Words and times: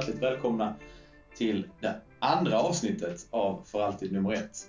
hjärtligt 0.00 0.22
välkomna 0.22 0.74
till 1.34 1.68
det 1.80 2.00
andra 2.18 2.58
avsnittet 2.58 3.26
av 3.30 3.62
För 3.64 3.82
alltid 3.82 4.12
nummer 4.12 4.32
ett. 4.32 4.66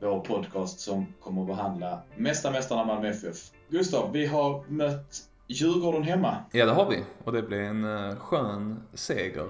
Vår 0.00 0.20
podcast 0.20 0.80
som 0.80 1.06
kommer 1.20 1.40
att 1.42 1.46
behandla 1.48 2.02
Mästarmästarna 2.16 2.84
Malmö 2.84 3.08
FF. 3.08 3.36
Gustav, 3.68 4.12
vi 4.12 4.26
har 4.26 4.64
mött 4.68 5.16
Djurgården 5.46 6.02
hemma. 6.02 6.36
Ja, 6.52 6.66
det 6.66 6.72
har 6.72 6.90
vi. 6.90 7.04
Och 7.24 7.32
det 7.32 7.42
blev 7.42 7.60
en 7.60 7.84
eh, 7.84 8.16
skön 8.16 8.82
seger 8.94 9.46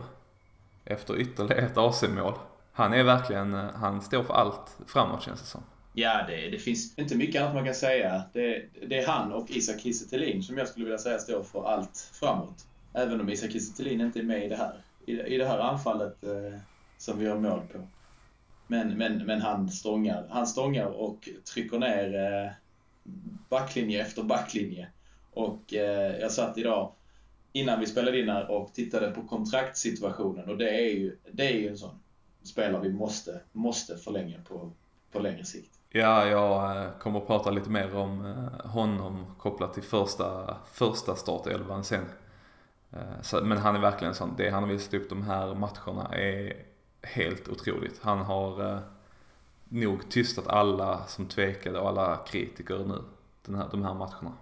efter 0.85 1.21
ytterligare 1.21 1.61
ett 1.61 1.79
AC-mål. 1.79 2.35
Han 2.73 2.93
är 2.93 3.05
verkligen, 3.05 3.55
eh, 3.55 3.71
han 3.75 4.03
står 4.03 4.23
för 4.23 4.35
allt 4.35 4.77
framåt 4.87 5.23
känns 5.23 5.41
det 5.41 5.47
som. 5.47 5.63
Ja, 5.93 6.25
det, 6.29 6.51
det 6.51 6.59
finns 6.59 6.99
inte 6.99 7.17
mycket 7.17 7.43
annat 7.43 7.55
man 7.55 7.65
kan 7.65 7.75
säga. 7.75 8.23
Det, 8.33 8.65
det 8.89 8.99
är 8.99 9.07
han 9.07 9.33
och 9.33 9.51
Isak 9.51 9.81
Kiese 9.81 10.43
som 10.43 10.59
jag 10.59 10.69
skulle 10.69 10.85
vilja 10.85 10.99
säga 10.99 11.19
står 11.19 11.43
för 11.43 11.69
allt 11.69 12.11
framåt. 12.13 12.67
Även 12.95 13.21
om 13.21 13.29
Isak 13.29 13.51
Kiese 13.51 13.91
inte 13.91 14.19
är 14.19 14.23
med 14.23 14.45
i 14.45 14.49
det 14.49 14.57
här, 14.57 14.81
i, 15.07 15.21
i 15.21 15.39
det 15.39 15.47
här 15.47 15.59
anfallet 15.59 16.25
eh, 16.25 16.59
som 16.99 17.19
vi 17.19 17.27
har 17.27 17.39
mål 17.39 17.61
på. 17.73 17.79
Men, 18.67 18.99
men, 18.99 19.27
men 19.27 19.41
han, 19.41 19.69
stångar, 19.71 20.27
han 20.31 20.47
stångar 20.47 20.87
och 20.87 21.29
trycker 21.55 21.79
ner 21.79 22.15
eh, 22.15 22.51
backlinje 23.49 24.03
efter 24.03 24.23
backlinje. 24.23 24.89
Och 25.33 25.75
eh, 25.75 26.17
jag 26.21 26.33
satt 26.33 26.59
idag 26.59 26.93
innan 27.53 27.81
vi 27.81 27.87
spelade 27.87 28.21
in 28.21 28.29
här 28.29 28.51
och 28.51 28.73
tittade 28.73 29.11
på 29.11 29.23
kontraktssituationen 29.23 30.49
och 30.49 30.57
det 30.57 30.71
är 30.71 30.91
ju, 30.91 31.17
det 31.33 31.47
är 31.53 31.59
ju 31.59 31.69
en 31.69 31.79
sån 31.79 31.99
spelare 32.43 32.83
vi 32.83 32.93
måste, 32.93 33.41
måste 33.53 33.97
förlänga 33.97 34.39
på, 34.49 34.71
på 35.13 35.19
längre 35.19 35.45
sikt. 35.45 35.71
Ja, 35.91 36.27
jag 36.27 36.77
eh, 36.85 36.91
kommer 36.99 37.19
att 37.19 37.27
prata 37.27 37.51
lite 37.51 37.71
mer 37.71 37.97
om 37.97 38.27
eh, 38.27 38.71
honom 38.71 39.27
kopplat 39.39 39.75
till 39.75 39.83
första, 39.83 40.57
första 40.73 41.17
startelvan 41.17 41.85
sen. 41.85 42.05
Eh, 42.95 43.43
men 43.43 43.59
han 43.59 43.77
är 43.77 43.81
verkligen 43.81 44.15
sån, 44.15 44.35
det 44.37 44.51
han 44.51 44.63
har 44.63 44.71
visat 44.71 44.95
upp 44.95 45.09
de 45.09 45.23
här 45.23 45.55
matcherna 45.55 46.15
är 46.15 46.57
helt 47.03 47.49
otroligt. 47.49 48.01
Han 48.03 48.19
har 48.19 48.83
nog 49.69 50.11
tystat 50.11 50.47
alla 50.47 51.07
som 51.07 51.27
tvekade 51.27 51.79
och 51.79 51.89
alla 51.89 52.17
kritiker 52.17 52.79
nu, 52.79 53.03
den 53.47 53.55
här, 53.55 53.69
de 53.71 53.83
här 53.83 53.95
matcherna. 53.95 54.33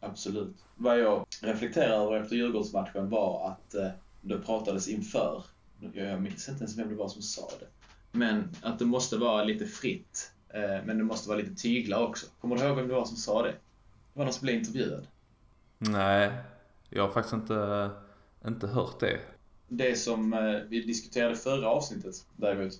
Absolut. 0.00 0.56
Vad 0.74 1.00
jag 1.00 1.26
reflekterar 1.42 2.06
över 2.06 2.20
efter 2.20 2.36
Djurgårdsmatchen 2.36 3.10
var 3.10 3.48
att 3.50 3.74
det 4.20 4.38
pratades 4.38 4.88
inför, 4.88 5.44
jag 5.92 6.22
minns 6.22 6.48
inte 6.48 6.64
ens 6.64 6.78
vem 6.78 6.88
det 6.88 6.94
var 6.94 7.08
som 7.08 7.22
sa 7.22 7.48
det, 7.60 7.66
men 8.18 8.48
att 8.62 8.78
det 8.78 8.84
måste 8.84 9.16
vara 9.16 9.44
lite 9.44 9.66
fritt 9.66 10.32
Eh, 10.56 10.84
men 10.84 10.98
det 10.98 11.04
måste 11.04 11.28
vara 11.28 11.38
lite 11.38 11.54
tyglar 11.54 12.02
också. 12.02 12.26
Kommer 12.40 12.56
du 12.56 12.64
ihåg 12.64 12.76
vem 12.76 12.88
det 12.88 12.94
var 12.94 13.04
som 13.04 13.16
sa 13.16 13.42
det? 13.42 13.50
Det 13.52 14.18
var 14.18 14.24
någon 14.24 14.34
som 14.34 14.44
blev 14.44 14.56
intervjuad. 14.56 15.06
Nej, 15.78 16.32
jag 16.90 17.02
har 17.02 17.12
faktiskt 17.12 17.34
inte, 17.34 17.90
inte 18.46 18.66
hört 18.66 19.00
det. 19.00 19.20
Det 19.68 19.98
som 19.98 20.32
eh, 20.32 20.60
vi 20.68 20.82
diskuterade 20.82 21.36
förra 21.36 21.68
avsnittet 21.68 22.14
däremot. 22.36 22.72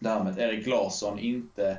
Det 0.00 0.08
här 0.08 0.24
med 0.24 0.32
att 0.32 0.38
Erik 0.38 0.66
Larsson 0.66 1.18
inte 1.18 1.78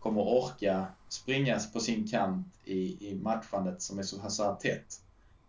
kommer 0.00 0.20
orka 0.20 0.86
springa 1.08 1.58
på 1.72 1.80
sin 1.80 2.08
kant 2.08 2.46
i, 2.64 3.08
i 3.10 3.18
matchandet 3.22 3.82
som 3.82 3.98
är 3.98 4.02
så 4.02 4.44
här 4.44 4.54
tätt. 4.54 5.00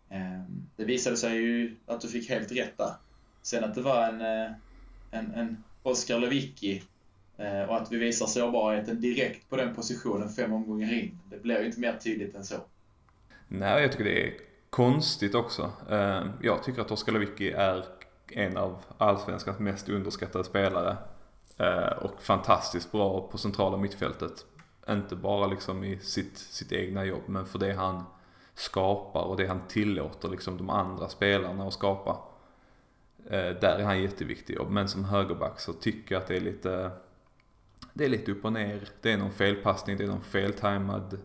Ehm, 0.08 0.66
det 0.76 0.84
visade 0.84 1.16
sig 1.16 1.36
ju 1.36 1.76
att 1.86 2.00
du 2.00 2.08
fick 2.08 2.30
helt 2.30 2.52
rätt 2.52 2.78
där. 2.78 2.94
Sen 3.42 3.64
att 3.64 3.74
det 3.74 3.82
var 3.82 4.08
en, 4.08 4.20
eh, 4.20 4.52
en, 5.10 5.34
en 5.34 5.64
Oskar 5.82 6.18
Lewicki 6.18 6.82
Eh, 7.38 7.62
och 7.62 7.76
att 7.76 7.92
vi 7.92 7.96
visar 7.96 8.26
sårbarheten 8.26 9.00
direkt 9.00 9.50
på 9.50 9.56
den 9.56 9.74
positionen 9.74 10.28
fem 10.28 10.52
omgångar 10.52 10.92
in. 10.92 11.18
Det 11.30 11.42
blir 11.42 11.60
ju 11.60 11.66
inte 11.66 11.80
mer 11.80 11.92
tydligt 11.92 12.34
än 12.34 12.44
så. 12.44 12.56
Nej, 13.48 13.82
jag 13.82 13.92
tycker 13.92 14.04
det 14.04 14.26
är 14.26 14.32
konstigt 14.70 15.34
också. 15.34 15.72
Eh, 15.90 16.24
jag 16.42 16.62
tycker 16.62 16.80
att 16.80 16.90
Oskar 16.90 17.12
Lewicki 17.12 17.50
är 17.50 17.84
en 18.28 18.56
av 18.56 18.82
allsvenskans 18.98 19.58
mest 19.58 19.88
underskattade 19.88 20.44
spelare. 20.44 20.96
Eh, 21.56 21.92
och 21.98 22.22
fantastiskt 22.22 22.92
bra 22.92 23.28
på 23.28 23.38
centrala 23.38 23.76
mittfältet. 23.76 24.46
Inte 24.88 25.16
bara 25.16 25.46
liksom 25.46 25.84
i 25.84 25.98
sitt, 25.98 26.38
sitt 26.38 26.72
egna 26.72 27.04
jobb, 27.04 27.22
men 27.26 27.46
för 27.46 27.58
det 27.58 27.72
han 27.72 28.04
skapar 28.54 29.22
och 29.22 29.36
det 29.36 29.46
han 29.46 29.60
tillåter 29.68 30.28
liksom 30.28 30.56
de 30.56 30.70
andra 30.70 31.08
spelarna 31.08 31.66
att 31.66 31.74
skapa. 31.74 32.18
Eh, 33.26 33.50
där 33.60 33.78
är 33.78 33.84
han 33.84 34.02
jätteviktig. 34.02 34.58
Men 34.68 34.88
som 34.88 35.04
högerback 35.04 35.60
så 35.60 35.72
tycker 35.72 36.14
jag 36.14 36.22
att 36.22 36.28
det 36.28 36.36
är 36.36 36.40
lite 36.40 36.90
det 37.92 38.04
är 38.04 38.08
lite 38.08 38.32
upp 38.32 38.44
och 38.44 38.52
ner. 38.52 38.88
Det 39.00 39.12
är 39.12 39.16
någon 39.16 39.32
felpassning, 39.32 39.96
det 39.96 40.04
är 40.04 40.08
någon 40.08 40.22
feltajmad 40.22 41.18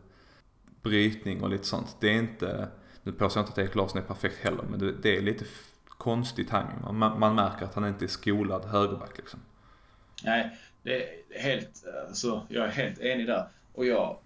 brytning 0.81 1.43
och 1.43 1.49
lite 1.49 1.63
sånt. 1.63 1.97
Det 1.99 2.09
är 2.09 2.13
inte, 2.13 2.67
nu 3.03 3.11
påstår 3.11 3.39
jag 3.39 3.49
inte 3.49 3.61
att 3.61 3.67
Erik 3.67 3.75
Larsson 3.75 4.01
är 4.01 4.05
perfekt 4.05 4.37
heller, 4.43 4.63
men 4.63 4.79
det, 4.79 4.91
det 4.91 5.17
är 5.17 5.21
lite 5.21 5.45
konstig 5.87 6.49
timing. 6.49 6.97
Man, 6.97 7.19
man 7.19 7.35
märker 7.35 7.65
att 7.65 7.75
han 7.75 7.87
inte 7.87 8.05
är 8.05 8.07
skolad 8.07 8.65
högerback 8.65 9.17
liksom. 9.17 9.39
Nej, 10.23 10.57
det 10.83 11.03
är 11.03 11.09
helt, 11.39 11.83
alltså, 12.07 12.47
jag 12.49 12.65
är 12.65 12.69
helt 12.69 12.99
enig 12.99 13.27
där. 13.27 13.47
Och 13.73 13.85
jag, 13.85 14.17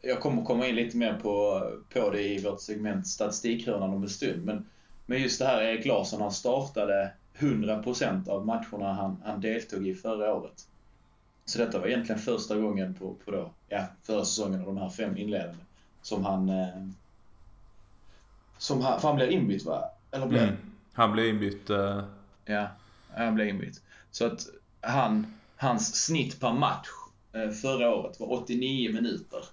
jag 0.00 0.20
kommer 0.20 0.44
komma 0.44 0.66
in 0.66 0.74
lite 0.74 0.96
mer 0.96 1.12
på, 1.22 1.62
på 1.92 2.10
det 2.10 2.22
i 2.22 2.42
vårt 2.42 2.60
segment 2.60 3.06
statistikhörnan 3.06 3.90
om 3.90 4.02
en 4.02 4.08
stund. 4.08 4.44
Men, 4.44 4.66
men 5.06 5.22
just 5.22 5.38
det 5.38 5.46
här 5.46 5.62
Erik 5.62 5.86
Larsson, 5.86 6.20
han 6.20 6.32
startade 6.32 7.12
100% 7.38 8.28
av 8.28 8.46
matcherna 8.46 8.92
han, 8.92 9.22
han 9.24 9.40
deltog 9.40 9.88
i 9.88 9.94
förra 9.94 10.34
året. 10.34 10.68
Så 11.44 11.58
detta 11.58 11.78
var 11.78 11.86
egentligen 11.86 12.20
första 12.20 12.56
gången 12.56 12.94
på, 12.94 13.14
på 13.24 13.30
då, 13.30 13.50
ja, 13.68 13.84
förra 14.02 14.24
säsongen 14.24 14.60
av 14.60 14.66
de 14.66 14.76
här 14.76 14.90
fem 14.90 15.16
inledande 15.16 15.58
som 16.02 16.24
han... 16.24 16.48
Eh, 16.48 16.88
som 18.58 18.80
han, 18.80 19.00
för 19.00 19.08
han 19.08 19.16
blev 19.16 19.30
inbytt 19.30 19.64
va? 19.64 19.90
Eller 20.10 20.26
blev 20.26 20.42
mm. 20.42 20.56
Han 20.92 21.12
blev 21.12 21.26
inbytt. 21.26 21.70
Uh... 21.70 22.04
Ja, 22.44 22.68
han 23.14 23.34
blev 23.34 23.48
inbytt. 23.48 23.82
Så 24.10 24.26
att 24.26 24.46
han, 24.80 25.26
hans 25.56 26.04
snitt 26.04 26.40
per 26.40 26.52
match 26.52 26.88
eh, 27.32 27.50
förra 27.50 27.94
året 27.94 28.20
var 28.20 28.32
89 28.32 28.92
minuter. 28.92 29.44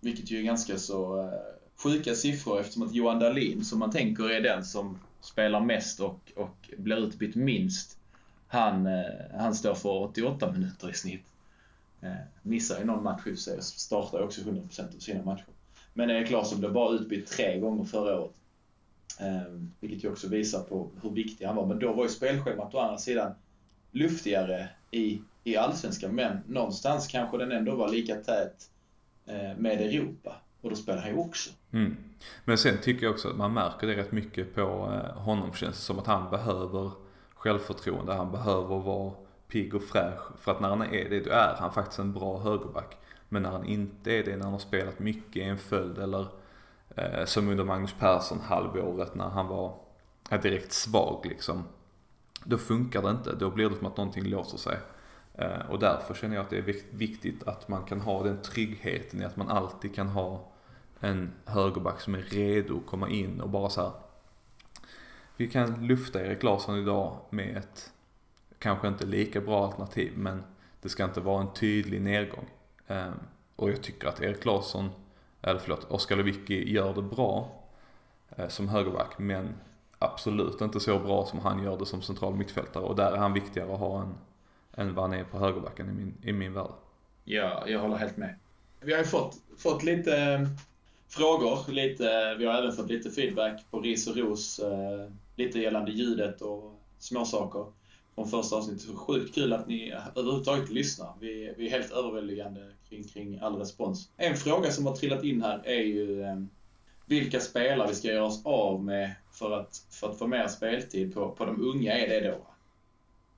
Vilket 0.00 0.30
ju 0.30 0.38
är 0.38 0.42
ganska 0.42 0.78
så 0.78 1.22
eh, 1.22 1.32
sjuka 1.76 2.14
siffror 2.14 2.60
eftersom 2.60 2.82
att 2.82 2.94
Johan 2.94 3.18
Dahlin, 3.18 3.64
som 3.64 3.78
man 3.78 3.90
tänker 3.90 4.30
är 4.30 4.40
den 4.40 4.64
som 4.64 4.98
spelar 5.20 5.60
mest 5.60 6.00
och, 6.00 6.32
och 6.36 6.70
blir 6.76 6.96
utbytt 6.96 7.34
minst, 7.34 7.98
han, 8.48 8.88
han 9.38 9.54
står 9.54 9.74
för 9.74 10.02
88 10.02 10.52
minuter 10.52 10.90
i 10.90 10.94
snitt. 10.94 11.24
Missar 12.42 12.78
ju 12.78 12.84
någon 12.84 13.02
match 13.02 13.26
i 13.26 13.36
sig 13.36 13.62
startar 13.62 14.22
också 14.22 14.40
100% 14.40 14.96
av 14.96 14.98
sina 14.98 15.22
matcher. 15.22 15.44
Men 16.00 16.10
Erik 16.10 16.30
Larsson 16.30 16.60
blev 16.60 16.72
bara 16.72 16.94
utbytt 16.94 17.26
tre 17.26 17.58
gånger 17.58 17.84
förra 17.84 18.20
året. 18.20 18.34
Eh, 19.20 19.52
vilket 19.80 20.04
ju 20.04 20.12
också 20.12 20.28
visar 20.28 20.60
på 20.62 20.90
hur 21.02 21.10
viktig 21.10 21.44
han 21.44 21.56
var. 21.56 21.66
Men 21.66 21.78
då 21.78 21.92
var 21.92 22.02
ju 22.02 22.08
spelschemat 22.08 22.74
å 22.74 22.78
andra 22.78 22.98
sidan 22.98 23.32
luftigare 23.90 24.68
i, 24.90 25.20
i 25.44 25.56
Allsvenskan. 25.56 26.14
Men 26.14 26.38
någonstans 26.46 27.06
kanske 27.06 27.38
den 27.38 27.52
ändå 27.52 27.74
var 27.76 27.88
lika 27.88 28.14
tät 28.14 28.70
eh, 29.26 29.56
med 29.58 29.80
Europa. 29.80 30.36
Och 30.60 30.70
då 30.70 30.76
spelar 30.76 31.00
han 31.00 31.10
ju 31.10 31.16
också. 31.16 31.50
Mm. 31.72 31.96
Men 32.44 32.58
sen 32.58 32.78
tycker 32.82 33.06
jag 33.06 33.12
också 33.12 33.28
att 33.28 33.36
man 33.36 33.52
märker 33.52 33.86
det 33.86 33.96
rätt 33.96 34.12
mycket 34.12 34.54
på 34.54 34.60
eh, 34.60 35.20
honom 35.20 35.52
känns 35.52 35.76
det 35.76 35.82
som 35.82 35.98
att 35.98 36.06
han 36.06 36.30
behöver 36.30 36.90
självförtroende. 37.34 38.12
Han 38.12 38.32
behöver 38.32 38.78
vara 38.78 39.12
pigg 39.48 39.74
och 39.74 39.82
fräsch. 39.82 40.38
För 40.38 40.52
att 40.52 40.60
när 40.60 40.68
han 40.68 40.82
är 40.82 41.10
det, 41.10 41.20
då 41.20 41.30
är 41.30 41.54
han 41.58 41.72
faktiskt 41.72 41.98
en 41.98 42.12
bra 42.12 42.38
högerback. 42.38 42.96
Men 43.32 43.42
när 43.42 43.50
han 43.50 43.64
inte 43.64 44.12
är 44.12 44.24
det, 44.24 44.36
när 44.36 44.44
han 44.44 44.52
har 44.52 44.58
spelat 44.58 44.98
mycket 44.98 45.36
i 45.36 45.42
en 45.42 45.58
följd 45.58 45.98
eller 45.98 46.26
eh, 46.96 47.24
som 47.24 47.48
under 47.48 47.64
Magnus 47.64 47.94
Persson 47.98 48.40
halvåret 48.40 49.14
när 49.14 49.28
han 49.28 49.46
var 49.46 49.74
direkt 50.42 50.72
svag 50.72 51.26
liksom. 51.26 51.64
Då 52.44 52.58
funkar 52.58 53.02
det 53.02 53.10
inte. 53.10 53.34
Då 53.34 53.50
blir 53.50 53.70
det 53.70 53.76
som 53.76 53.86
att 53.86 53.96
någonting 53.96 54.24
låser 54.24 54.58
sig. 54.58 54.78
Eh, 55.34 55.70
och 55.70 55.78
därför 55.78 56.14
känner 56.14 56.36
jag 56.36 56.42
att 56.42 56.50
det 56.50 56.58
är 56.58 56.74
viktigt 56.90 57.48
att 57.48 57.68
man 57.68 57.84
kan 57.84 58.00
ha 58.00 58.22
den 58.22 58.42
tryggheten 58.42 59.22
i 59.22 59.24
att 59.24 59.36
man 59.36 59.48
alltid 59.48 59.94
kan 59.94 60.08
ha 60.08 60.52
en 61.00 61.32
högerback 61.44 62.00
som 62.00 62.14
är 62.14 62.22
redo 62.22 62.76
att 62.76 62.86
komma 62.86 63.08
in 63.08 63.40
och 63.40 63.48
bara 63.48 63.70
så 63.70 63.80
här, 63.80 63.92
vi 65.36 65.48
kan 65.48 65.86
lufta 65.86 66.24
Erik 66.24 66.42
Larsson 66.42 66.78
idag 66.78 67.16
med 67.30 67.56
ett 67.56 67.92
kanske 68.58 68.88
inte 68.88 69.06
lika 69.06 69.40
bra 69.40 69.66
alternativ 69.66 70.12
men 70.16 70.42
det 70.80 70.88
ska 70.88 71.04
inte 71.04 71.20
vara 71.20 71.40
en 71.40 71.52
tydlig 71.52 72.02
nedgång. 72.02 72.46
Ehm, 72.90 73.14
och 73.56 73.70
jag 73.70 73.82
tycker 73.82 74.08
att 74.08 74.20
Erik 74.20 74.44
Larsson, 74.44 74.90
eller 75.42 75.60
förlåt, 75.60 75.90
Oskar 75.90 76.16
Lewicki 76.16 76.72
gör 76.72 76.94
det 76.94 77.02
bra 77.02 77.62
eh, 78.36 78.48
som 78.48 78.68
högerback 78.68 79.18
men 79.18 79.54
absolut 79.98 80.60
inte 80.60 80.80
så 80.80 80.98
bra 80.98 81.26
som 81.26 81.38
han 81.38 81.62
gör 81.62 81.78
det 81.78 81.86
som 81.86 82.02
central 82.02 82.34
mittfältare 82.34 82.84
och 82.84 82.96
där 82.96 83.12
är 83.12 83.16
han 83.16 83.32
viktigare 83.32 83.72
att 83.72 83.80
ha 83.80 84.02
än, 84.02 84.14
än 84.74 84.94
vad 84.94 85.04
han 85.04 85.18
är 85.18 85.24
på 85.24 85.38
högerbacken 85.38 85.88
i 85.88 85.92
min, 85.92 86.14
i 86.22 86.32
min 86.32 86.52
värld. 86.52 86.72
Ja, 87.24 87.64
jag 87.66 87.80
håller 87.80 87.96
helt 87.96 88.16
med. 88.16 88.34
Vi 88.80 88.92
har 88.92 88.98
ju 88.98 89.06
fått, 89.06 89.36
fått 89.58 89.82
lite 89.82 90.16
ehm, 90.16 90.46
frågor. 91.08 91.72
Lite, 91.72 92.34
vi 92.38 92.46
har 92.46 92.54
även 92.54 92.72
fått 92.72 92.90
lite 92.90 93.10
feedback 93.10 93.64
på 93.70 93.80
ris 93.80 94.06
och 94.08 94.16
ros. 94.16 94.58
Eh, 94.58 95.10
lite 95.36 95.58
gällande 95.58 95.92
ljudet 95.92 96.40
och 96.40 96.80
småsaker 96.98 97.66
från 98.20 98.42
första 98.42 98.56
avsnittet. 98.56 98.82
Så 98.82 98.96
sjukt 98.96 99.34
kul 99.34 99.52
att 99.52 99.68
ni 99.68 99.92
överhuvudtaget 100.16 100.70
lyssnar. 100.70 101.14
Vi, 101.20 101.54
vi 101.56 101.66
är 101.66 101.70
helt 101.70 101.92
överväldigande 101.92 102.60
kring, 102.88 103.04
kring 103.04 103.38
all 103.40 103.56
respons. 103.56 104.10
En 104.16 104.36
fråga 104.36 104.70
som 104.70 104.86
har 104.86 104.96
trillat 104.96 105.24
in 105.24 105.42
här 105.42 105.62
är 105.64 105.82
ju 105.82 106.22
eh, 106.22 106.36
vilka 107.06 107.40
spelare 107.40 107.88
vi 107.88 107.94
ska 107.94 108.08
göra 108.08 108.24
oss 108.24 108.40
av 108.44 108.84
med 108.84 109.14
för 109.32 109.50
att, 109.50 109.86
för 109.90 110.10
att 110.10 110.18
få 110.18 110.26
mer 110.26 110.48
speltid 110.48 111.14
på, 111.14 111.30
på 111.30 111.44
de 111.44 111.62
unga 111.62 111.98
är 111.98 112.08
det 112.08 112.30
då. 112.30 112.46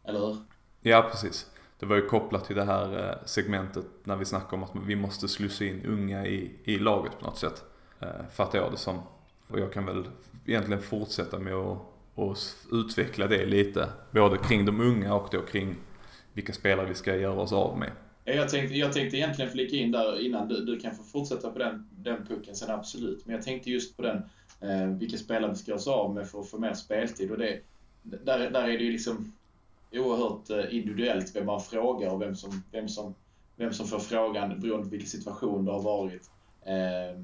Eller 0.08 0.20
hur? 0.20 0.36
Ja, 0.80 1.08
precis. 1.10 1.46
Det 1.78 1.86
var 1.86 1.96
ju 1.96 2.06
kopplat 2.06 2.44
till 2.44 2.56
det 2.56 2.64
här 2.64 3.08
eh, 3.08 3.26
segmentet 3.26 3.86
när 4.04 4.16
vi 4.16 4.24
snackade 4.24 4.56
om 4.56 4.62
att 4.62 4.86
vi 4.86 4.96
måste 4.96 5.28
slussa 5.28 5.64
in 5.64 5.86
unga 5.86 6.26
i, 6.26 6.50
i 6.64 6.78
laget 6.78 7.18
på 7.18 7.24
något 7.24 7.38
sätt. 7.38 7.64
Eh, 8.00 8.08
fattar 8.32 8.58
jag 8.58 8.72
det 8.72 8.76
som. 8.76 8.98
Och 9.48 9.60
jag 9.60 9.72
kan 9.72 9.86
väl 9.86 10.08
egentligen 10.46 10.82
fortsätta 10.82 11.38
med 11.38 11.54
att 11.54 11.78
och 12.14 12.36
utveckla 12.72 13.26
det 13.26 13.46
lite. 13.46 13.88
Både 14.10 14.38
kring 14.38 14.66
de 14.66 14.80
unga 14.80 15.14
och 15.14 15.28
då 15.32 15.40
kring 15.40 15.76
vilka 16.32 16.52
spelare 16.52 16.86
vi 16.86 16.94
ska 16.94 17.16
göra 17.16 17.40
oss 17.40 17.52
av 17.52 17.78
med. 17.78 17.90
Jag 18.24 18.48
tänkte, 18.48 18.78
jag 18.78 18.92
tänkte 18.92 19.16
egentligen 19.16 19.50
flika 19.50 19.76
in 19.76 19.90
där 19.90 20.26
innan 20.26 20.48
du, 20.48 20.64
du 20.64 20.80
kan 20.80 20.94
få 20.94 21.02
fortsätta 21.02 21.50
på 21.50 21.58
den, 21.58 21.88
den 21.90 22.26
pucken 22.26 22.56
sen 22.56 22.70
absolut. 22.70 23.26
Men 23.26 23.34
jag 23.34 23.44
tänkte 23.44 23.70
just 23.70 23.96
på 23.96 24.02
den, 24.02 24.16
eh, 24.60 24.86
vilka 24.86 25.16
spelare 25.16 25.50
vi 25.50 25.56
ska 25.56 25.70
göra 25.70 25.78
oss 25.78 25.86
av 25.86 26.14
med 26.14 26.28
för 26.28 26.40
att 26.40 26.48
få 26.48 26.58
mer 26.58 26.74
speltid. 26.74 27.30
Och 27.30 27.38
det, 27.38 27.60
där, 28.02 28.50
där 28.50 28.62
är 28.62 28.78
det 28.78 28.84
ju 28.84 28.92
liksom 28.92 29.32
oerhört 29.92 30.50
eh, 30.50 30.76
individuellt 30.76 31.36
vem 31.36 31.46
man 31.46 31.60
frågar 31.60 32.10
och 32.10 32.22
vem 32.22 32.34
som, 32.34 32.62
vem 32.72 32.88
som, 32.88 33.14
vem 33.56 33.72
som 33.72 33.86
får 33.86 33.98
frågan 33.98 34.60
beroende 34.60 34.84
på 34.84 34.90
vilken 34.90 35.08
situation 35.08 35.64
det 35.64 35.72
har 35.72 35.82
varit. 35.82 36.30
Eh, 36.64 37.20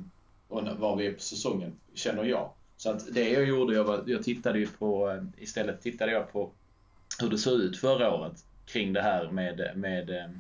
och 0.49 0.79
var 0.79 0.96
vi 0.96 1.06
är 1.06 1.12
på 1.12 1.20
säsongen, 1.20 1.73
känner 1.94 2.25
jag. 2.25 2.50
Så 2.78 2.90
att 2.90 3.14
det 3.14 3.30
jag 3.30 3.48
gjorde, 3.48 3.75
jag, 3.75 3.84
var, 3.84 4.02
jag 4.06 4.22
tittade 4.22 4.58
ju 4.58 4.66
på, 4.66 5.10
eh, 5.10 5.42
istället 5.42 5.82
tittade 5.82 6.12
jag 6.12 6.32
på 6.32 6.50
hur 7.20 7.30
det 7.30 7.38
såg 7.38 7.60
ut 7.60 7.78
förra 7.78 8.14
året 8.14 8.44
kring 8.66 8.92
det 8.92 9.02
här 9.02 9.30
med, 9.30 9.72
med 9.75 10.10
eh, 10.10 10.30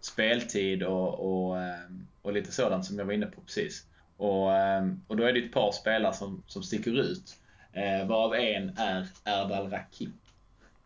speltid 0.00 0.82
och, 0.82 1.48
och, 1.48 1.62
eh, 1.62 1.90
och 2.22 2.32
lite 2.32 2.52
sådant 2.52 2.84
som 2.84 2.98
jag 2.98 3.04
var 3.04 3.12
inne 3.12 3.26
på 3.26 3.40
precis. 3.40 3.86
Och, 4.16 4.46
och 5.06 5.16
då 5.16 5.24
är 5.24 5.32
det 5.32 5.38
ett 5.38 5.52
par 5.52 5.72
spelare 5.72 6.14
som, 6.14 6.42
som 6.46 6.62
sticker 6.62 7.00
ut. 7.00 7.36
varav 8.06 8.34
en 8.34 8.78
är 8.78 9.08
Erdal 9.24 9.70
Rakip. 9.70 10.10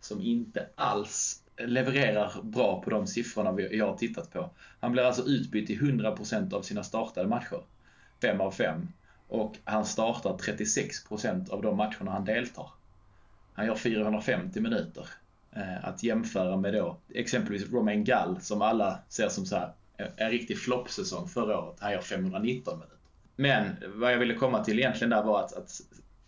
Som 0.01 0.23
inte 0.23 0.67
alls 0.75 1.43
levererar 1.59 2.43
bra 2.43 2.83
på 2.83 2.91
de 2.91 3.07
siffrorna 3.07 3.61
jag 3.61 3.87
har 3.87 3.97
tittat 3.97 4.33
på. 4.33 4.51
Han 4.81 4.93
blir 4.93 5.03
alltså 5.03 5.23
utbytt 5.23 5.71
i 5.71 5.79
100% 5.79 6.55
av 6.55 6.63
sina 6.63 6.85
startade 6.85 7.29
matcher. 7.29 7.61
5 8.21 8.41
av 8.41 8.51
5. 8.51 8.89
Och 9.29 9.57
han 9.65 9.85
startar 9.85 10.31
36% 10.31 11.51
av 11.51 11.63
de 11.63 11.77
matcherna 11.77 12.11
han 12.11 12.25
deltar. 12.25 12.71
Han 13.55 13.67
gör 13.67 13.75
450 13.75 14.61
minuter. 14.61 15.09
Eh, 15.53 15.85
att 15.85 16.03
jämföra 16.03 16.57
med 16.57 16.75
då 16.75 16.97
exempelvis 17.15 17.73
Romain 17.73 18.05
Gall 18.05 18.41
som 18.41 18.63
alla 18.63 18.99
ser 19.09 19.29
som 19.29 19.47
så 19.47 19.57
här, 19.57 19.73
eh, 19.97 20.07
en 20.17 20.31
riktig 20.31 20.59
floppsäsong 20.59 21.29
förra 21.29 21.61
året. 21.61 21.77
Han 21.81 21.93
gör 21.93 22.01
519 22.01 22.75
minuter. 22.75 22.97
Men 23.37 23.77
vad 23.95 24.13
jag 24.13 24.19
ville 24.19 24.35
komma 24.35 24.65
till 24.65 24.79
egentligen 24.79 25.11
där 25.11 25.23
var 25.23 25.45
att, 25.45 25.57
att 25.57 25.81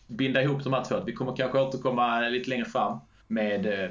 binda 0.07 0.43
ihop 0.43 0.65
de 0.65 0.73
här 0.73 0.85
två. 0.85 1.01
Vi 1.07 1.13
kommer 1.13 1.37
kanske 1.37 1.61
återkomma 1.61 2.21
lite 2.21 2.51
längre 2.51 2.65
fram 2.65 2.99
med 3.27 3.67
eh, 3.67 3.91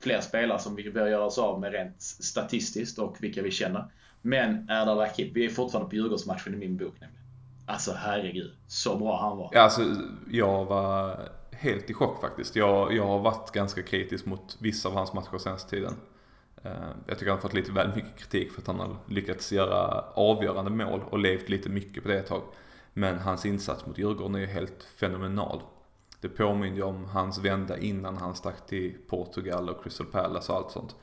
fler 0.00 0.20
spelare 0.20 0.58
som 0.58 0.74
vi 0.76 0.90
bör 0.90 1.06
göra 1.06 1.24
oss 1.24 1.38
av 1.38 1.60
med 1.60 1.72
rent 1.72 2.02
statistiskt 2.02 2.98
och 2.98 3.16
vilka 3.20 3.42
vi 3.42 3.50
känner. 3.50 3.84
Men 4.22 4.70
Erdal 4.70 4.98
Rakip, 4.98 5.36
vi 5.36 5.44
är 5.44 5.50
fortfarande 5.50 5.90
på 5.90 5.96
Djurgårdsmatchen 5.96 6.54
i 6.54 6.56
min 6.56 6.76
bok 6.76 6.94
nämligen. 7.00 7.25
Alltså 7.66 7.92
herregud, 7.92 8.52
så 8.66 8.96
bra 8.96 9.20
han 9.20 9.38
var. 9.38 9.50
Ja, 9.52 9.60
alltså, 9.60 9.82
jag 10.30 10.64
var 10.64 11.18
helt 11.52 11.90
i 11.90 11.94
chock 11.94 12.20
faktiskt. 12.20 12.56
Jag, 12.56 12.92
jag 12.92 13.06
har 13.06 13.18
varit 13.18 13.52
ganska 13.52 13.82
kritisk 13.82 14.26
mot 14.26 14.56
vissa 14.60 14.88
av 14.88 14.94
hans 14.94 15.12
matcher 15.12 15.38
senaste 15.38 15.70
tiden. 15.70 15.94
Eh, 16.62 16.70
jag 17.06 17.18
tycker 17.18 17.30
han 17.30 17.38
har 17.38 17.42
fått 17.42 17.54
lite 17.54 17.72
väl 17.72 17.94
mycket 17.94 18.18
kritik 18.18 18.52
för 18.52 18.60
att 18.60 18.66
han 18.66 18.80
har 18.80 18.96
lyckats 19.06 19.52
göra 19.52 20.04
avgörande 20.14 20.70
mål 20.70 21.00
och 21.10 21.18
levt 21.18 21.48
lite 21.48 21.68
mycket 21.68 22.02
på 22.02 22.08
det 22.08 22.18
ett 22.18 22.26
tag. 22.26 22.42
Men 22.92 23.18
hans 23.18 23.46
insats 23.46 23.86
mot 23.86 23.98
Djurgården 23.98 24.34
är 24.34 24.38
ju 24.40 24.46
helt 24.46 24.82
fenomenal. 24.82 25.60
Det 26.20 26.28
påminner 26.28 26.76
ju 26.76 26.82
om 26.82 27.04
hans 27.04 27.38
vända 27.38 27.78
innan 27.78 28.16
han 28.16 28.34
stack 28.34 28.66
till 28.66 28.96
Portugal 29.08 29.68
och 29.68 29.82
Crystal 29.82 30.06
Palace 30.06 30.52
och 30.52 30.58
allt 30.58 30.70
sånt. 30.70 30.96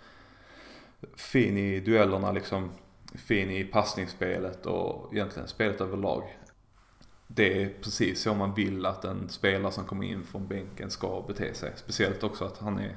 Fin 1.16 1.57
i 1.57 1.80
duellerna 1.80 2.31
liksom, 2.31 2.71
fin 3.16 3.50
i 3.50 3.63
passningsspelet 3.63 4.66
och 4.66 5.13
egentligen 5.13 5.48
spelet 5.48 5.81
överlag 5.81 6.38
det 7.35 7.63
är 7.63 7.69
precis 7.81 8.21
så 8.21 8.33
man 8.33 8.53
vill 8.53 8.85
att 8.85 9.06
en 9.06 9.30
spelare 9.30 9.71
som 9.71 9.85
kommer 9.85 10.06
in 10.06 10.24
från 10.24 10.47
bänken 10.47 10.91
ska 10.91 11.24
bete 11.27 11.53
sig. 11.53 11.71
Speciellt 11.75 12.24
också 12.24 12.45
att 12.45 12.57
han 12.57 12.80
är 12.80 12.95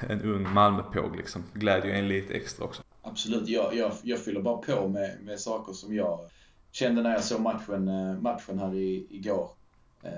en 0.00 0.22
ung 0.22 0.52
Malmöpåg 0.52 1.16
liksom. 1.16 1.44
Glädjer 1.52 1.94
en 1.94 2.08
lite 2.08 2.34
extra 2.34 2.64
också. 2.64 2.82
Absolut, 3.02 3.48
jag, 3.48 3.74
jag, 3.74 3.92
jag 4.02 4.18
fyller 4.18 4.42
bara 4.42 4.56
på 4.56 4.88
med, 4.88 5.18
med 5.22 5.40
saker 5.40 5.72
som 5.72 5.94
jag 5.94 6.20
kände 6.72 7.02
när 7.02 7.10
jag 7.10 7.24
såg 7.24 7.40
matchen, 7.40 7.88
eh, 7.88 8.20
matchen 8.20 8.58
här 8.58 8.74
i, 8.74 9.06
igår. 9.10 9.50
Eh, 10.02 10.10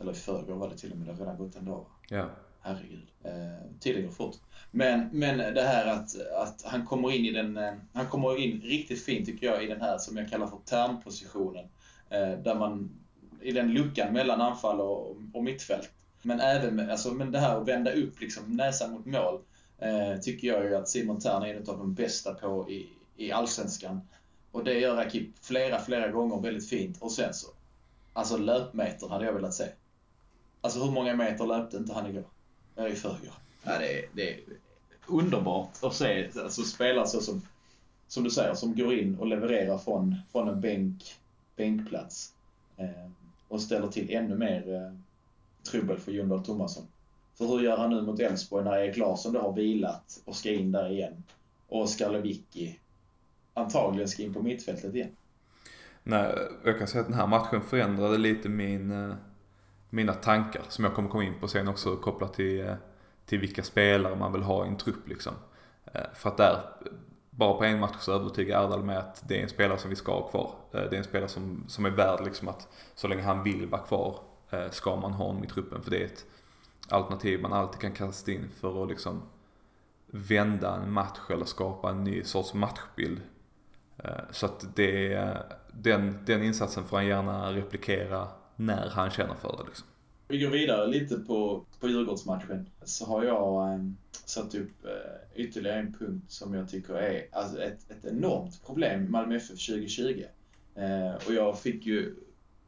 eller 0.00 0.12
i 0.12 0.14
förrgår 0.14 0.54
var 0.54 0.68
det 0.68 0.76
till 0.76 0.92
och 0.92 0.98
med, 0.98 1.06
det 1.06 1.12
har 1.12 1.20
redan 1.20 1.38
gått 1.38 1.56
en 1.56 1.64
dag. 1.64 1.86
Ja. 2.08 2.26
Herregud. 2.60 3.06
Eh, 3.24 3.80
tiden 3.80 4.02
går 4.02 4.10
fort. 4.10 4.36
Men, 4.70 5.08
men 5.12 5.38
det 5.38 5.62
här 5.62 5.86
att, 5.86 6.30
att 6.36 6.62
han 6.64 6.86
kommer 6.86 7.12
in 7.12 7.24
i 7.24 7.30
den, 7.30 7.56
eh, 7.56 7.72
han 7.92 8.06
kommer 8.06 8.38
in 8.38 8.60
riktigt 8.60 9.04
fint 9.04 9.26
tycker 9.26 9.46
jag 9.46 9.64
i 9.64 9.66
den 9.66 9.80
här 9.80 9.98
som 9.98 10.16
jag 10.16 10.30
kallar 10.30 10.46
för 10.46 10.58
termpositionen. 10.64 11.64
Eh, 12.10 12.38
där 12.38 12.54
man, 12.54 12.90
i 13.40 13.52
den 13.52 13.72
luckan 13.72 14.12
mellan 14.12 14.40
anfall 14.40 14.80
och, 14.80 15.16
och 15.32 15.44
mittfält. 15.44 15.90
Men 16.22 16.40
även 16.40 16.90
alltså, 16.90 17.14
men 17.14 17.32
det 17.32 17.38
här 17.38 17.60
att 17.60 17.68
vända 17.68 17.92
upp 17.92 18.20
liksom, 18.20 18.56
näsan 18.56 18.92
mot 18.92 19.06
mål 19.06 19.40
eh, 19.78 20.20
tycker 20.20 20.48
jag 20.48 20.64
ju 20.64 20.74
att 20.74 20.88
Simon 20.88 21.20
Thern 21.20 21.42
är 21.42 21.54
en 21.54 21.68
av 21.68 21.78
de 21.78 21.94
bästa 21.94 22.34
på 22.34 22.70
i, 22.70 22.88
i 23.16 23.32
Allsvenskan. 23.32 24.00
Och 24.52 24.64
det 24.64 24.74
gör 24.74 24.96
Akip 24.96 25.38
flera, 25.40 25.80
flera 25.80 26.08
gånger 26.08 26.40
väldigt 26.40 26.68
fint. 26.68 26.96
Och 27.00 27.12
sen 27.12 27.34
så, 27.34 27.46
alltså 28.12 28.36
löpmeter 28.36 29.08
hade 29.08 29.24
jag 29.24 29.32
velat 29.32 29.54
se. 29.54 29.64
Alltså 30.60 30.84
hur 30.84 30.90
många 30.90 31.14
meter 31.14 31.46
löpte 31.46 31.76
inte 31.76 31.92
han 31.92 32.06
igår? 32.06 32.24
Eller 32.76 32.88
i 32.88 32.94
förrgår. 32.94 33.34
Ja, 33.62 33.78
det, 33.78 33.98
är, 33.98 34.08
det 34.12 34.34
är 34.34 34.40
underbart 35.06 35.70
att 35.82 35.94
se 35.94 36.30
alltså, 36.38 36.62
spelare 36.62 37.06
så 37.06 37.20
som, 37.20 37.42
som 38.08 38.24
du 38.24 38.30
säger, 38.30 38.54
som 38.54 38.76
går 38.76 38.94
in 38.94 39.18
och 39.18 39.26
levererar 39.26 39.78
från, 39.78 40.16
från 40.32 40.48
en 40.48 40.60
bänk 40.60 41.14
bänkplats. 41.56 42.32
Eh, 42.76 43.10
och 43.48 43.60
ställer 43.60 43.88
till 43.88 44.10
ännu 44.10 44.36
mer 44.36 44.74
eh, 44.74 44.98
trubbel 45.70 45.98
för 45.98 46.12
Jon 46.12 46.28
Dahl 46.28 46.44
Tomasson. 46.44 46.86
För 47.34 47.46
hur 47.46 47.60
gör 47.60 47.76
han 47.76 47.90
nu 47.90 48.02
mot 48.02 48.20
Elfsborg 48.20 48.64
när 48.64 48.78
Erik 48.78 48.96
Larsson 48.96 49.32
då 49.32 49.40
har 49.40 49.52
vilat 49.52 50.22
och 50.24 50.36
ska 50.36 50.50
in 50.50 50.72
där 50.72 50.90
igen? 50.90 51.22
Och 51.68 51.82
Oskar 51.82 52.10
Lewicki 52.10 52.78
antagligen 53.54 54.08
ska 54.08 54.22
in 54.22 54.34
på 54.34 54.42
mittfältet 54.42 54.94
igen. 54.94 55.16
Nej, 56.02 56.34
jag 56.64 56.78
kan 56.78 56.86
säga 56.86 57.00
att 57.00 57.06
den 57.06 57.16
här 57.16 57.26
matchen 57.26 57.60
förändrade 57.60 58.18
lite 58.18 58.48
min, 58.48 58.90
eh, 58.90 59.14
mina 59.90 60.14
tankar 60.14 60.62
som 60.68 60.84
jag 60.84 60.94
kommer 60.94 61.08
komma 61.08 61.24
in 61.24 61.40
på 61.40 61.48
sen 61.48 61.68
också 61.68 61.96
kopplat 61.96 62.34
till, 62.34 62.60
eh, 62.60 62.74
till 63.26 63.38
vilka 63.38 63.62
spelare 63.62 64.16
man 64.16 64.32
vill 64.32 64.42
ha 64.42 64.64
i 64.64 64.68
en 64.68 64.76
trupp 64.76 65.08
liksom. 65.08 65.34
Eh, 65.92 66.00
för 66.14 66.28
att 66.30 66.36
där 66.36 66.60
bara 67.36 67.54
på 67.54 67.64
en 67.64 67.80
match 67.80 67.96
så 68.00 68.12
övertygar 68.12 68.64
Erdal 68.64 68.84
med 68.84 68.98
att 68.98 69.28
det 69.28 69.38
är 69.38 69.42
en 69.42 69.48
spelare 69.48 69.78
som 69.78 69.90
vi 69.90 69.96
ska 69.96 70.12
ha 70.12 70.28
kvar. 70.28 70.54
Eh, 70.72 70.80
det 70.80 70.96
är 70.96 70.98
en 70.98 71.04
spelare 71.04 71.28
som, 71.28 71.64
som 71.68 71.86
är 71.86 71.90
värd 71.90 72.24
liksom 72.24 72.48
att 72.48 72.68
så 72.94 73.08
länge 73.08 73.22
han 73.22 73.42
vill 73.42 73.66
vara 73.66 73.82
kvar 73.82 74.18
eh, 74.50 74.70
ska 74.70 74.96
man 74.96 75.12
ha 75.12 75.26
honom 75.26 75.44
i 75.44 75.46
truppen. 75.46 75.82
För 75.82 75.90
det 75.90 76.00
är 76.00 76.04
ett 76.04 76.24
alternativ 76.88 77.40
man 77.40 77.52
alltid 77.52 77.80
kan 77.80 77.92
kasta 77.92 78.32
in 78.32 78.48
för 78.60 78.82
att 78.82 78.88
liksom 78.88 79.22
vända 80.06 80.74
en 80.74 80.92
match 80.92 81.20
eller 81.30 81.44
skapa 81.44 81.90
en 81.90 82.04
ny 82.04 82.24
sorts 82.24 82.54
matchbild. 82.54 83.20
Eh, 83.96 84.10
så 84.30 84.46
att 84.46 84.76
det, 84.76 85.28
den, 85.72 86.18
den 86.26 86.42
insatsen 86.42 86.84
får 86.84 86.96
han 86.96 87.06
gärna 87.06 87.52
replikera 87.52 88.28
när 88.56 88.90
han 88.90 89.10
känner 89.10 89.34
för 89.34 89.56
det. 89.58 89.64
Liksom. 89.66 89.86
Vi 90.28 90.38
går 90.38 90.50
vidare 90.50 90.86
lite 90.86 91.16
på, 91.16 91.64
på 91.80 91.88
Djurgårdsmatchen. 91.88 92.70
Så 92.84 93.06
har 93.06 93.24
jag 93.24 93.72
eh, 93.72 93.78
satt 94.10 94.54
upp 94.54 94.84
eh, 94.84 95.03
ytterligare 95.36 95.78
en 95.78 95.92
punkt 95.92 96.32
som 96.32 96.54
jag 96.54 96.68
tycker 96.68 96.94
är 96.94 97.26
alltså 97.32 97.62
ett, 97.62 97.90
ett 97.90 98.04
enormt 98.04 98.66
problem 98.66 99.10
Malmö 99.10 99.36
FF 99.36 99.66
2020. 99.66 100.24
Eh, 100.74 101.14
och 101.26 101.34
jag 101.34 101.60
fick 101.60 101.86
ju 101.86 102.14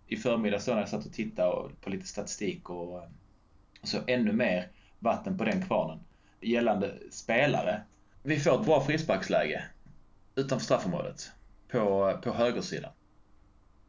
i 0.06 0.16
förmiddags 0.16 0.66
när 0.66 0.78
jag 0.78 0.88
satt 0.88 1.06
och 1.06 1.12
tittade 1.12 1.70
på 1.80 1.90
lite 1.90 2.06
statistik 2.06 2.70
och, 2.70 2.94
och 3.82 3.88
så 3.88 3.98
ännu 4.06 4.32
mer 4.32 4.68
vatten 4.98 5.38
på 5.38 5.44
den 5.44 5.66
kvarnen. 5.66 5.98
Gällande 6.40 6.98
spelare. 7.10 7.82
Vi 8.22 8.40
får 8.40 8.60
ett 8.60 8.66
bra 8.66 8.84
frisparksläge 8.84 9.64
utanför 10.34 10.64
straffområdet 10.64 11.30
på, 11.68 12.12
på 12.22 12.32
högersidan. 12.32 12.92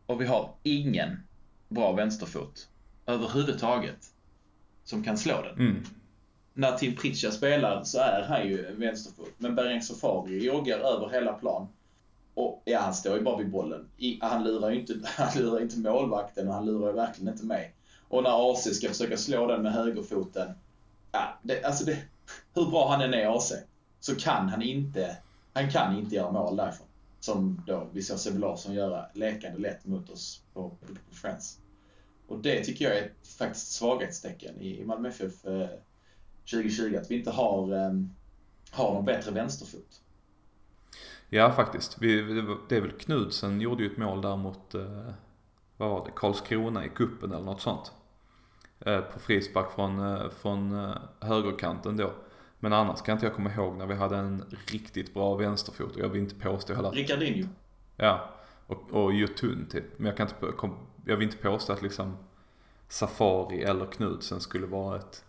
Och 0.05 0.21
vi 0.21 0.25
har 0.25 0.53
ingen 0.63 1.27
bra 1.69 1.91
vänsterfot 1.91 2.69
överhuvudtaget 3.05 4.13
som 4.83 5.03
kan 5.03 5.17
slå 5.17 5.41
den. 5.41 5.53
Mm. 5.53 5.83
När 6.57 6.77
Tim 6.77 6.95
Pritcha 6.95 7.31
spelar 7.31 7.83
så 7.83 7.99
är 7.99 8.21
han 8.21 8.47
ju 8.47 8.75
vänsterfot. 8.75 9.31
Men 9.37 9.55
Bereng 9.55 9.81
Safari 9.81 10.45
joggar 10.45 10.79
över 10.79 11.09
hela 11.09 11.33
plan. 11.33 11.67
Och 12.33 12.61
ja, 12.65 12.79
han 12.79 12.93
står 12.93 13.17
ju 13.17 13.23
bara 13.23 13.37
vid 13.37 13.49
bollen. 13.49 13.89
I, 13.97 14.19
han, 14.21 14.43
lurar 14.43 14.69
ju 14.69 14.79
inte, 14.79 14.99
han 15.05 15.41
lurar 15.41 15.61
inte 15.61 15.79
målvakten 15.79 16.47
och 16.47 16.53
han 16.53 16.65
lurar 16.65 16.87
ju 16.87 16.93
verkligen 16.93 17.33
inte 17.33 17.45
mig. 17.45 17.73
Och 18.07 18.23
när 18.23 18.51
AC 18.51 18.75
ska 18.75 18.87
försöka 18.87 19.17
slå 19.17 19.47
den 19.47 19.61
med 19.61 19.73
högerfoten. 19.73 20.51
Ja, 21.11 21.39
det, 21.41 21.63
alltså 21.63 21.85
det, 21.85 21.97
hur 22.53 22.65
bra 22.65 22.89
han 22.89 23.01
än 23.01 23.13
är 23.13 23.37
AC 23.37 23.53
så 23.99 24.15
kan 24.15 24.49
han 24.49 24.61
inte, 24.61 25.17
han 25.53 25.71
kan 25.71 25.97
inte 25.97 26.15
göra 26.15 26.31
mål 26.31 26.55
därifrån. 26.55 26.87
Som 27.19 27.63
då 27.67 27.87
vi 27.91 28.01
ser 28.01 28.15
Sebbe 28.15 28.39
Larsson 28.39 28.73
göra 28.73 29.05
lekande 29.13 29.59
lätt 29.59 29.85
mot 29.85 30.09
oss 30.09 30.41
på, 30.53 30.69
på 30.69 31.15
Friends. 31.15 31.59
Och 32.27 32.39
det 32.39 32.63
tycker 32.63 32.85
jag 32.85 32.97
är 32.97 33.11
faktiskt 33.37 33.71
svaghetstecken 33.71 34.61
i 34.61 34.85
Malmö 34.85 35.09
FF 35.09 35.45
2020, 36.51 36.97
att 36.97 37.11
vi 37.11 37.15
inte 37.15 37.31
har, 37.31 37.67
har 38.71 38.93
någon 38.93 39.05
bättre 39.05 39.31
vänsterfot. 39.31 40.01
Ja, 41.29 41.51
faktiskt. 41.51 41.97
Vi, 42.01 42.21
det 42.69 42.75
är 42.77 42.81
väl 42.81 42.91
Knudsen 42.91 43.61
gjorde 43.61 43.83
ju 43.83 43.91
ett 43.91 43.97
mål 43.97 44.21
där 44.21 44.35
mot, 44.35 44.75
eh, 44.75 45.11
vad 45.77 45.89
var 45.89 46.05
det, 46.05 46.11
Karlskrona 46.15 46.85
i 46.85 46.89
kuppen 46.89 47.31
eller 47.31 47.45
något 47.45 47.61
sånt. 47.61 47.91
Eh, 48.79 48.99
på 48.99 49.19
frispark 49.19 49.71
från, 49.71 49.99
eh, 49.99 50.29
från 50.29 50.93
högerkanten 51.19 51.97
då. 51.97 52.13
Men 52.59 52.73
annars 52.73 53.01
kan 53.01 53.13
inte 53.13 53.25
jag 53.25 53.35
komma 53.35 53.53
ihåg 53.53 53.77
när 53.77 53.85
vi 53.85 53.95
hade 53.95 54.17
en 54.17 54.43
riktigt 54.71 55.13
bra 55.13 55.35
vänsterfot 55.35 55.95
och 55.95 56.01
jag 56.01 56.09
vill 56.09 56.21
inte 56.21 56.35
påstå 56.35 56.73
heller 56.73 56.91
Ricardinho. 56.91 57.47
Ja, 57.95 58.29
och, 58.67 58.91
och 58.91 59.13
Jotun 59.13 59.67
typ. 59.71 59.99
Men 59.99 60.05
jag 60.05 60.17
kan 60.17 60.27
inte, 60.27 60.69
jag 61.05 61.17
vill 61.17 61.27
inte 61.27 61.37
påstå 61.37 61.73
att 61.73 61.81
liksom 61.81 62.17
Safari 62.87 63.63
eller 63.63 63.85
Knudsen 63.85 64.39
skulle 64.39 64.67
vara 64.67 64.95
ett, 64.95 65.23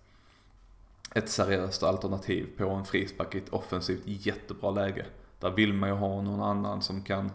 ett 1.19 1.29
seriöst 1.29 1.83
alternativ 1.83 2.49
på 2.57 2.71
en 2.71 2.85
frispark 2.85 3.35
i 3.35 3.39
ett 3.39 3.49
offensivt 3.49 4.03
jättebra 4.05 4.71
läge. 4.71 5.07
Där 5.41 5.51
vill 5.51 5.73
man 5.73 5.89
ju 5.89 5.95
ha 5.95 6.23
någon 6.23 6.43
annan 6.43 6.83
som 6.83 7.03
kan 7.03 7.27
eh, 7.27 7.33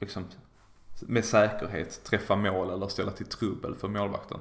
liksom, 0.00 0.24
med 1.00 1.24
säkerhet 1.24 2.04
träffa 2.04 2.36
mål 2.36 2.70
eller 2.70 2.88
ställa 2.88 3.10
till 3.10 3.26
trubbel 3.26 3.74
för 3.74 3.88
målvakten. 3.88 4.38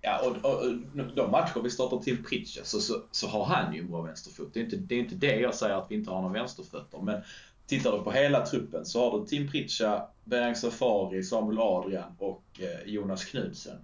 Ja, 0.00 0.20
och, 0.24 0.50
och, 0.50 0.62
och 0.62 1.14
de 1.14 1.30
matcher 1.30 1.60
vi 1.62 1.70
startar 1.70 1.98
till 1.98 2.24
Pritcha 2.24 2.64
så, 2.64 2.80
så, 2.80 3.02
så, 3.10 3.28
har 3.28 3.44
han 3.44 3.74
ju 3.74 3.80
en 3.80 3.90
bra 3.90 4.02
vänsterfot. 4.02 4.54
Det 4.54 4.60
är, 4.60 4.64
inte, 4.64 4.76
det 4.76 4.94
är 4.94 4.98
inte 4.98 5.14
det 5.14 5.36
jag 5.36 5.54
säger 5.54 5.74
att 5.74 5.90
vi 5.90 5.94
inte 5.94 6.10
har 6.10 6.22
några 6.22 6.32
vänsterfötter. 6.32 6.98
Men 7.02 7.22
tittar 7.66 7.98
du 7.98 8.04
på 8.04 8.10
hela 8.10 8.46
truppen 8.46 8.86
så 8.86 9.10
har 9.10 9.18
du 9.18 9.26
Tim 9.26 9.50
Pritcha, 9.50 10.06
Berang 10.24 10.54
Safari, 10.54 11.22
Samuel 11.22 11.58
Adrian 11.58 12.16
och 12.18 12.42
eh, 12.58 12.92
Jonas 12.92 13.24
Knudsen. 13.24 13.76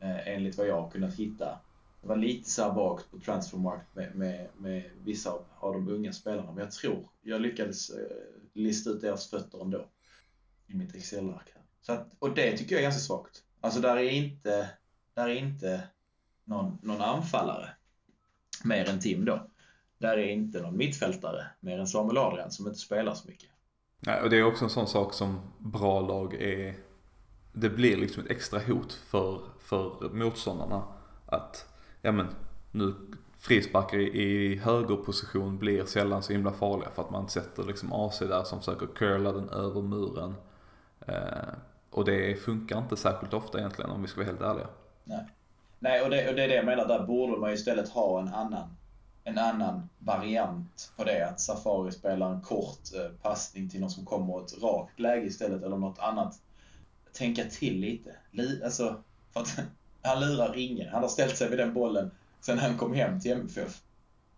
Eh, 0.00 0.28
enligt 0.28 0.58
vad 0.58 0.66
jag 0.66 0.80
har 0.80 0.90
kunnat 0.90 1.14
hitta 1.14 1.58
det 2.04 2.08
var 2.08 2.16
lite 2.16 2.50
så 2.50 2.72
vagt 2.72 3.10
på 3.10 3.18
transfermarkt 3.18 3.94
med, 3.94 4.14
med, 4.14 4.48
med 4.56 4.90
vissa 5.04 5.30
av, 5.30 5.44
av 5.58 5.72
de 5.72 5.88
unga 5.88 6.12
spelarna. 6.12 6.52
Men 6.52 6.64
jag 6.64 6.72
tror 6.72 7.08
jag 7.22 7.40
lyckades 7.40 7.90
eh, 7.90 7.96
lista 8.52 8.90
ut 8.90 9.00
deras 9.00 9.30
fötter 9.30 9.62
ändå. 9.62 9.86
I 10.66 10.74
mitt 10.74 10.94
Excel-ark 10.94 11.54
här. 11.86 12.04
Och 12.18 12.34
det 12.34 12.56
tycker 12.56 12.74
jag 12.74 12.78
är 12.78 12.82
ganska 12.82 13.00
svagt. 13.00 13.42
Alltså 13.60 13.80
där 13.80 13.96
är 13.96 14.10
inte, 14.10 14.70
där 15.14 15.28
är 15.28 15.34
inte 15.34 15.82
någon, 16.44 16.78
någon 16.82 17.00
anfallare 17.00 17.68
mer 18.64 18.88
än 18.88 19.00
Tim 19.00 19.24
då. 19.24 19.50
Där 19.98 20.18
är 20.18 20.28
inte 20.28 20.62
någon 20.62 20.76
mittfältare 20.76 21.46
mer 21.60 21.78
än 21.78 21.86
Samuel 21.86 22.18
Adrian 22.18 22.50
som 22.50 22.66
inte 22.66 22.78
spelar 22.78 23.14
så 23.14 23.28
mycket. 23.28 23.50
Nej, 24.00 24.22
och 24.22 24.30
det 24.30 24.38
är 24.38 24.44
också 24.44 24.64
en 24.64 24.70
sån 24.70 24.86
sak 24.86 25.14
som 25.14 25.40
bra 25.58 26.00
lag 26.00 26.34
är. 26.34 26.76
Det 27.52 27.70
blir 27.70 27.96
liksom 27.96 28.24
ett 28.24 28.30
extra 28.30 28.60
hot 28.60 28.92
för, 28.92 29.40
för 29.60 30.08
motståndarna. 30.08 30.84
Att 31.26 31.73
ja 32.04 32.12
men 32.12 32.26
nu 32.70 32.94
frisparkar 33.38 33.98
i 33.98 34.56
högerposition 34.56 35.58
blir 35.58 35.84
sällan 35.84 36.22
så 36.22 36.32
himla 36.32 36.52
farliga 36.52 36.90
för 36.90 37.02
att 37.02 37.10
man 37.10 37.28
sätter 37.28 37.64
liksom 37.64 37.92
AC 37.92 38.18
där 38.18 38.44
som 38.44 38.58
försöker 38.58 38.86
curla 38.86 39.32
den 39.32 39.48
över 39.48 39.82
muren. 39.82 40.34
Eh, 41.06 41.54
och 41.90 42.04
det 42.04 42.40
funkar 42.40 42.78
inte 42.78 42.96
särskilt 42.96 43.34
ofta 43.34 43.58
egentligen 43.58 43.90
om 43.90 44.02
vi 44.02 44.08
ska 44.08 44.20
vara 44.20 44.26
helt 44.26 44.40
ärliga. 44.40 44.66
Nej, 45.04 45.26
Nej 45.78 46.02
och, 46.02 46.10
det, 46.10 46.28
och 46.28 46.34
det 46.34 46.44
är 46.44 46.48
det 46.48 46.54
jag 46.54 46.64
menar, 46.64 46.88
där 46.88 47.06
borde 47.06 47.40
man 47.40 47.50
ju 47.50 47.56
istället 47.56 47.88
ha 47.88 48.20
en 48.20 48.28
annan, 48.28 48.76
en 49.24 49.38
annan 49.38 49.88
variant 49.98 50.92
på 50.96 51.04
det. 51.04 51.28
Att 51.28 51.40
Safari 51.40 51.92
spelar 51.92 52.30
en 52.30 52.40
kort 52.40 52.94
eh, 52.94 53.16
passning 53.22 53.70
till 53.70 53.80
någon 53.80 53.90
som 53.90 54.04
kommer 54.04 54.44
ett 54.44 54.62
rakt 54.62 55.00
läge 55.00 55.26
istället 55.26 55.62
eller 55.62 55.76
något 55.76 55.98
annat. 55.98 56.34
Tänka 57.12 57.44
till 57.44 57.80
lite. 57.80 58.16
Alltså, 58.64 59.02
för 59.32 59.40
att 59.40 59.60
han 60.04 60.20
lurar 60.20 60.56
ingen. 60.56 60.88
Han 60.92 61.02
har 61.02 61.08
ställt 61.08 61.36
sig 61.36 61.50
vid 61.50 61.58
den 61.58 61.74
bollen 61.74 62.10
sen 62.40 62.58
han 62.58 62.78
kom 62.78 62.94
hem 62.94 63.20
till 63.20 63.32
MFF. 63.32 63.80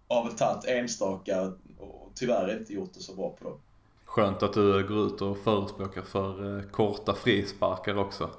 Av 0.09 0.29
tagit 0.29 0.65
enstaka 0.65 1.43
och 1.79 2.13
tyvärr 2.15 2.59
inte 2.59 2.73
gjort 2.73 2.95
det 2.95 3.01
så 3.01 3.15
bra 3.15 3.31
på 3.31 3.45
dem. 3.45 3.61
Skönt 4.05 4.43
att 4.43 4.53
du 4.53 4.87
går 4.87 5.07
ut 5.07 5.23
och 5.23 5.39
förespråkar 5.39 6.03
för 6.03 6.59
eh, 6.59 6.63
korta 6.63 7.15
frisparkar 7.15 7.99
också. 7.99 8.31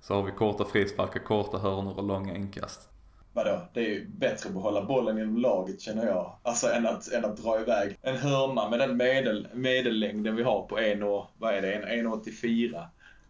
Så 0.00 0.14
har 0.14 0.22
vi 0.22 0.32
korta 0.32 0.64
frisparkar, 0.64 1.20
korta 1.20 1.58
hörnor 1.58 1.98
och 1.98 2.04
långa 2.04 2.36
inkast. 2.36 2.88
Vadå? 3.32 3.60
Det 3.72 3.80
är 3.80 3.88
ju 3.88 4.08
bättre 4.08 4.48
att 4.48 4.54
behålla 4.54 4.84
bollen 4.84 5.18
inom 5.18 5.36
laget 5.36 5.80
känner 5.80 6.06
jag. 6.06 6.36
Alltså 6.42 6.72
än 6.72 6.86
att, 6.86 7.12
än 7.12 7.24
att 7.24 7.36
dra 7.36 7.60
iväg 7.60 7.98
en 8.02 8.16
hörna 8.16 8.70
med 8.70 8.78
den 8.78 8.96
medel, 8.96 9.48
medellängden 9.54 10.36
vi 10.36 10.42
har 10.42 10.62
på 10.62 10.78
1, 10.78 10.98
vad 11.38 11.54
är 11.54 11.62
det, 11.62 12.02
1,84. 12.02 12.84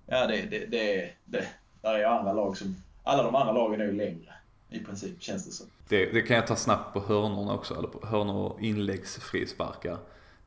Ja, 0.07 0.27
det, 0.27 0.43
det, 0.51 0.67
det, 0.67 1.11
det, 1.25 1.47
där 1.81 1.95
är 1.95 2.05
andra 2.05 2.33
lag 2.33 2.57
som 2.57 2.77
alla 3.03 3.23
de 3.23 3.35
andra 3.35 3.53
lagen 3.53 3.81
är 3.81 3.85
ju 3.85 3.93
längre. 3.93 4.33
I 4.69 4.79
princip, 4.79 5.23
känns 5.23 5.47
det 5.47 5.53
som. 5.53 5.67
Det, 5.89 6.07
det 6.13 6.23
kan 6.23 6.37
jag 6.37 6.47
ta 6.47 6.57
snabbt 6.57 6.93
på 6.93 7.01
hörnorna 7.01 7.55
också, 7.55 7.75
eller 7.75 7.89
på 7.89 8.07
hörnor 8.07 8.53
och 8.53 8.61
inläggsfrisparkar. 8.61 9.99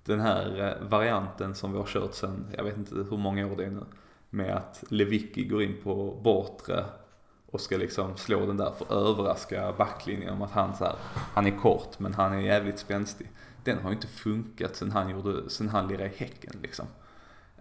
Den 0.03 0.19
här 0.19 0.77
eh, 0.81 0.87
varianten 0.87 1.55
som 1.55 1.71
vi 1.71 1.77
har 1.77 1.85
kört 1.85 2.13
sen, 2.13 2.47
jag 2.57 2.63
vet 2.63 2.77
inte 2.77 2.95
hur 2.95 3.17
många 3.17 3.47
år 3.47 3.55
det 3.55 3.65
är 3.65 3.69
nu. 3.69 3.83
Med 4.29 4.55
att 4.55 4.83
Lewicki 4.89 5.45
går 5.45 5.63
in 5.63 5.77
på 5.83 6.19
bortre 6.23 6.85
och 7.51 7.61
ska 7.61 7.77
liksom 7.77 8.17
slå 8.17 8.45
den 8.45 8.57
där 8.57 8.71
för 8.77 8.85
att 8.85 8.91
överraska 8.91 9.73
backlinjen 9.77 10.33
om 10.33 10.41
att 10.41 10.51
han 10.51 10.75
så 10.75 10.83
här, 10.83 10.95
han 11.33 11.47
är 11.47 11.59
kort 11.59 11.99
men 11.99 12.13
han 12.13 12.33
är 12.33 12.39
jävligt 12.39 12.79
spänstig. 12.79 13.31
Den 13.63 13.77
har 13.77 13.89
ju 13.89 13.95
inte 13.95 14.07
funkat 14.07 14.75
sen 14.75 14.91
han, 14.91 15.09
gjorde, 15.09 15.49
sen 15.49 15.69
han 15.69 15.87
lirade 15.87 16.05
i 16.05 16.17
Häcken 16.17 16.59
liksom. 16.61 16.85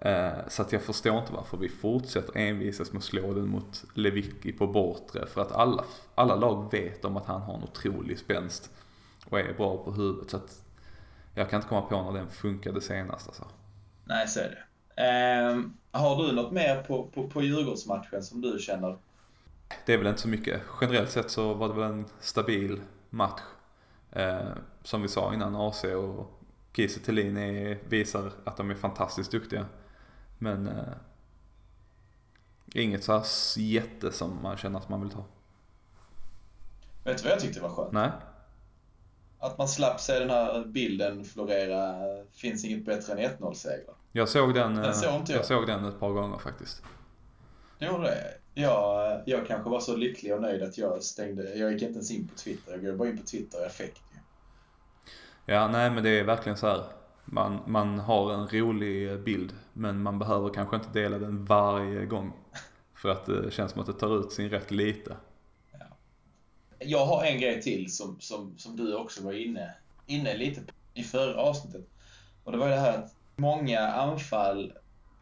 Eh, 0.01 0.49
så 0.49 0.63
att 0.63 0.73
jag 0.73 0.83
förstår 0.83 1.19
inte 1.19 1.33
varför 1.33 1.57
vi 1.57 1.69
fortsätter 1.69 2.37
envisas 2.37 2.93
med 2.93 2.99
att 2.99 3.05
slå 3.05 3.33
den 3.33 3.49
mot 3.49 3.85
Lewicki 3.95 4.53
på 4.53 4.67
bortre. 4.67 5.27
För 5.27 5.41
att 5.43 5.53
alla, 5.53 5.85
alla 6.15 6.35
lag 6.37 6.73
vet 6.73 7.05
om 7.05 7.17
att 7.17 7.27
han 7.27 7.43
har 7.43 7.55
en 7.55 7.63
otrolig 7.63 8.19
spänst 8.19 8.71
och 9.31 9.41
är 9.41 9.53
bra 9.53 9.85
på 9.85 9.93
huvudet. 9.93 10.31
Så 10.31 10.37
att 10.37 10.63
jag 11.35 11.51
kan 11.51 11.57
inte 11.57 11.69
komma 11.69 11.83
på 11.83 12.03
när 12.03 12.19
den 12.19 12.31
funkade 12.31 12.81
senast 12.81 13.29
alltså. 13.29 13.45
Nej, 14.05 14.29
så 14.29 14.41
är 14.41 14.45
det. 14.45 14.65
Eh, 14.97 15.61
har 16.01 16.23
du 16.23 16.33
något 16.33 16.53
mer 16.53 16.83
på, 16.83 17.07
på, 17.07 17.29
på 17.29 17.43
Djurgårdsmatchen 17.43 18.23
som 18.23 18.41
du 18.41 18.59
känner? 18.59 18.97
Det 19.87 19.95
är 19.95 19.99
väl 19.99 20.07
inte 20.07 20.21
så 20.21 20.29
mycket. 20.29 20.63
Generellt 20.81 21.11
sett 21.11 21.31
så 21.31 21.55
var 21.55 21.69
det 21.69 21.75
väl 21.75 21.91
en 21.91 22.05
stabil 22.21 22.81
match. 23.11 23.41
Eh, 24.13 24.49
som 24.83 25.03
vi 25.03 25.09
sa 25.09 25.35
innan, 25.35 25.57
AC 25.57 25.85
och 25.85 26.41
Kiese 26.77 27.01
Thelin 27.01 27.77
visar 27.89 28.33
att 28.45 28.57
de 28.57 28.71
är 28.71 28.75
fantastiskt 28.75 29.31
duktiga. 29.31 29.67
Men 30.39 30.67
eh, 30.67 30.95
inget 32.75 33.05
så 33.05 33.13
här 33.13 33.25
jätte 33.57 34.13
som 34.13 34.43
man 34.43 34.57
känner 34.57 34.79
att 34.79 34.89
man 34.89 35.01
vill 35.01 35.11
ta. 35.11 35.25
Vet 37.05 37.19
du 37.19 37.25
vad 37.25 37.33
jag 37.33 37.41
tyckte 37.41 37.61
var 37.61 37.69
skönt? 37.69 37.93
Nej. 37.93 38.11
Att 39.39 39.59
man 39.59 39.69
slapp 39.69 40.01
se 40.01 40.19
den 40.19 40.31
här 40.31 40.65
bilden 40.65 41.25
florera, 41.25 41.95
finns 42.33 42.65
inget 42.65 42.85
bättre 42.85 43.13
än 43.13 43.19
1-0-segrar. 43.39 43.95
Jag 44.13 44.29
såg 44.29 44.55
den, 44.55 44.75
den 44.75 44.95
såg 44.95 45.15
inte 45.15 45.33
jag. 45.33 45.39
jag 45.39 45.47
såg 45.47 45.67
den 45.67 45.85
ett 45.85 46.01
par 46.01 46.11
gånger 46.11 46.39
faktiskt. 46.39 46.83
Du 47.79 47.87
gjorde 47.87 48.05
det? 48.05 48.35
Jag, 48.55 49.23
jag 49.27 49.47
kanske 49.47 49.71
var 49.71 49.81
så 49.81 49.97
lycklig 49.97 50.35
och 50.35 50.43
nöjd 50.43 50.63
att 50.63 50.79
jag 50.79 51.03
stängde, 51.03 51.55
jag 51.55 51.73
gick 51.73 51.83
inte 51.83 51.95
ens 51.95 52.11
in 52.11 52.29
på 52.29 52.35
Twitter. 52.35 52.73
Jag 52.73 52.85
går 52.85 52.93
bara 52.93 53.09
in 53.09 53.19
på 53.19 53.25
Twitter 53.25 53.63
i 53.63 53.67
effekt. 53.67 54.03
Ja, 55.47 55.69
nej 55.69 55.91
men 55.91 56.05
det 56.05 56.11
är 56.11 56.25
verkligen 56.25 56.59
så 56.59 56.67
här 56.67 56.85
man, 57.35 57.61
man 57.67 57.99
har 57.99 58.33
en 58.33 58.49
rolig 58.49 59.25
bild 59.25 59.53
men 59.73 60.03
man 60.03 60.19
behöver 60.19 60.49
kanske 60.49 60.77
inte 60.77 60.89
dela 60.93 61.19
den 61.19 61.45
varje 61.45 62.07
gång. 62.07 62.33
För 62.95 63.09
att 63.09 63.27
det 63.27 63.51
känns 63.51 63.73
som 63.73 63.81
att 63.81 63.87
det 63.87 63.93
tar 63.93 64.21
ut 64.21 64.33
sin 64.33 64.51
rätt 64.51 64.71
lite. 64.71 65.17
Ja. 65.73 65.87
Jag 66.79 67.07
har 67.07 67.25
en 67.25 67.41
grej 67.41 67.63
till 67.63 67.93
som, 67.93 68.17
som, 68.21 68.59
som 68.59 68.77
du 68.77 68.97
också 68.97 69.25
var 69.25 69.33
inne, 69.33 69.75
inne 70.07 70.37
lite 70.37 70.61
på 70.61 70.73
i 70.95 71.03
förra 71.03 71.41
avsnittet. 71.41 71.89
Och 72.45 72.53
det 72.53 72.59
var 72.59 72.69
det 72.69 72.77
här 72.77 72.99
att 72.99 73.15
många 73.37 73.81
anfall 73.81 74.73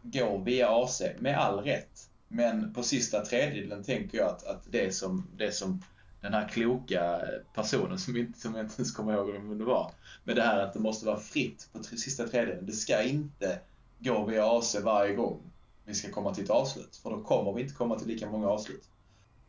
går 0.03 0.39
via 0.39 0.69
AC, 0.69 1.03
med 1.19 1.39
all 1.39 1.59
rätt. 1.59 2.09
Men 2.29 2.75
på 2.75 2.83
sista 2.83 3.25
tredjedelen 3.25 3.85
tänker 3.85 4.19
jag 4.19 4.29
att, 4.29 4.47
att 4.47 4.63
det, 4.71 4.95
som, 4.95 5.27
det 5.37 5.53
som 5.53 5.83
den 6.23 6.35
här 6.35 6.49
kloka 6.49 7.21
personen 7.55 7.99
som, 7.99 8.17
inte, 8.17 8.41
som 8.41 8.55
jag 8.55 8.65
inte 8.65 8.75
ens 8.77 8.93
kommer 8.93 9.13
ihåg 9.13 9.33
vem 9.33 9.59
det 9.59 9.65
var. 9.65 9.93
Men 10.25 10.37
det 10.37 10.43
här 10.43 10.59
att 10.59 10.73
det 10.73 10.81
måste 10.81 11.07
vara 11.07 11.17
fritt 11.17 11.69
på 11.73 11.83
sista 11.83 12.29
tredjedelen. 12.29 12.67
Det 12.67 12.73
ska 12.73 13.03
inte 13.03 13.59
gå 13.99 14.25
via 14.27 14.59
AC 14.59 14.77
varje 14.85 15.15
gång 15.15 15.41
vi 15.85 15.95
ska 15.95 16.11
komma 16.11 16.35
till 16.35 16.45
ett 16.45 16.51
avslut. 16.51 16.97
För 16.97 17.11
då 17.11 17.23
kommer 17.23 17.53
vi 17.53 17.63
inte 17.63 17.75
komma 17.75 17.99
till 17.99 18.09
lika 18.09 18.31
många 18.31 18.49
avslut. 18.49 18.89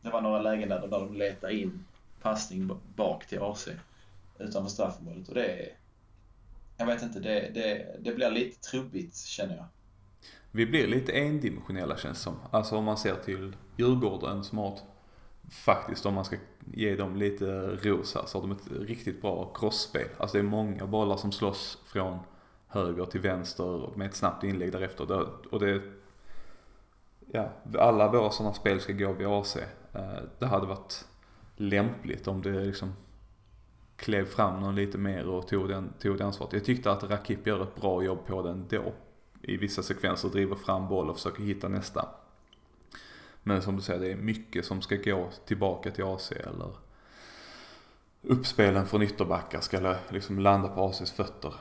Det 0.02 0.10
var 0.10 0.20
några 0.20 0.42
lägen 0.42 0.68
där 0.68 0.88
de 0.88 1.14
letar 1.14 1.48
in 1.48 1.84
passning 2.22 2.70
bak 2.96 3.26
till 3.26 3.42
AC 3.42 3.68
utanför 4.38 4.70
straffområdet. 4.70 5.28
Och 5.28 5.34
det 5.34 5.46
är... 5.46 5.68
Jag 6.76 6.86
vet 6.86 7.02
inte, 7.02 7.20
det, 7.20 7.50
det, 7.54 7.96
det 8.00 8.14
blir 8.14 8.30
lite 8.30 8.60
trubbigt 8.60 9.16
känner 9.16 9.56
jag. 9.56 9.66
Vi 10.50 10.66
blir 10.66 10.86
lite 10.86 11.12
endimensionella 11.12 11.96
känns 11.96 12.18
det 12.18 12.24
som. 12.24 12.36
Alltså 12.50 12.76
om 12.76 12.84
man 12.84 12.96
ser 12.96 13.16
till 13.16 13.56
Djurgården 13.76 14.44
som 14.44 14.58
har 14.58 14.74
ett 14.74 14.82
faktiskt 15.50 16.06
om 16.06 16.14
man 16.14 16.24
ska 16.24 16.36
ge 16.64 16.96
dem 16.96 17.16
lite 17.16 17.76
ros 17.82 18.14
här 18.14 18.22
så 18.26 18.40
har 18.40 18.48
de 18.48 18.52
ett 18.56 18.88
riktigt 18.88 19.22
bra 19.22 19.52
crossspel. 19.54 20.08
Alltså 20.18 20.36
det 20.36 20.40
är 20.40 20.48
många 20.48 20.86
bollar 20.86 21.16
som 21.16 21.32
slåss 21.32 21.78
från 21.84 22.18
höger 22.66 23.04
till 23.04 23.20
vänster 23.20 23.90
med 23.96 24.08
ett 24.08 24.14
snabbt 24.14 24.44
inlägg 24.44 24.72
därefter. 24.72 25.28
Och 25.50 25.60
det, 25.60 25.82
ja, 27.32 27.48
alla 27.78 28.12
våra 28.12 28.30
sådana 28.30 28.54
spel 28.54 28.80
ska 28.80 28.92
gå 28.92 29.12
via 29.12 29.40
AC. 29.40 29.56
Eh, 29.56 30.02
det 30.38 30.46
hade 30.46 30.66
varit 30.66 31.04
lämpligt 31.56 32.28
om 32.28 32.42
det 32.42 32.64
liksom 32.64 32.92
klev 33.96 34.24
fram 34.24 34.60
någon 34.60 34.74
lite 34.74 34.98
mer 34.98 35.28
och 35.28 35.48
tog 35.48 35.68
den, 35.68 35.92
tog 36.00 36.18
det 36.18 36.24
ansvaret. 36.24 36.52
Jag 36.52 36.64
tyckte 36.64 36.90
att 36.90 37.04
Rakip 37.04 37.46
gör 37.46 37.62
ett 37.62 37.80
bra 37.80 38.02
jobb 38.02 38.26
på 38.26 38.42
den 38.42 38.66
då. 38.68 38.92
I 39.42 39.56
vissa 39.56 39.82
sekvenser 39.82 40.28
driver 40.28 40.56
fram 40.56 40.88
boll 40.88 41.10
och 41.10 41.16
försöker 41.16 41.42
hitta 41.42 41.68
nästa. 41.68 42.08
Men 43.46 43.62
som 43.62 43.76
du 43.76 43.82
säger, 43.82 44.00
det 44.00 44.12
är 44.12 44.16
mycket 44.16 44.66
som 44.66 44.82
ska 44.82 44.96
gå 44.96 45.30
tillbaka 45.46 45.90
till 45.90 46.04
AC 46.04 46.32
eller 46.32 46.76
uppspelen 48.22 48.86
från 48.86 49.02
ytterbackar 49.02 49.60
ska 49.60 49.96
liksom 50.08 50.38
landa 50.38 50.68
på 50.68 50.84
ACs 50.84 51.12
fötter. 51.12 51.54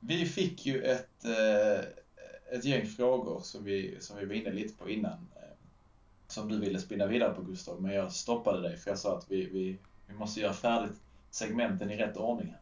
Vi 0.00 0.26
fick 0.26 0.66
ju 0.66 0.82
ett, 0.82 1.24
eh, 1.24 1.84
ett 2.56 2.64
gäng 2.64 2.86
frågor 2.86 3.40
som 3.40 3.64
vi, 3.64 3.96
som 4.00 4.16
vi 4.18 4.24
var 4.24 4.34
inne 4.34 4.52
lite 4.52 4.74
på 4.74 4.90
innan. 4.90 5.12
Eh, 5.12 5.56
som 6.28 6.48
du 6.48 6.60
ville 6.60 6.78
spinna 6.78 7.06
vidare 7.06 7.34
på 7.34 7.42
Gustav, 7.42 7.82
men 7.82 7.94
jag 7.94 8.12
stoppade 8.12 8.62
dig 8.62 8.76
för 8.76 8.90
jag 8.90 8.98
sa 8.98 9.18
att 9.18 9.30
vi, 9.30 9.46
vi, 9.46 9.78
vi 10.06 10.14
måste 10.14 10.40
göra 10.40 10.52
färdigt 10.52 11.00
segmenten 11.30 11.90
i 11.90 11.96
rätt 11.96 12.16
ordning. 12.16 12.54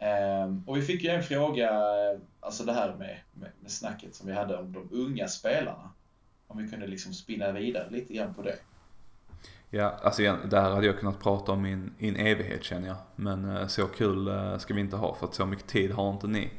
Ehm, 0.00 0.62
och 0.66 0.76
vi 0.76 0.82
fick 0.82 1.04
ju 1.04 1.10
en 1.10 1.22
fråga, 1.22 1.68
eh, 1.70 2.20
alltså 2.40 2.64
det 2.64 2.72
här 2.72 2.94
med, 2.94 3.18
med, 3.32 3.50
med 3.60 3.70
snacket 3.70 4.14
som 4.14 4.26
vi 4.26 4.32
hade 4.32 4.56
om 4.56 4.72
de 4.72 4.88
unga 4.92 5.28
spelarna. 5.28 5.90
Om 6.46 6.58
vi 6.58 6.68
kunde 6.68 6.86
liksom 6.86 7.12
spinna 7.12 7.52
vidare 7.52 7.90
lite 7.90 8.14
grann 8.14 8.34
på 8.34 8.42
det. 8.42 8.56
Ja, 9.70 10.00
alltså 10.02 10.22
igen, 10.22 10.38
det 10.50 10.60
här 10.60 10.70
hade 10.70 10.86
jag 10.86 10.98
kunnat 10.98 11.20
prata 11.20 11.52
om 11.52 11.66
i 11.66 11.72
en, 11.72 11.94
i 11.98 12.08
en 12.08 12.16
evighet 12.16 12.64
känner 12.64 12.88
jag. 12.88 12.96
Men 13.16 13.56
eh, 13.56 13.66
så 13.66 13.86
kul 13.86 14.28
eh, 14.28 14.58
ska 14.58 14.74
vi 14.74 14.80
inte 14.80 14.96
ha 14.96 15.14
för 15.14 15.26
att 15.26 15.34
så 15.34 15.46
mycket 15.46 15.66
tid 15.66 15.90
har 15.90 16.10
inte 16.10 16.26
ni. 16.26 16.50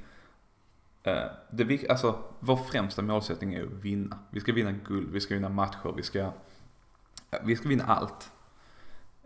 Det, 1.51 1.89
alltså, 1.89 2.19
vår 2.39 2.57
främsta 2.57 3.01
målsättning 3.01 3.53
är 3.53 3.63
att 3.63 3.71
vinna. 3.71 4.19
Vi 4.29 4.39
ska 4.39 4.53
vinna 4.53 4.71
guld, 4.71 5.11
vi 5.11 5.19
ska 5.19 5.33
vinna 5.33 5.49
matcher, 5.49 5.93
vi 5.95 6.03
ska, 6.03 6.31
vi 7.43 7.55
ska 7.55 7.69
vinna 7.69 7.83
allt. 7.83 8.31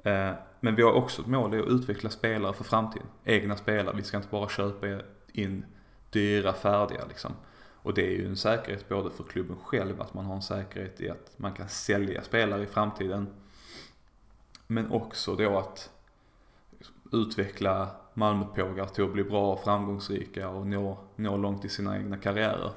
Eh, 0.05 0.31
men 0.59 0.75
vi 0.75 0.81
har 0.81 0.91
också 0.91 1.21
ett 1.21 1.27
mål, 1.27 1.51
det 1.51 1.57
är 1.57 1.61
att 1.61 1.67
utveckla 1.67 2.09
spelare 2.09 2.53
för 2.53 2.63
framtiden. 2.63 3.07
Egna 3.23 3.57
spelare, 3.57 3.95
vi 3.95 4.03
ska 4.03 4.17
inte 4.17 4.29
bara 4.29 4.49
köpa 4.49 4.87
in 5.31 5.65
dyra 6.09 6.53
färdiga 6.53 7.05
liksom. 7.05 7.31
Och 7.73 7.93
det 7.93 8.01
är 8.01 8.11
ju 8.11 8.27
en 8.27 8.37
säkerhet 8.37 8.89
både 8.89 9.09
för 9.09 9.23
klubben 9.23 9.57
själv, 9.63 10.01
att 10.01 10.13
man 10.13 10.25
har 10.25 10.35
en 10.35 10.41
säkerhet 10.41 11.01
i 11.01 11.09
att 11.09 11.33
man 11.37 11.53
kan 11.53 11.69
sälja 11.69 12.23
spelare 12.23 12.63
i 12.63 12.65
framtiden 12.65 13.27
men 14.67 14.91
också 14.91 15.35
då 15.35 15.57
att 15.57 15.89
utveckla 17.11 17.89
Malmöpågar 18.13 18.85
till 18.85 19.03
att 19.03 19.13
bli 19.13 19.23
bra 19.23 19.53
och 19.53 19.63
framgångsrika 19.63 20.49
och 20.49 20.67
nå, 20.67 20.97
nå 21.15 21.37
långt 21.37 21.65
i 21.65 21.69
sina 21.69 21.97
egna 21.97 22.17
karriärer. 22.17 22.71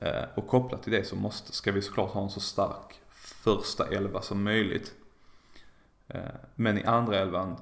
Eh, 0.00 0.24
och 0.34 0.46
kopplat 0.46 0.82
till 0.82 0.92
det 0.92 1.04
så 1.04 1.16
måste, 1.16 1.52
ska 1.52 1.72
vi 1.72 1.82
såklart 1.82 2.10
ha 2.10 2.22
en 2.22 2.30
så 2.30 2.40
stark 2.40 3.00
första 3.08 3.86
elva 3.86 4.22
som 4.22 4.42
möjligt. 4.42 4.94
Eh, 6.08 6.20
men 6.54 6.78
i 6.78 6.84
andra 6.84 7.18
elvan, 7.18 7.56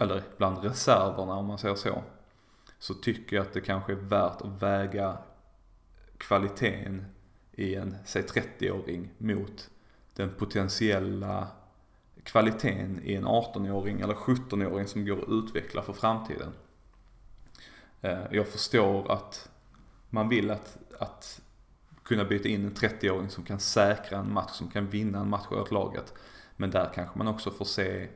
eller 0.00 0.22
bland 0.36 0.64
reserverna 0.64 1.34
om 1.34 1.46
man 1.46 1.58
säger 1.58 1.74
så, 1.74 2.02
så 2.78 2.94
tycker 2.94 3.36
jag 3.36 3.46
att 3.46 3.52
det 3.52 3.60
kanske 3.60 3.92
är 3.92 3.96
värt 3.96 4.40
att 4.40 4.62
väga 4.62 5.18
kvaliteten 6.18 7.04
i 7.52 7.74
en, 7.74 7.96
säg 8.04 8.22
30-åring 8.22 9.10
mot 9.18 9.70
den 10.14 10.30
potentiella 10.38 11.46
kvaliteten 12.22 13.00
i 13.04 13.14
en 13.14 13.26
18-åring 13.26 14.00
eller 14.00 14.14
17-åring 14.14 14.86
som 14.86 15.06
går 15.06 15.22
att 15.22 15.28
utveckla 15.28 15.82
för 15.82 15.92
framtiden. 15.92 16.52
Eh, 18.00 18.22
jag 18.30 18.48
förstår 18.48 19.12
att 19.12 19.50
man 20.10 20.28
vill 20.28 20.50
att, 20.50 20.76
att 20.98 21.40
kunna 22.02 22.24
byta 22.24 22.48
in 22.48 22.64
en 22.64 22.74
30-åring 22.74 23.30
som 23.30 23.44
kan 23.44 23.60
säkra 23.60 24.18
en 24.18 24.32
match, 24.32 24.50
som 24.52 24.70
kan 24.70 24.86
vinna 24.86 25.20
en 25.20 25.28
match 25.28 25.46
åt 25.50 25.70
laget. 25.70 26.14
Men 26.60 26.70
där 26.70 26.90
kanske 26.94 27.18
man 27.18 27.28
också 27.28 27.50
får 27.50 27.64
se 27.64 28.08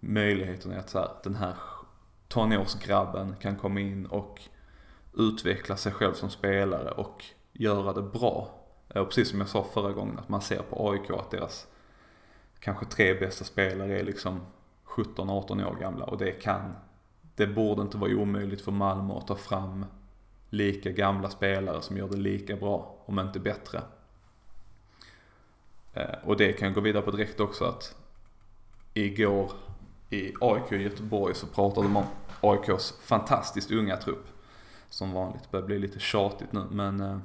möjligheten 0.00 0.78
att 0.78 0.90
så 0.90 0.98
här, 0.98 1.08
den 1.24 1.34
här 1.34 1.54
tonårsgrabben 2.28 3.36
kan 3.40 3.56
komma 3.56 3.80
in 3.80 4.06
och 4.06 4.40
utveckla 5.16 5.76
sig 5.76 5.92
själv 5.92 6.14
som 6.14 6.30
spelare 6.30 6.90
och 6.90 7.24
göra 7.52 7.92
det 7.92 8.02
bra. 8.02 8.48
Eh, 8.88 9.02
och 9.02 9.08
precis 9.08 9.30
som 9.30 9.40
jag 9.40 9.48
sa 9.48 9.64
förra 9.64 9.92
gången, 9.92 10.18
att 10.18 10.28
man 10.28 10.40
ser 10.40 10.62
på 10.62 10.90
AIK 10.90 11.10
att 11.10 11.30
deras 11.30 11.66
kanske 12.58 12.86
tre 12.86 13.14
bästa 13.14 13.44
spelare 13.44 14.00
är 14.00 14.04
liksom 14.04 14.40
17-18 14.84 15.66
år 15.66 15.76
gamla 15.80 16.04
och 16.04 16.18
det 16.18 16.32
kan, 16.32 16.76
det 17.36 17.46
borde 17.46 17.82
inte 17.82 17.96
vara 17.96 18.14
omöjligt 18.14 18.60
för 18.60 18.72
Malmö 18.72 19.14
att 19.14 19.26
ta 19.26 19.36
fram 19.36 19.86
lika 20.50 20.90
gamla 20.90 21.30
spelare 21.30 21.82
som 21.82 21.96
gör 21.96 22.08
det 22.08 22.16
lika 22.16 22.56
bra, 22.56 23.02
om 23.04 23.18
inte 23.18 23.40
bättre. 23.40 23.82
Eh, 25.94 26.14
och 26.24 26.36
det 26.36 26.52
kan 26.52 26.66
jag 26.66 26.74
gå 26.74 26.80
vidare 26.80 27.02
på 27.02 27.10
direkt 27.10 27.40
också 27.40 27.64
att 27.64 27.96
igår 28.94 29.52
i 30.10 30.34
AIK 30.40 30.72
i 30.72 30.82
Göteborg 30.82 31.34
så 31.34 31.46
pratade 31.46 31.86
de 31.86 31.96
om 31.96 32.04
AIKs 32.40 32.94
fantastiskt 33.02 33.70
unga 33.70 33.96
trupp. 33.96 34.26
Som 34.88 35.12
vanligt, 35.12 35.50
börjar 35.50 35.66
bli 35.66 35.78
lite 35.78 35.98
tjatigt 35.98 36.52
nu 36.52 36.64
men 36.70 37.00
eh, 37.00 37.18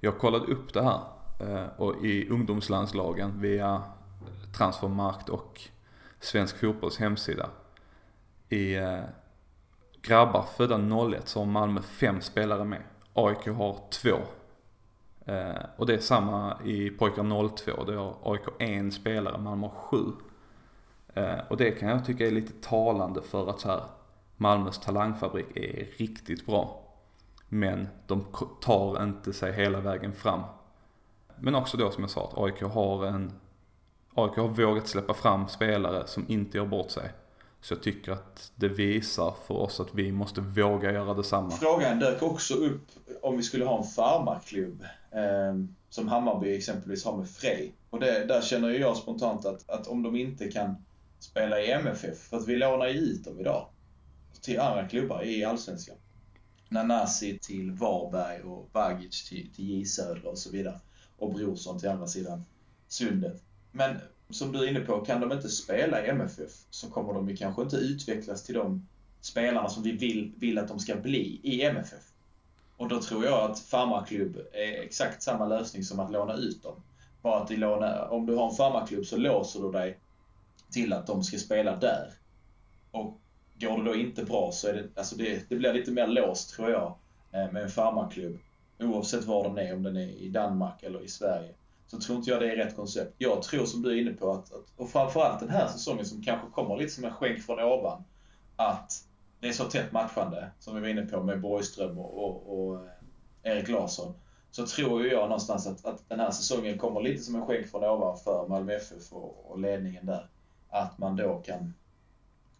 jag 0.00 0.18
kollade 0.18 0.46
upp 0.46 0.72
det 0.72 0.82
här 0.82 1.00
eh, 1.40 1.66
och 1.76 2.04
i 2.04 2.28
ungdomslandslagen 2.28 3.40
via 3.40 3.82
Transfermarkt 4.56 5.28
och 5.28 5.60
Svensk 6.20 6.60
Fotbolls 6.60 6.98
hemsida. 6.98 7.50
I 8.48 8.76
grabbar 10.02 10.46
födda 10.56 10.78
01 11.16 11.28
så 11.28 11.38
har 11.38 11.46
Malmö 11.46 11.82
fem 11.82 12.20
spelare 12.20 12.64
med. 12.64 12.82
AIK 13.14 13.46
har 13.46 13.80
två. 13.90 14.18
Eh, 15.26 15.62
och 15.76 15.86
det 15.86 15.94
är 15.94 15.98
samma 15.98 16.56
i 16.64 16.90
pojkar 16.90 17.48
02. 17.56 17.84
då 17.84 17.92
har 17.92 18.32
AIK 18.32 18.42
en 18.58 18.92
spelare, 18.92 19.38
Malmö 19.38 19.66
har 19.66 19.74
sju. 19.74 20.12
Eh, 21.14 21.38
och 21.48 21.56
det 21.56 21.70
kan 21.70 21.88
jag 21.88 22.04
tycka 22.04 22.26
är 22.26 22.30
lite 22.30 22.68
talande 22.68 23.22
för 23.22 23.50
att 23.50 23.60
så 23.60 23.68
här, 23.68 23.82
Malmös 24.36 24.78
talangfabrik 24.78 25.56
är 25.56 25.86
riktigt 25.96 26.46
bra. 26.46 26.82
Men 27.48 27.88
de 28.06 28.24
tar 28.60 29.02
inte 29.02 29.32
sig 29.32 29.52
hela 29.52 29.80
vägen 29.80 30.12
fram 30.12 30.40
men 31.40 31.54
också 31.54 31.76
då 31.76 31.90
som 31.90 32.02
jag 32.02 32.10
sa 32.10 32.24
att 32.24 32.38
AIK 32.38 32.62
har 32.62 33.06
en 33.06 33.32
AIK 34.14 34.36
har 34.36 34.48
vågat 34.48 34.88
släppa 34.88 35.14
fram 35.14 35.48
spelare 35.48 36.06
som 36.06 36.24
inte 36.28 36.58
gör 36.58 36.66
bort 36.66 36.90
sig. 36.90 37.10
Så 37.60 37.74
jag 37.74 37.82
tycker 37.82 38.12
att 38.12 38.52
det 38.54 38.68
visar 38.68 39.34
för 39.46 39.54
oss 39.54 39.80
att 39.80 39.94
vi 39.94 40.12
måste 40.12 40.40
våga 40.40 40.92
göra 40.92 41.14
detsamma. 41.14 41.50
Frågan 41.50 41.98
dök 41.98 42.22
också 42.22 42.54
upp 42.54 42.86
om 43.22 43.36
vi 43.36 43.42
skulle 43.42 43.64
ha 43.64 43.78
en 43.78 43.84
farmarklubb. 43.84 44.84
Eh, 45.16 45.54
som 45.88 46.08
Hammarby 46.08 46.56
exempelvis 46.56 47.04
har 47.04 47.16
med 47.16 47.28
Frej. 47.28 47.74
Och 47.90 48.00
det, 48.00 48.24
där 48.24 48.42
känner 48.42 48.70
jag 48.70 48.96
spontant 48.96 49.44
att, 49.44 49.70
att 49.70 49.86
om 49.86 50.02
de 50.02 50.16
inte 50.16 50.50
kan 50.50 50.74
spela 51.18 51.60
i 51.60 51.70
MFF, 51.70 52.18
för 52.18 52.36
att 52.36 52.48
vi 52.48 52.56
lånar 52.56 52.88
ju 52.88 52.98
ut 52.98 53.24
dem 53.24 53.40
idag. 53.40 53.68
Till 54.40 54.60
andra 54.60 54.88
klubbar 54.88 55.24
i 55.24 55.44
Allsvenskan. 55.44 55.96
Nanasi 56.68 57.38
till 57.38 57.70
Varberg 57.70 58.42
och 58.42 58.70
Bagic 58.72 59.28
till, 59.28 59.54
till 59.54 59.64
J 59.64 59.84
Södra 59.84 60.30
och 60.30 60.38
så 60.38 60.50
vidare 60.50 60.80
och 61.18 61.34
Brorsson 61.34 61.78
till 61.78 61.88
andra 61.88 62.06
sidan 62.06 62.44
sundet. 62.88 63.42
Men 63.72 63.96
som 64.30 64.52
du 64.52 64.58
är 64.58 64.70
inne 64.70 64.80
på, 64.80 65.00
kan 65.00 65.20
de 65.20 65.32
inte 65.32 65.48
spela 65.48 66.06
i 66.06 66.08
MFF 66.08 66.50
så 66.70 66.90
kommer 66.90 67.14
de 67.14 67.28
ju 67.28 67.36
kanske 67.36 67.62
inte 67.62 67.76
utvecklas 67.76 68.42
till 68.42 68.54
de 68.54 68.86
spelarna 69.20 69.68
som 69.68 69.82
vi 69.82 69.92
vill, 69.92 70.32
vill 70.36 70.58
att 70.58 70.68
de 70.68 70.78
ska 70.78 70.96
bli 70.96 71.40
i 71.42 71.62
MFF. 71.62 72.12
Och 72.76 72.88
då 72.88 73.02
tror 73.02 73.24
jag 73.24 73.50
att 73.50 73.58
farmarklubb 73.58 74.36
är 74.52 74.82
exakt 74.82 75.22
samma 75.22 75.46
lösning 75.46 75.84
som 75.84 76.00
att 76.00 76.12
låna 76.12 76.34
ut 76.34 76.62
dem. 76.62 76.82
Bara 77.22 77.42
att 77.42 77.50
låna, 77.50 78.08
om 78.08 78.26
du 78.26 78.34
har 78.34 78.48
en 78.48 78.56
farmarklubb 78.56 79.06
så 79.06 79.16
låser 79.16 79.62
du 79.62 79.70
dig 79.72 79.98
till 80.70 80.92
att 80.92 81.06
de 81.06 81.22
ska 81.22 81.38
spela 81.38 81.76
där. 81.76 82.12
Och 82.90 83.20
går 83.54 83.78
det 83.78 83.84
då 83.84 83.94
inte 83.94 84.24
bra 84.24 84.50
så 84.52 84.68
är 84.68 84.72
det, 84.72 84.88
alltså 84.94 85.16
det, 85.16 85.48
det 85.48 85.56
blir 85.56 85.72
lite 85.72 85.90
mer 85.90 86.06
låst 86.06 86.50
tror 86.50 86.70
jag 86.70 86.94
eh, 87.32 87.52
med 87.52 87.62
en 87.62 87.68
farmarklubb 87.68 88.38
oavsett 88.78 89.24
var 89.24 89.48
den 89.48 89.58
är, 89.58 89.74
om 89.74 89.82
den 89.82 89.96
är 89.96 90.08
i 90.08 90.28
Danmark 90.28 90.82
eller 90.82 91.02
i 91.02 91.08
Sverige, 91.08 91.54
så 91.86 91.98
tror 91.98 92.18
inte 92.18 92.30
jag 92.30 92.40
det 92.40 92.52
är 92.52 92.56
rätt 92.56 92.76
koncept. 92.76 93.14
Jag 93.18 93.42
tror 93.42 93.64
som 93.64 93.82
du 93.82 93.90
är 93.90 94.00
inne 94.00 94.10
på, 94.10 94.32
att, 94.32 94.52
att 94.52 94.64
och 94.76 94.90
framförallt 94.90 95.40
den 95.40 95.50
här 95.50 95.68
säsongen 95.68 96.06
som 96.06 96.22
kanske 96.22 96.48
kommer 96.50 96.76
lite 96.76 96.90
som 96.90 97.04
en 97.04 97.12
skänk 97.12 97.42
från 97.42 97.60
ovan, 97.60 98.04
att 98.56 98.92
det 99.40 99.48
är 99.48 99.52
så 99.52 99.64
tätt 99.64 99.92
matchande, 99.92 100.50
som 100.58 100.74
vi 100.74 100.80
var 100.80 100.88
inne 100.88 101.02
på 101.02 101.22
med 101.22 101.40
Borgström 101.40 101.98
och, 101.98 102.24
och, 102.24 102.68
och 102.68 102.76
eh, 102.76 102.90
Erik 103.42 103.68
Larsson, 103.68 104.14
så 104.50 104.66
tror 104.66 105.02
ju 105.02 105.10
jag 105.10 105.22
någonstans 105.28 105.66
att, 105.66 105.84
att 105.84 106.08
den 106.08 106.20
här 106.20 106.30
säsongen 106.30 106.78
kommer 106.78 107.00
lite 107.00 107.22
som 107.22 107.34
en 107.34 107.46
skänk 107.46 107.66
från 107.66 107.84
ovan 107.84 108.18
för 108.18 108.46
Malmö 108.48 108.72
FF 108.72 109.12
och, 109.12 109.50
och 109.50 109.58
ledningen 109.58 110.06
där. 110.06 110.28
Att 110.68 110.98
man 110.98 111.16
då 111.16 111.36
kan, 111.38 111.74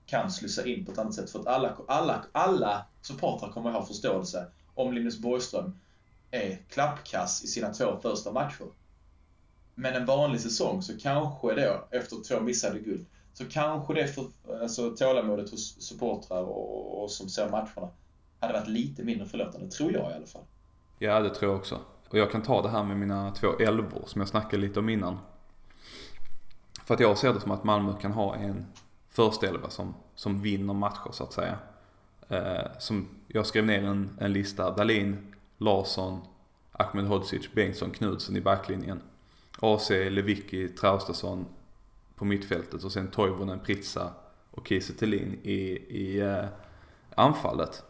kan 0.07 0.31
slussa 0.31 0.67
in 0.67 0.85
på 0.85 0.93
ett 0.93 0.99
annat 0.99 1.15
sätt. 1.15 1.31
För 1.31 1.41
att 1.41 1.47
alla, 1.47 1.77
alla, 1.89 2.25
alla 2.33 2.87
supportrar 3.03 3.49
kommer 3.51 3.71
att 3.71 3.77
ha 3.77 3.87
förståelse 3.87 4.47
om 4.75 4.93
Linus 4.93 5.19
Borgström 5.19 5.79
är 6.31 6.57
klappkass 6.69 7.45
i 7.45 7.47
sina 7.47 7.73
två 7.73 7.97
första 8.03 8.33
matcher. 8.33 8.67
Men 9.75 9.95
en 9.95 10.07
vanlig 10.07 10.41
säsong 10.41 10.83
så 10.83 10.99
kanske 10.99 11.55
då, 11.55 11.89
efter 11.91 12.17
två 12.29 12.41
missade 12.41 12.79
guld, 12.79 13.07
så 13.39 13.45
kanske 13.45 13.95
det 13.95 14.07
för 14.07 14.27
alltså, 14.63 14.91
tålamodet 14.91 15.51
hos 15.51 15.83
supportrar 15.83 16.43
och, 16.43 17.03
och 17.03 17.11
som 17.11 17.29
ser 17.29 17.51
matcherna 17.51 17.89
hade 18.41 18.53
varit 18.53 18.69
lite 18.69 19.05
mindre 19.05 19.27
förlåtande, 19.27 19.71
tror 19.71 19.93
jag 19.93 20.11
i 20.11 20.15
alla 20.15 20.27
fall. 20.27 20.43
Ja, 20.99 21.21
det 21.21 21.35
tror 21.35 21.51
jag 21.51 21.61
också. 21.61 21.81
Och 22.09 22.19
jag 22.19 22.31
kan 22.31 22.43
ta 22.43 22.63
det 22.63 22.69
här 22.69 22.85
med 22.85 22.97
mina 22.97 23.31
två 23.31 23.59
elvor 23.59 24.03
som 24.07 24.21
jag 24.21 24.29
snackade 24.29 24.57
lite 24.57 24.79
om 24.79 24.89
innan. 24.89 25.19
För 26.85 26.95
att 26.95 27.01
jag 27.01 27.19
ser 27.19 27.35
det 27.35 27.41
som 27.41 27.51
att 27.51 27.65
Malmö 27.65 27.93
kan 28.01 28.13
ha 28.13 28.37
en 28.37 28.67
första 29.11 29.47
elva 29.47 29.71
som, 29.71 29.95
som 30.15 30.43
vinner 30.43 30.75
matcher 30.75 31.13
så 31.13 31.25
att 31.25 31.33
säga. 31.33 31.59
Eh, 32.29 32.79
som 32.79 33.09
jag 33.29 33.47
skrev 33.47 33.67
ner 33.67 33.85
en, 33.85 34.19
en 34.21 34.33
lista. 34.33 34.71
Dalin, 34.71 35.35
Larsson, 35.59 36.21
Ahmed 36.73 37.07
Hodzic, 37.07 37.53
Bengtsson, 37.53 37.91
Knudsen 37.91 38.37
i 38.37 38.41
backlinjen. 38.41 39.01
AC, 39.61 39.91
Lewicki, 39.91 40.69
Traustason 40.69 41.47
på 42.17 42.25
mittfältet 42.25 42.85
och 42.85 42.93
sen 42.93 43.11
Toivonen, 43.11 43.61
Pritsa 43.61 44.13
och 44.51 44.69
Kiese 44.69 45.07
i, 45.07 45.59
i 45.89 46.21
eh, 46.21 46.45
anfallet. 47.15 47.83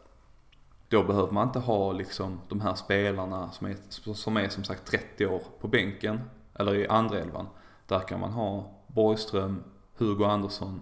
Då 0.89 1.03
behöver 1.03 1.33
man 1.33 1.47
inte 1.47 1.59
ha 1.59 1.93
liksom 1.93 2.41
de 2.49 2.61
här 2.61 2.75
spelarna 2.75 3.51
som 3.51 3.67
är, 3.67 3.77
som 4.15 4.37
är 4.37 4.49
som 4.49 4.65
sagt 4.65 4.87
30 4.87 5.27
år 5.27 5.43
på 5.61 5.69
bänken 5.69 6.21
eller 6.55 6.75
i 6.75 6.89
andra 6.89 7.19
elvan. 7.19 7.47
Där 7.87 8.01
kan 8.01 8.21
man 8.21 8.33
ha 8.33 8.71
Borgström, 8.87 9.65
Hugo 9.97 10.25
Andersson. 10.25 10.81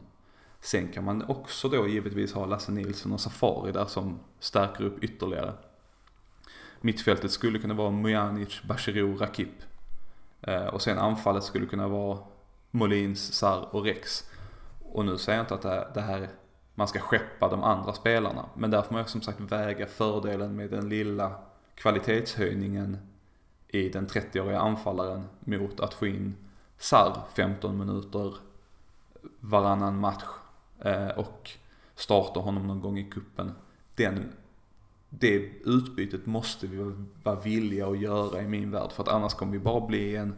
Sen 0.60 0.88
kan 0.88 1.04
man 1.04 1.22
också 1.22 1.68
då 1.68 1.88
givetvis 1.88 2.32
ha 2.32 2.46
Lasse 2.46 2.72
Nilsson 2.72 3.12
och 3.12 3.20
Safari 3.20 3.72
där 3.72 3.84
som 3.84 4.20
stärker 4.38 4.84
upp 4.84 5.04
ytterligare. 5.04 5.52
Mittfältet 6.80 7.30
skulle 7.30 7.58
kunna 7.58 7.74
vara 7.74 7.90
Mujanic, 7.90 8.62
Bachirou, 8.62 9.16
Rakip. 9.16 9.62
Eh, 10.40 10.66
och 10.66 10.82
sen 10.82 10.98
anfallet 10.98 11.44
skulle 11.44 11.66
kunna 11.66 11.88
vara 11.88 12.18
Molins, 12.74 13.32
Sar 13.32 13.68
och 13.70 13.84
Rex. 13.84 14.30
Och 14.92 15.04
nu 15.04 15.18
säger 15.18 15.38
jag 15.38 15.44
inte 15.44 15.54
att 15.54 15.94
det 15.94 16.00
här 16.00 16.28
man 16.74 16.88
ska 16.88 16.98
skeppa 16.98 17.48
de 17.48 17.62
andra 17.62 17.92
spelarna. 17.92 18.48
Men 18.54 18.70
där 18.70 18.82
får 18.82 18.94
man 18.94 19.06
som 19.06 19.22
sagt 19.22 19.40
väga 19.40 19.86
fördelen 19.86 20.56
med 20.56 20.70
den 20.70 20.88
lilla 20.88 21.32
kvalitetshöjningen 21.74 22.98
i 23.68 23.88
den 23.88 24.06
30-åriga 24.06 24.58
anfallaren 24.58 25.24
mot 25.40 25.80
att 25.80 25.94
få 25.94 26.06
in 26.06 26.34
Sar 26.78 27.22
15 27.34 27.78
minuter 27.78 28.34
varannan 29.40 30.00
match 30.00 30.24
eh, 30.80 31.08
och 31.08 31.50
starta 31.94 32.40
honom 32.40 32.66
någon 32.66 32.80
gång 32.80 32.98
i 32.98 33.10
kuppen. 33.10 33.52
Den, 33.94 34.32
det 35.08 35.36
utbytet 35.64 36.26
måste 36.26 36.66
vi 36.66 36.92
vara 37.22 37.40
villiga 37.40 37.86
att 37.86 38.00
göra 38.00 38.42
i 38.42 38.48
min 38.48 38.70
värld 38.70 38.92
för 38.92 39.02
att 39.02 39.08
annars 39.08 39.34
kommer 39.34 39.52
vi 39.52 39.58
bara 39.58 39.86
bli 39.86 40.16
en, 40.16 40.34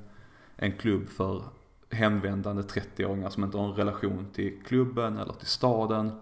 en 0.57 0.73
klubb 0.73 1.09
för 1.09 1.43
hemvändande 1.91 2.63
30-åringar 2.63 3.31
som 3.31 3.45
inte 3.45 3.57
har 3.57 3.69
en 3.69 3.75
relation 3.75 4.27
till 4.35 4.63
klubben 4.63 5.19
eller 5.19 5.33
till 5.33 5.47
staden. 5.47 6.21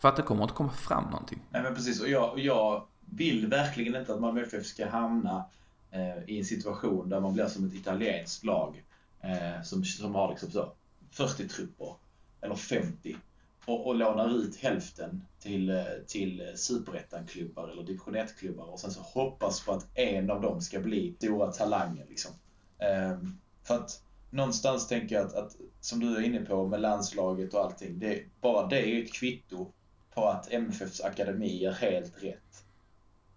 För 0.00 0.08
att 0.08 0.16
det 0.16 0.22
kommer 0.22 0.42
inte 0.42 0.54
komma 0.54 0.72
fram 0.72 1.04
någonting. 1.04 1.42
Nej 1.50 1.62
men 1.62 1.74
precis, 1.74 2.02
och 2.02 2.08
jag, 2.08 2.38
jag 2.38 2.86
vill 3.00 3.46
verkligen 3.46 3.94
inte 3.94 4.14
att 4.14 4.20
Malmö 4.20 4.42
FF 4.42 4.66
ska 4.66 4.88
hamna 4.88 5.44
eh, 5.90 6.24
i 6.26 6.38
en 6.38 6.44
situation 6.44 7.08
där 7.08 7.20
man 7.20 7.34
blir 7.34 7.46
som 7.46 7.66
ett 7.66 7.74
italienskt 7.74 8.44
lag 8.44 8.84
eh, 9.20 9.62
som, 9.62 9.84
som 9.84 10.14
har 10.14 10.30
liksom 10.30 10.50
så 10.50 10.72
40 11.10 11.48
trupper, 11.48 11.94
eller 12.40 12.54
50, 12.54 13.16
och, 13.64 13.86
och 13.86 13.94
lånar 13.94 14.36
ut 14.36 14.56
hälften 14.56 15.22
till, 15.40 15.70
eh, 15.70 15.84
till 16.06 16.52
superettan-klubbar 16.54 17.68
eller 17.68 17.82
division 17.82 18.16
1-klubbar 18.16 18.64
och 18.64 18.80
sen 18.80 18.90
så 18.90 19.00
hoppas 19.00 19.64
på 19.64 19.72
att 19.72 19.86
en 19.94 20.30
av 20.30 20.42
dem 20.42 20.60
ska 20.60 20.80
bli 20.80 21.14
stora 21.16 21.52
talanger. 21.52 22.06
Liksom. 22.08 22.32
Eh, 22.78 23.18
för 23.62 23.74
att 23.74 24.02
någonstans 24.30 24.88
tänker 24.88 25.16
jag 25.16 25.26
att, 25.26 25.34
att, 25.34 25.56
som 25.80 26.00
du 26.00 26.16
är 26.16 26.20
inne 26.20 26.40
på 26.40 26.66
med 26.66 26.80
landslaget 26.80 27.54
och 27.54 27.64
allting, 27.64 27.98
det, 27.98 28.22
bara 28.40 28.66
det 28.66 28.78
är 28.78 28.86
ju 28.86 29.04
ett 29.04 29.12
kvitto 29.12 29.72
på 30.14 30.26
att 30.26 30.52
MFFs 30.52 31.00
akademi 31.00 31.64
är 31.64 31.72
helt 31.72 32.22
rätt 32.22 32.64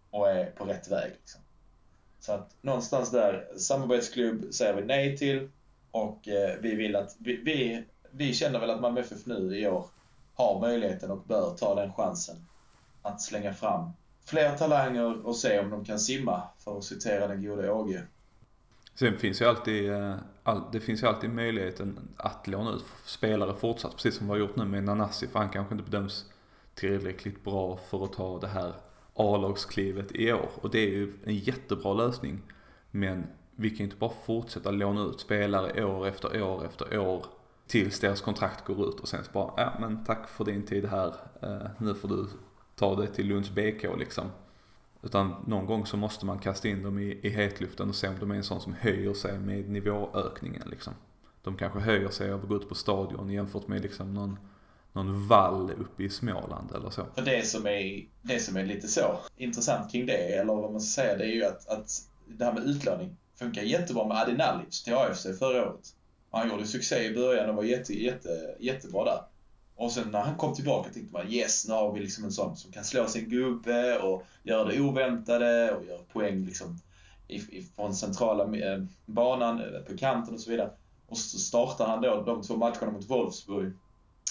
och 0.10 0.30
är 0.30 0.52
på 0.52 0.66
rätt 0.66 0.92
väg. 0.92 1.12
Liksom. 1.12 1.42
Så 2.20 2.32
att 2.32 2.56
någonstans 2.62 3.12
där, 3.12 3.58
samarbetsklubb 3.58 4.54
säger 4.54 4.74
vi 4.74 4.82
nej 4.82 5.18
till 5.18 5.50
och 5.92 6.28
eh, 6.28 6.56
vi 6.62 6.76
vill 6.76 6.96
att, 6.96 7.16
vi, 7.20 7.36
vi, 7.36 7.86
vi 8.12 8.34
känner 8.34 8.60
väl 8.60 8.70
att 8.70 8.82
Malmö 8.82 9.00
FF 9.02 9.26
nu 9.26 9.58
i 9.58 9.68
år 9.68 9.86
har 10.34 10.62
möjligheten 10.62 11.12
och 11.12 11.24
bör 11.24 11.56
ta 11.58 11.76
den 11.76 11.94
chansen 11.94 12.46
att 13.02 13.22
slänga 13.22 13.54
fram 13.54 13.92
fler 14.26 14.58
talanger 14.58 15.26
och 15.26 15.36
se 15.36 15.60
om 15.60 15.70
de 15.70 15.86
kan 15.86 16.00
simma, 16.00 16.44
för 16.58 16.78
att 16.78 16.84
citera 16.84 17.28
den 17.28 17.46
gode 17.46 17.72
Åge. 17.72 18.04
Sen 18.96 19.18
finns 19.18 19.42
ju 19.42 19.46
alltid, 19.46 19.92
eh, 19.92 20.16
all, 20.44 20.64
det 20.72 20.80
finns 20.80 21.04
ju 21.04 21.08
alltid 21.08 21.30
möjligheten 21.30 22.00
att 22.18 22.48
låna 22.48 22.72
ut 22.72 22.86
spelare 23.06 23.56
fortsatt, 23.56 23.96
precis 23.96 24.16
som 24.16 24.28
vi 24.28 24.32
har 24.32 24.40
gjort 24.40 24.56
nu 24.56 24.66
med 24.66 24.84
Nanasi, 24.84 25.28
för 25.28 25.40
han 25.40 25.50
kanske 25.50 25.74
inte 25.76 25.92
bedöms 25.92 26.26
tillräckligt 26.76 27.44
bra 27.44 27.78
för 27.78 28.04
att 28.04 28.14
ta 28.14 28.40
det 28.40 28.48
här 28.48 28.74
A-lagsklivet 29.14 30.12
i 30.12 30.34
år. 30.34 30.50
Och 30.56 30.70
det 30.70 30.80
är 30.80 30.90
ju 30.90 31.14
en 31.24 31.36
jättebra 31.36 31.94
lösning. 31.94 32.42
Men 32.92 33.28
vi 33.56 33.70
kan 33.70 33.78
ju 33.78 33.84
inte 33.84 33.96
bara 33.96 34.14
fortsätta 34.26 34.72
låna 34.72 35.02
ut 35.02 35.20
spelare 35.20 35.86
år 35.86 36.08
efter 36.08 36.42
år 36.42 36.66
efter 36.66 36.98
år 36.98 37.26
tills 37.68 38.00
deras 38.00 38.22
kontrakt 38.22 38.66
går 38.66 38.90
ut 38.90 39.00
och 39.00 39.08
sen 39.08 39.24
så 39.24 39.32
bara, 39.32 39.54
ja 39.58 39.74
men 39.80 40.04
tack 40.04 40.30
för 40.30 40.46
din 40.46 40.66
tid 40.66 40.86
här, 40.86 41.16
eh, 41.42 41.68
nu 41.78 41.94
får 41.94 42.08
du 42.08 42.28
ta 42.76 42.96
det 42.96 43.08
till 43.08 43.28
Lunds 43.28 43.50
BK 43.50 43.84
liksom. 44.00 44.26
Utan 45.04 45.36
någon 45.48 45.66
gång 45.66 45.86
så 45.86 45.98
måste 45.98 46.26
man 46.26 46.40
kasta 46.40 46.68
in 46.68 46.84
dem 46.84 47.00
i, 47.00 47.20
i 47.24 47.30
hetluften 47.30 47.90
och 47.90 47.96
se 47.96 48.08
om 48.08 48.16
de 48.20 48.32
är 48.32 48.36
en 48.36 48.44
sån 48.44 48.62
som 48.62 48.74
höjer 48.74 49.14
sig 49.14 49.40
med 49.40 49.70
nivåökningen 49.70 50.64
liksom. 50.70 50.94
De 51.44 51.58
kanske 51.58 51.80
höjer 51.80 52.10
sig 52.10 52.32
av 52.32 52.42
att 52.42 52.50
gå 52.50 52.56
ut 52.56 52.70
på 52.70 52.76
stadion 52.76 53.30
jämfört 53.30 53.68
med 53.68 53.82
liksom 53.82 54.14
någon 54.14 54.40
någon 54.94 55.28
vall 55.28 55.72
uppe 55.72 56.04
i 56.04 56.10
Småland 56.10 56.72
eller 56.76 56.90
så. 56.90 57.06
För 57.16 57.22
det 57.22 57.46
som 57.46 57.68
är, 57.68 58.06
det 58.22 58.40
som 58.40 58.58
är 58.58 58.66
lite 58.66 58.88
så 58.88 59.20
intressant 59.38 59.92
kring 59.92 60.06
det, 60.06 60.14
eller 60.14 60.54
vad 60.54 60.72
man 60.72 60.82
ska 60.82 61.02
säga, 61.02 61.18
det 61.18 61.24
är 61.24 61.34
ju 61.34 61.46
att, 61.46 61.68
att 61.68 61.90
det 62.28 62.46
här 62.46 62.54
med 62.54 62.64
utlåning 62.64 63.18
funkar 63.36 63.62
jättebra 63.62 64.08
med 64.08 64.18
Adi 64.18 64.34
Nalic 64.34 64.84
till 64.84 64.94
AFC 64.94 65.28
förra 65.40 65.70
året. 65.70 65.96
Han 66.32 66.50
gjorde 66.50 66.68
succé 66.68 67.04
i 67.04 67.14
början 67.14 67.50
och 67.50 67.56
var 67.56 67.64
jätte, 67.64 68.04
jätte, 68.04 68.56
jättebra 68.60 69.06
där. 69.06 69.22
Och 69.82 69.92
sen 69.92 70.12
när 70.12 70.22
han 70.22 70.36
kom 70.36 70.54
tillbaka 70.54 70.90
tänkte 70.90 71.14
man 71.14 71.28
yes, 71.28 71.68
nu 71.68 71.74
har 71.74 71.92
vi 71.92 72.00
liksom 72.00 72.24
en 72.24 72.32
sån 72.32 72.58
som 72.58 72.72
kan 72.72 72.84
slå 72.84 73.08
sin 73.08 73.30
gubbe 73.30 74.00
och 74.00 74.24
göra 74.44 74.64
det 74.64 74.80
oväntade 74.80 75.72
och 75.72 75.86
göra 75.86 76.02
poäng 76.14 76.46
liksom 76.46 76.80
från 77.76 77.96
centrala 77.96 78.58
eh, 78.58 78.84
banan, 79.06 79.62
eh, 79.62 79.82
på 79.82 79.98
kanten 79.98 80.34
och 80.34 80.40
så 80.40 80.50
vidare. 80.52 80.72
Och 81.08 81.18
så 81.18 81.38
startar 81.38 81.88
han 81.88 82.02
då 82.02 82.24
de 82.24 82.42
två 82.42 82.56
matcherna 82.56 82.92
mot 82.92 83.10
Wolfsburg 83.10 83.74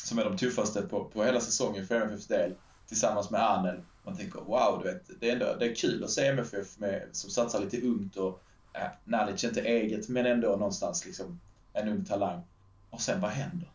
som 0.02 0.18
är 0.18 0.24
de 0.24 0.36
tuffaste 0.36 0.82
på, 0.82 1.04
på 1.04 1.24
hela 1.24 1.40
säsongen 1.40 1.86
för 1.86 2.00
MFFs 2.00 2.26
del, 2.26 2.54
tillsammans 2.86 3.30
med 3.30 3.50
Arnel. 3.50 3.80
Man 4.04 4.16
tänker 4.16 4.40
wow, 4.40 4.80
du 4.82 4.92
vet, 4.92 5.20
det 5.20 5.28
är, 5.28 5.32
ändå, 5.32 5.56
det 5.58 5.70
är 5.70 5.74
kul 5.74 6.04
att 6.04 6.10
se 6.10 6.26
MFF 6.26 6.78
med, 6.78 7.02
som 7.12 7.30
satsar 7.30 7.60
lite 7.60 7.80
ungt 7.80 8.16
och 8.16 8.42
eh, 8.74 8.84
äh, 8.84 8.90
Nalic 9.04 9.44
inte 9.44 9.60
eget, 9.60 10.08
men 10.08 10.26
ändå 10.26 10.48
någonstans 10.48 11.06
liksom 11.06 11.40
en 11.72 11.88
ung 11.88 12.04
talang. 12.04 12.42
Och 12.90 13.00
sen 13.00 13.20
vad 13.20 13.30
händer? 13.30 13.68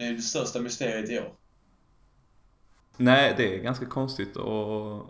Det 0.00 0.06
är 0.06 0.12
det 0.12 0.22
största 0.22 0.60
mysteriet 0.60 1.10
i 1.10 1.18
år. 1.18 1.32
Nej, 2.96 3.34
det 3.36 3.56
är 3.56 3.62
ganska 3.62 3.86
konstigt 3.86 4.36
att 4.36 5.06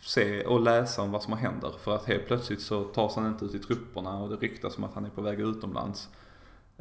se 0.00 0.44
och 0.44 0.60
läsa 0.60 1.02
om 1.02 1.10
vad 1.10 1.22
som 1.22 1.32
händer. 1.32 1.72
För 1.80 1.94
att 1.94 2.04
helt 2.04 2.26
plötsligt 2.26 2.60
så 2.60 2.84
tas 2.84 3.16
han 3.16 3.26
inte 3.26 3.44
ut 3.44 3.54
i 3.54 3.58
trupperna 3.58 4.18
och 4.18 4.28
det 4.28 4.36
ryktas 4.36 4.78
om 4.78 4.84
att 4.84 4.94
han 4.94 5.04
är 5.04 5.10
på 5.10 5.22
väg 5.22 5.40
utomlands. 5.40 6.08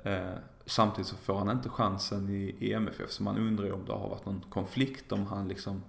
Eh, 0.04 0.34
samtidigt 0.66 1.08
så 1.08 1.16
får 1.16 1.36
han 1.36 1.50
inte 1.50 1.70
chansen 1.70 2.30
i, 2.30 2.56
i 2.60 2.74
MFF 2.74 3.12
så 3.12 3.24
man 3.24 3.38
undrar 3.38 3.66
ju 3.66 3.72
om 3.72 3.86
det 3.86 3.94
har 3.94 4.10
varit 4.10 4.26
någon 4.26 4.46
konflikt 4.50 5.12
om 5.12 5.26
han 5.26 5.48
liksom 5.48 5.84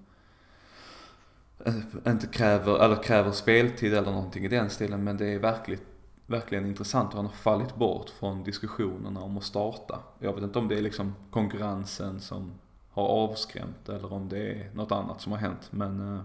eh, 1.65 1.75
inte 2.07 2.27
kräver, 2.27 2.85
eller 2.85 3.03
kräver 3.03 3.33
speltid 3.33 3.95
eller 3.95 4.13
någonting 4.13 4.45
i 4.45 4.49
den 4.49 4.71
stilen 4.71 5.05
men 5.05 5.17
det 5.17 5.27
är 5.27 5.39
verkligt, 5.39 5.83
verkligen 6.27 6.67
intressant 6.67 7.13
hur 7.13 7.17
han 7.17 7.27
har 7.27 7.33
fallit 7.33 7.77
bort 7.77 8.11
från 8.11 8.45
diskussionerna 8.45 9.21
om 9.21 9.39
att 9.39 9.45
starta. 9.45 10.01
Jag 10.19 10.33
vet 10.33 10.43
inte 10.43 10.59
om 10.59 10.69
det 10.69 10.79
är 10.79 10.83
liksom 10.83 11.15
konkurrensen 11.31 12.21
som 12.21 12.53
har 12.91 13.07
avskrämt 13.07 13.89
eller 13.89 14.13
om 14.13 14.29
det 14.29 14.53
är 14.53 14.71
något 14.75 14.93
annat 14.93 15.21
som 15.21 15.33
har 15.33 15.39
hänt 15.39 15.69
men 15.71 16.17
eh, 16.17 16.23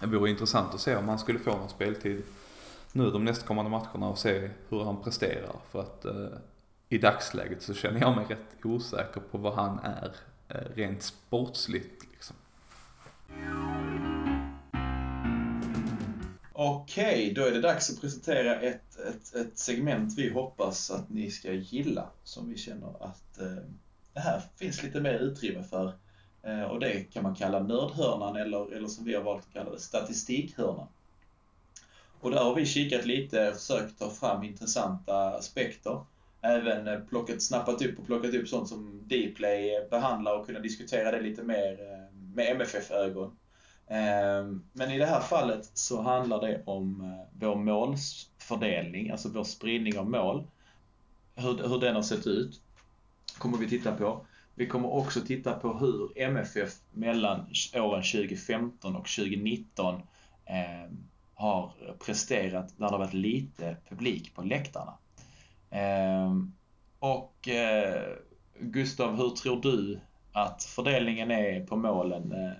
det 0.00 0.06
vore 0.06 0.30
intressant 0.30 0.74
att 0.74 0.80
se 0.80 0.96
om 0.96 1.08
han 1.08 1.18
skulle 1.18 1.38
få 1.38 1.50
någon 1.50 1.68
speltid 1.68 2.22
nu 2.92 3.10
de 3.10 3.24
nästkommande 3.24 3.70
matcherna 3.70 4.08
och 4.08 4.18
se 4.18 4.50
hur 4.68 4.84
han 4.84 5.02
presterar. 5.02 5.56
För 5.70 5.80
att 5.80 6.04
eh, 6.04 6.38
i 6.88 6.98
dagsläget 6.98 7.62
så 7.62 7.74
känner 7.74 8.00
jag 8.00 8.16
mig 8.16 8.26
rätt 8.28 8.64
osäker 8.64 9.20
på 9.20 9.38
vad 9.38 9.54
han 9.54 9.78
är 9.78 10.16
eh, 10.48 10.74
rent 10.74 11.02
sportsligt. 11.02 12.02
Liksom. 12.12 12.36
Okej, 16.58 17.32
då 17.34 17.44
är 17.44 17.52
det 17.52 17.60
dags 17.60 17.90
att 17.90 18.00
presentera 18.00 18.60
ett, 18.60 18.98
ett, 18.98 19.34
ett 19.34 19.58
segment 19.58 20.14
vi 20.16 20.30
hoppas 20.30 20.90
att 20.90 21.10
ni 21.10 21.30
ska 21.30 21.52
gilla. 21.52 22.08
Som 22.24 22.48
vi 22.48 22.56
känner 22.56 23.04
att 23.04 23.40
eh, 23.40 23.64
det 24.12 24.20
här 24.20 24.42
finns 24.56 24.82
lite 24.82 25.00
mer 25.00 25.18
utrymme 25.18 25.64
för. 25.64 25.92
Eh, 26.42 26.62
och 26.62 26.80
det 26.80 27.12
kan 27.12 27.22
man 27.22 27.34
kalla 27.34 27.60
nördhörnan 27.60 28.36
eller, 28.36 28.76
eller 28.76 28.88
som 28.88 29.04
vi 29.04 29.14
har 29.14 29.22
valt 29.22 29.44
att 29.46 29.52
kalla 29.52 29.70
det, 29.70 29.80
statistikhörnan. 29.80 30.86
Och 32.20 32.30
där 32.30 32.44
har 32.44 32.54
vi 32.54 32.66
kikat 32.66 33.06
lite, 33.06 33.52
försökt 33.52 33.98
ta 33.98 34.10
fram 34.10 34.44
intressanta 34.44 35.30
aspekter. 35.30 36.04
Även 36.40 36.88
eh, 36.88 37.00
plockat, 37.00 37.42
snappat 37.42 37.82
upp 37.82 37.98
och 37.98 38.06
plockat 38.06 38.34
upp 38.34 38.48
sånt 38.48 38.68
som 38.68 39.02
Dplay 39.04 39.86
behandlar 39.90 40.38
och 40.38 40.46
kunna 40.46 40.60
diskutera 40.60 41.10
det 41.10 41.20
lite 41.20 41.42
mer 41.42 41.72
eh, 41.72 42.16
med 42.34 42.50
MFF-ögon. 42.50 43.36
Ehm, 43.88 44.64
men 44.72 44.90
i 44.90 44.98
det 44.98 45.06
här 45.06 45.20
fallet 45.20 45.70
så 45.74 46.02
handlar 46.02 46.40
det 46.40 46.62
om 46.64 47.00
eh, 47.00 47.38
vår 47.40 47.56
målsfördelning, 47.56 49.10
alltså 49.10 49.28
vår 49.28 49.44
spridning 49.44 49.98
av 49.98 50.10
mål. 50.10 50.46
Hur, 51.34 51.68
hur 51.68 51.80
den 51.80 51.94
har 51.94 52.02
sett 52.02 52.26
ut 52.26 52.60
kommer 53.38 53.58
vi 53.58 53.68
titta 53.68 53.92
på. 53.92 54.26
Vi 54.54 54.66
kommer 54.66 54.94
också 54.94 55.20
titta 55.20 55.52
på 55.52 55.74
hur 55.78 56.18
MFF 56.18 56.72
mellan 56.92 57.40
åren 57.74 58.02
2015 58.02 58.96
och 58.96 59.08
2019 59.08 59.94
eh, 60.44 60.90
har 61.34 61.72
presterat 62.06 62.74
när 62.76 62.86
det 62.86 62.92
har 62.92 62.98
varit 62.98 63.14
lite 63.14 63.76
publik 63.88 64.34
på 64.34 64.42
läktarna. 64.42 64.94
Eh, 65.70 66.34
och 66.98 67.48
eh, 67.48 68.02
Gustav, 68.60 69.16
hur 69.16 69.30
tror 69.30 69.62
du 69.62 70.00
att 70.32 70.62
fördelningen 70.62 71.30
är 71.30 71.66
på 71.66 71.76
målen 71.76 72.32
eh, 72.32 72.52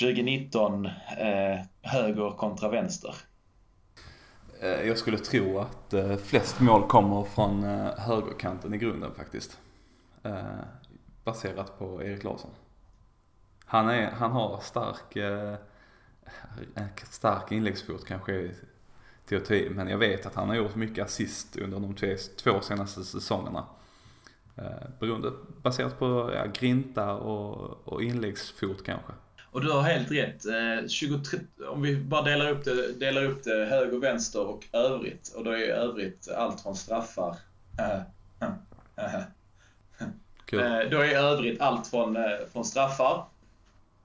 2019 0.00 0.86
eh, 0.86 1.60
höger 1.82 2.30
kontra 2.30 2.68
vänster? 2.68 3.14
Eh, 4.62 4.88
jag 4.88 4.98
skulle 4.98 5.18
tro 5.18 5.58
att 5.58 5.92
eh, 5.92 6.16
flest 6.16 6.60
mål 6.60 6.88
kommer 6.88 7.24
från 7.24 7.64
eh, 7.64 7.98
högerkanten 7.98 8.74
i 8.74 8.78
grunden 8.78 9.14
faktiskt. 9.14 9.58
Baserat 11.24 11.78
på 11.78 12.02
Erik 12.02 12.24
Larsson. 12.24 12.50
Han, 13.64 13.88
är, 13.88 14.10
han 14.10 14.30
har 14.30 14.60
stark, 14.60 15.16
stark 17.10 17.52
inläggsfot 17.52 18.04
kanske 18.06 18.50
till 19.26 19.38
att 19.38 19.44
ta 19.44 19.54
i, 19.54 19.70
men 19.70 19.88
jag 19.88 19.98
vet 19.98 20.26
att 20.26 20.34
han 20.34 20.48
har 20.48 20.56
gjort 20.56 20.74
mycket 20.74 21.04
assist 21.04 21.56
under 21.56 21.80
de 21.80 21.94
två 22.42 22.60
senaste 22.60 23.04
säsongerna. 23.04 23.64
Beroende, 25.00 25.32
baserat 25.62 25.98
på 25.98 26.32
ja, 26.34 26.44
grinta 26.54 27.14
och, 27.14 27.88
och 27.88 28.02
inläggsfot 28.02 28.84
kanske. 28.84 29.12
Och 29.52 29.60
du 29.60 29.70
har 29.70 29.82
helt 29.82 30.10
rätt. 30.10 30.46
23, 30.90 31.40
eh, 31.60 31.68
om 31.68 31.82
vi 31.82 31.96
bara 31.96 32.22
delar 32.22 32.50
upp, 32.50 32.64
det, 32.64 32.92
delar 32.92 33.24
upp 33.24 33.44
det 33.44 33.64
höger, 33.64 33.98
vänster 33.98 34.46
och 34.46 34.66
övrigt. 34.72 35.32
Och 35.36 35.44
då 35.44 35.50
är 35.50 35.68
övrigt 35.68 36.28
allt 36.28 36.60
från 36.60 36.76
straffar. 36.76 37.36
Cool. 40.50 40.60
Eh, 40.60 40.80
då 40.90 40.98
är 40.98 41.14
övrigt 41.14 41.60
allt 41.60 41.86
från, 41.86 42.16
eh, 42.16 42.22
från 42.52 42.64
straffar, 42.64 43.24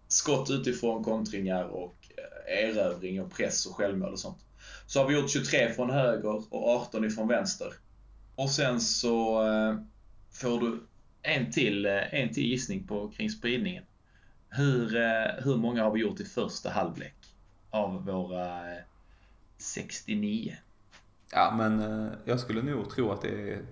skott 0.07 0.49
utifrån, 0.49 1.03
kontringar 1.03 1.63
och 1.63 1.95
erövring 2.47 3.21
och 3.21 3.33
press 3.33 3.65
och 3.65 3.75
självmål 3.75 4.13
och 4.13 4.19
sånt. 4.19 4.37
Så 4.85 4.99
har 4.99 5.07
vi 5.07 5.15
gjort 5.15 5.29
23 5.29 5.73
från 5.73 5.89
höger 5.89 6.53
och 6.53 6.69
18 6.69 7.05
ifrån 7.05 7.27
vänster. 7.27 7.73
Och 8.35 8.49
sen 8.49 8.81
så 8.81 9.43
får 10.31 10.59
du 10.59 10.79
en 11.21 11.51
till, 11.51 11.85
en 11.85 12.33
till 12.33 12.45
gissning 12.45 12.87
på 12.87 13.11
kring 13.17 13.29
spridningen. 13.29 13.83
Hur, 14.57 14.95
eh, 14.95 15.43
hur 15.43 15.57
många 15.57 15.83
har 15.83 15.91
vi 15.91 15.99
gjort 15.99 16.19
i 16.19 16.25
första 16.25 16.69
halvlek 16.69 17.15
av 17.69 18.05
våra 18.05 18.61
69? 19.57 20.51
Eh, 20.51 20.57
ja, 21.31 21.53
men 21.57 21.79
eh, 21.79 22.11
jag 22.25 22.39
skulle 22.39 22.61
nog 22.61 22.89
tro 22.89 23.11
att 23.11 23.21
det 23.21 23.51
är, 23.51 23.65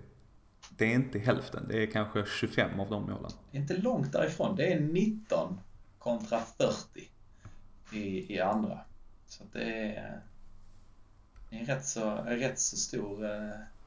det 0.78 0.86
är 0.86 0.96
inte 0.96 1.20
hälften. 1.20 1.66
Det 1.68 1.84
är 1.84 1.92
kanske 1.92 2.26
25 2.26 2.80
av 2.80 2.90
de 2.90 3.02
målen. 3.04 3.32
Det 3.52 3.58
är 3.58 3.62
inte 3.62 3.78
långt 3.78 4.12
därifrån. 4.12 4.56
Det 4.56 4.74
är 4.74 4.80
19 4.80 5.60
kontra 6.00 6.40
40 6.40 6.76
i, 7.92 8.36
i 8.36 8.40
andra. 8.40 8.80
Så 9.28 9.44
det 9.54 9.96
är, 9.96 10.22
det 11.50 11.56
är 11.56 11.60
en 11.60 11.66
rätt 11.66 11.86
så, 11.86 12.10
en 12.10 12.40
rätt 12.40 12.60
så 12.60 12.78
stor 12.78 13.30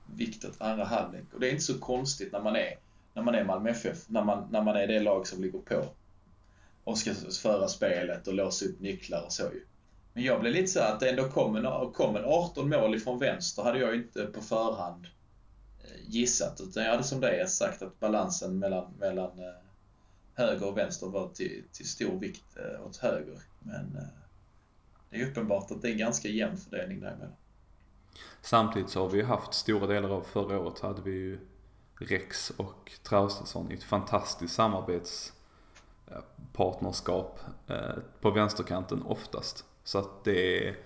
vikt 0.07 0.45
åt 0.45 0.61
andra 0.61 0.85
halvlek. 0.85 1.25
Och 1.35 1.41
det 1.41 1.49
är 1.49 1.51
inte 1.51 1.65
så 1.65 1.79
konstigt 1.79 2.33
när 2.33 2.43
man 2.43 2.57
är, 2.57 2.75
när 3.15 3.23
man 3.23 3.35
är 3.35 3.45
Malmö 3.45 3.71
FF, 3.71 4.09
när 4.09 4.25
man, 4.25 4.49
när 4.51 4.63
man 4.63 4.77
är 4.77 4.87
det 4.87 5.01
lag 5.01 5.27
som 5.27 5.43
ligger 5.43 5.59
på 5.59 5.85
och 6.89 6.99
ska 6.99 7.15
föra 7.15 7.69
spelet 7.69 8.27
och 8.27 8.35
låsa 8.35 8.65
upp 8.65 8.81
nycklar 8.81 9.25
och 9.25 9.33
så 9.33 9.43
ju. 9.43 9.65
Men 10.13 10.25
jag 10.25 10.41
blev 10.41 10.53
lite 10.53 10.67
så 10.67 10.81
att 10.81 11.01
det 11.01 11.11
ändå 11.11 11.29
kom 11.29 11.57
en, 11.57 11.93
kom 11.93 12.17
en 12.17 12.25
18 12.25 12.69
mål 12.69 12.95
ifrån 12.95 13.19
vänster 13.19 13.63
hade 13.63 13.79
jag 13.79 13.95
inte 13.95 14.27
på 14.27 14.41
förhand 14.41 15.07
eh, 15.85 15.91
gissat. 16.07 16.61
Utan 16.61 16.85
jag 16.85 16.91
hade 16.91 17.05
som 17.05 17.21
dig 17.21 17.49
sagt 17.49 17.83
att 17.83 18.01
balansen 18.01 18.59
mellan, 18.59 18.95
mellan 18.99 19.39
eh, 19.39 19.55
höger 20.35 20.69
och 20.69 20.79
vänster 20.79 21.07
var 21.07 21.29
till, 21.29 21.65
till 21.73 21.89
stor 21.89 22.19
vikt 22.19 22.57
eh, 22.57 22.87
åt 22.87 22.97
höger. 22.97 23.41
Men 23.61 23.99
det 25.11 25.17
är 25.17 25.31
uppenbart 25.31 25.71
att 25.71 25.83
det 25.83 25.89
är 25.89 25.93
en 25.93 25.99
ganska 25.99 26.29
jämn 26.29 26.57
fördelning 26.57 27.01
däremellan. 27.01 27.37
Samtidigt 28.43 28.91
så 28.91 29.01
har 29.01 29.11
vi 29.11 29.19
ju 29.19 29.25
haft 29.25 29.55
stora 29.55 29.87
delar 29.87 30.09
av 30.09 30.23
förra 30.23 30.59
året 30.61 30.81
hade 30.81 31.03
vi 31.03 31.11
ju 31.11 31.39
Rex 32.01 32.51
och 32.51 32.93
Traustason 33.03 33.73
i 33.73 33.75
ett 33.75 33.83
fantastiskt 33.83 34.55
samarbets 34.55 35.33
Eh, 36.11 36.21
partnerskap 36.53 37.41
eh, 37.67 37.95
på 38.21 38.31
vänsterkanten 38.31 39.03
oftast. 39.03 39.65
Så 39.85 39.99
att 39.99 40.25
det 40.25 40.69
är, 40.69 40.77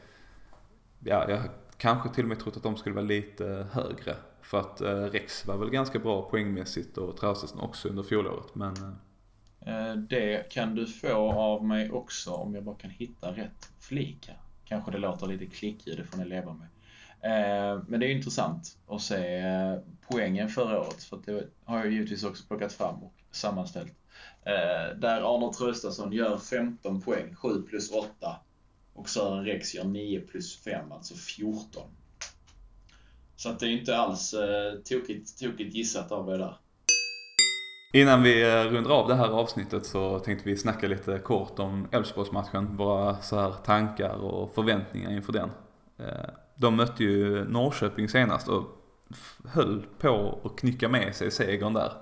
ja, 1.05 1.31
jag 1.31 1.41
kanske 1.77 2.09
till 2.09 2.25
och 2.25 2.29
med 2.29 2.41
trott 2.41 2.57
att 2.57 2.63
de 2.63 2.77
skulle 2.77 2.95
vara 2.95 3.05
lite 3.05 3.67
högre. 3.73 4.17
För 4.43 4.61
att 4.61 4.81
eh, 4.81 4.95
Rex 4.95 5.47
var 5.47 5.57
väl 5.57 5.71
ganska 5.71 5.99
bra 5.99 6.23
poängmässigt 6.23 6.99
och 6.99 7.17
Trausesen 7.17 7.61
också 7.61 7.89
under 7.89 8.03
fjolåret. 8.03 8.55
Men... 8.55 8.97
Det 10.09 10.51
kan 10.51 10.75
du 10.75 10.87
få 10.87 11.33
av 11.33 11.65
mig 11.65 11.91
också 11.91 12.31
om 12.31 12.55
jag 12.55 12.65
bara 12.65 12.77
kan 12.77 12.91
hitta 12.91 13.33
rätt 13.33 13.73
flik 13.81 14.29
här. 14.29 14.41
Kanske 14.65 14.91
det 14.91 14.99
låter 14.99 15.27
lite 15.27 15.47
klickigt, 15.47 15.97
det 15.97 16.05
får 16.05 16.19
ni 16.19 16.25
leva 16.25 16.53
med. 16.53 16.69
Men 17.89 18.01
det 18.01 18.07
är 18.07 18.11
intressant 18.11 18.79
att 18.89 19.03
se 19.03 19.43
poängen 20.11 20.49
förra 20.49 20.81
året. 20.81 21.03
För 21.03 21.21
det 21.27 21.49
har 21.65 21.79
jag 21.79 21.93
givetvis 21.93 22.25
också 22.25 22.45
plockat 22.47 22.73
fram 22.73 23.03
och 23.03 23.15
sammanställt. 23.31 24.02
Eh, 24.45 24.99
där 24.99 25.35
Arnold 25.35 25.55
Traustason 25.55 26.13
gör 26.13 26.39
15 26.39 27.01
poäng, 27.01 27.35
7 27.35 27.63
plus 27.63 27.93
8. 27.93 28.09
Och 28.95 29.09
Sören 29.09 29.45
Rex 29.45 29.75
gör 29.75 29.85
9 29.85 30.21
plus 30.21 30.63
5, 30.65 30.93
alltså 30.93 31.15
14. 31.15 31.83
Så 33.37 33.49
att 33.49 33.61
det 33.61 33.67
är 33.67 33.71
inte 33.71 33.97
alls 33.97 34.35
eh, 34.35 34.75
tokigt, 34.85 35.39
tokigt 35.39 35.75
gissat 35.75 36.13
av 36.13 36.29
er 36.29 36.39
där. 36.39 36.57
Innan 37.93 38.23
vi 38.23 38.43
eh, 38.43 38.65
rundar 38.65 38.91
av 38.91 39.09
det 39.09 39.15
här 39.15 39.29
avsnittet 39.29 39.87
så 39.87 40.19
tänkte 40.19 40.49
vi 40.49 40.57
snacka 40.57 40.89
lite 40.89 41.19
kort 41.19 41.59
om 41.59 41.89
Elfsborgsmatchen. 41.93 42.77
Våra 42.77 43.17
så 43.17 43.41
här 43.41 43.53
tankar 43.53 44.15
och 44.15 44.55
förväntningar 44.55 45.13
inför 45.13 45.33
den. 45.33 45.51
Eh, 45.99 46.31
de 46.57 46.77
mötte 46.77 47.05
ju 47.05 47.45
Norrköping 47.45 48.09
senast 48.09 48.49
och 48.49 48.65
höll 49.45 49.87
på 49.99 50.41
att 50.45 50.61
knycka 50.61 50.89
med 50.89 51.15
sig 51.15 51.31
segern 51.31 51.73
där. 51.73 51.93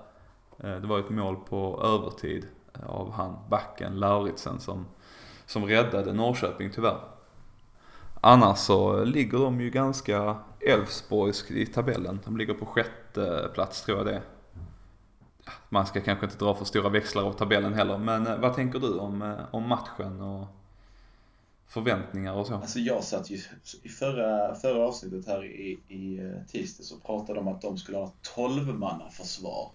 Eh, 0.63 0.75
det 0.75 0.87
var 0.87 0.99
ett 0.99 1.09
mål 1.09 1.35
på 1.35 1.81
övertid 1.83 2.47
eh, 2.73 2.89
av 2.89 3.11
han 3.11 3.37
backen 3.49 3.99
Lauritsen 3.99 4.59
som, 4.59 4.85
som 5.45 5.65
räddade 5.65 6.13
Norrköping 6.13 6.71
tyvärr. 6.71 6.99
Annars 8.21 8.57
så 8.57 9.03
ligger 9.03 9.37
de 9.37 9.61
ju 9.61 9.69
ganska 9.69 10.37
Elfsborgsk 10.59 11.51
i 11.51 11.65
tabellen. 11.65 12.19
De 12.25 12.37
ligger 12.37 12.53
på 12.53 12.65
sjätte 12.65 13.49
plats 13.53 13.81
tror 13.81 13.97
jag 13.97 14.07
det 14.07 14.13
är. 14.13 14.21
Man 15.69 15.85
ska 15.85 16.01
kanske 16.01 16.25
inte 16.25 16.37
dra 16.37 16.55
för 16.55 16.65
stora 16.65 16.89
växlar 16.89 17.23
av 17.23 17.33
tabellen 17.33 17.73
heller, 17.73 17.97
men 17.97 18.27
eh, 18.27 18.37
vad 18.37 18.55
tänker 18.55 18.79
du 18.79 18.97
om, 18.97 19.37
om 19.51 19.67
matchen 19.67 20.21
och 20.21 20.47
förväntningar 21.67 22.33
och 22.33 22.47
så? 22.47 22.55
Alltså 22.55 22.79
jag 22.79 23.03
satt 23.03 23.29
ju 23.29 23.39
i 23.83 23.89
förra, 23.89 24.55
förra 24.55 24.87
avsnittet 24.87 25.27
här 25.27 25.45
i, 25.45 25.71
i 25.87 26.31
tisdags 26.47 26.91
och 26.91 27.03
pratade 27.03 27.39
om 27.39 27.47
att 27.47 27.61
de 27.61 27.77
skulle 27.77 27.97
ha 27.97 28.11
12 28.35 28.75
manna 28.75 29.09
försvar 29.09 29.71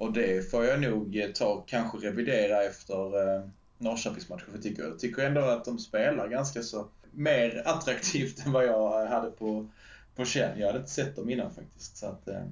och 0.00 0.12
det 0.12 0.50
får 0.50 0.64
jag 0.64 0.80
nog 0.80 1.16
eh, 1.16 1.30
ta 1.30 1.64
kanske 1.66 1.98
revidera 1.98 2.62
efter 2.62 3.34
eh, 3.34 3.42
Norrköpingsmatchen. 3.78 4.46
För 4.46 4.52
jag 4.52 4.62
tycker, 4.62 4.82
jag 4.82 4.98
tycker 4.98 5.22
ändå 5.22 5.40
att 5.40 5.64
de 5.64 5.78
spelar 5.78 6.28
ganska 6.28 6.62
så 6.62 6.88
mer 7.10 7.62
attraktivt 7.66 8.46
än 8.46 8.52
vad 8.52 8.66
jag 8.66 9.06
hade 9.06 9.30
på, 9.30 9.68
på 10.14 10.24
känn. 10.24 10.58
Jag 10.58 10.66
hade 10.66 10.78
inte 10.78 10.90
sett 10.90 11.16
dem 11.16 11.30
innan 11.30 11.54
faktiskt. 11.54 11.96
Så 11.96 12.06
att, 12.06 12.28
eh, 12.28 12.44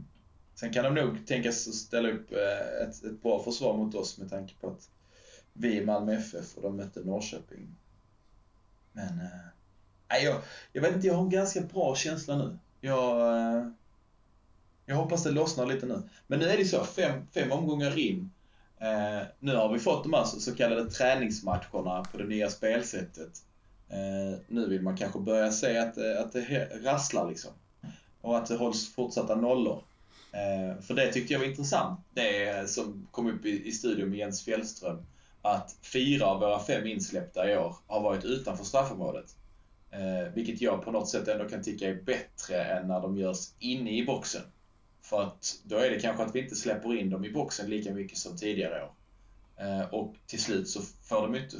sen 0.54 0.72
kan 0.72 0.84
de 0.84 0.94
nog 0.94 1.26
tänkas 1.26 1.74
ställa 1.74 2.08
upp 2.08 2.32
eh, 2.32 2.88
ett, 2.88 3.04
ett 3.04 3.22
bra 3.22 3.42
försvar 3.42 3.76
mot 3.76 3.94
oss 3.94 4.18
med 4.18 4.30
tanke 4.30 4.54
på 4.60 4.68
att 4.68 4.90
vi 5.52 5.78
är 5.78 5.84
Malmö 5.84 6.12
FF 6.12 6.56
och 6.56 6.62
de 6.62 6.76
mötte 6.76 7.00
Norrköping. 7.00 7.76
Men, 8.92 9.20
eh, 9.20 10.24
jag, 10.24 10.42
jag 10.72 10.82
vet 10.82 10.94
inte, 10.94 11.06
jag 11.06 11.14
har 11.14 11.22
en 11.22 11.30
ganska 11.30 11.60
bra 11.60 11.94
känsla 11.94 12.36
nu. 12.36 12.58
Jag, 12.80 13.20
eh, 13.56 13.68
jag 14.88 14.96
hoppas 14.96 15.24
det 15.24 15.30
lossnar 15.30 15.66
lite 15.66 15.86
nu. 15.86 16.02
Men 16.26 16.38
nu 16.38 16.48
är 16.48 16.56
det 16.56 16.64
så, 16.64 16.84
fem, 16.84 17.26
fem 17.34 17.52
omgångar 17.52 17.98
in. 17.98 18.30
Eh, 18.80 19.26
nu 19.38 19.56
har 19.56 19.72
vi 19.72 19.78
fått 19.78 20.02
de 20.02 20.12
här 20.12 20.24
så 20.24 20.54
kallade 20.54 20.90
träningsmatcherna 20.90 22.04
på 22.12 22.18
det 22.18 22.24
nya 22.24 22.50
spelsättet. 22.50 23.42
Eh, 23.88 24.40
nu 24.48 24.68
vill 24.68 24.82
man 24.82 24.96
kanske 24.96 25.18
börja 25.18 25.52
se 25.52 25.78
att, 25.78 25.98
att 25.98 26.32
det 26.32 26.68
rasslar 26.84 27.28
liksom. 27.28 27.50
Och 28.20 28.38
att 28.38 28.46
det 28.46 28.56
hålls 28.56 28.94
fortsatta 28.94 29.34
nollor. 29.34 29.82
Eh, 30.32 30.82
för 30.82 30.94
det 30.94 31.12
tyckte 31.12 31.32
jag 31.32 31.40
var 31.40 31.46
intressant. 31.46 32.00
Det 32.14 32.70
som 32.70 33.06
kom 33.10 33.26
upp 33.26 33.46
i, 33.46 33.68
i 33.68 33.72
studion 33.72 34.08
med 34.08 34.18
Jens 34.18 34.44
Fjällström. 34.44 35.06
Att 35.42 35.76
fyra 35.82 36.26
av 36.26 36.40
våra 36.40 36.60
fem 36.60 36.86
insläppta 36.86 37.50
i 37.50 37.56
år 37.56 37.76
har 37.86 38.00
varit 38.00 38.24
utanför 38.24 38.64
straffområdet. 38.64 39.36
Eh, 39.90 40.32
vilket 40.34 40.60
jag 40.60 40.84
på 40.84 40.90
något 40.90 41.08
sätt 41.08 41.28
ändå 41.28 41.48
kan 41.48 41.62
tycka 41.62 41.88
är 41.88 42.02
bättre 42.02 42.64
än 42.64 42.88
när 42.88 43.00
de 43.00 43.16
görs 43.16 43.48
inne 43.58 43.90
i 43.90 44.04
boxen. 44.06 44.42
För 45.08 45.22
att 45.22 45.60
då 45.64 45.76
är 45.76 45.90
det 45.90 46.00
kanske 46.00 46.22
att 46.22 46.34
vi 46.34 46.40
inte 46.42 46.56
släpper 46.56 46.94
in 46.94 47.10
dem 47.10 47.24
i 47.24 47.30
boxen 47.30 47.70
lika 47.70 47.94
mycket 47.94 48.18
som 48.18 48.36
tidigare 48.36 48.84
år. 48.84 48.92
Eh, 49.56 49.94
och 49.94 50.14
till 50.26 50.42
slut 50.42 50.68
så 50.68 50.80
får 50.82 51.22
de 51.22 51.34
inte, 51.34 51.56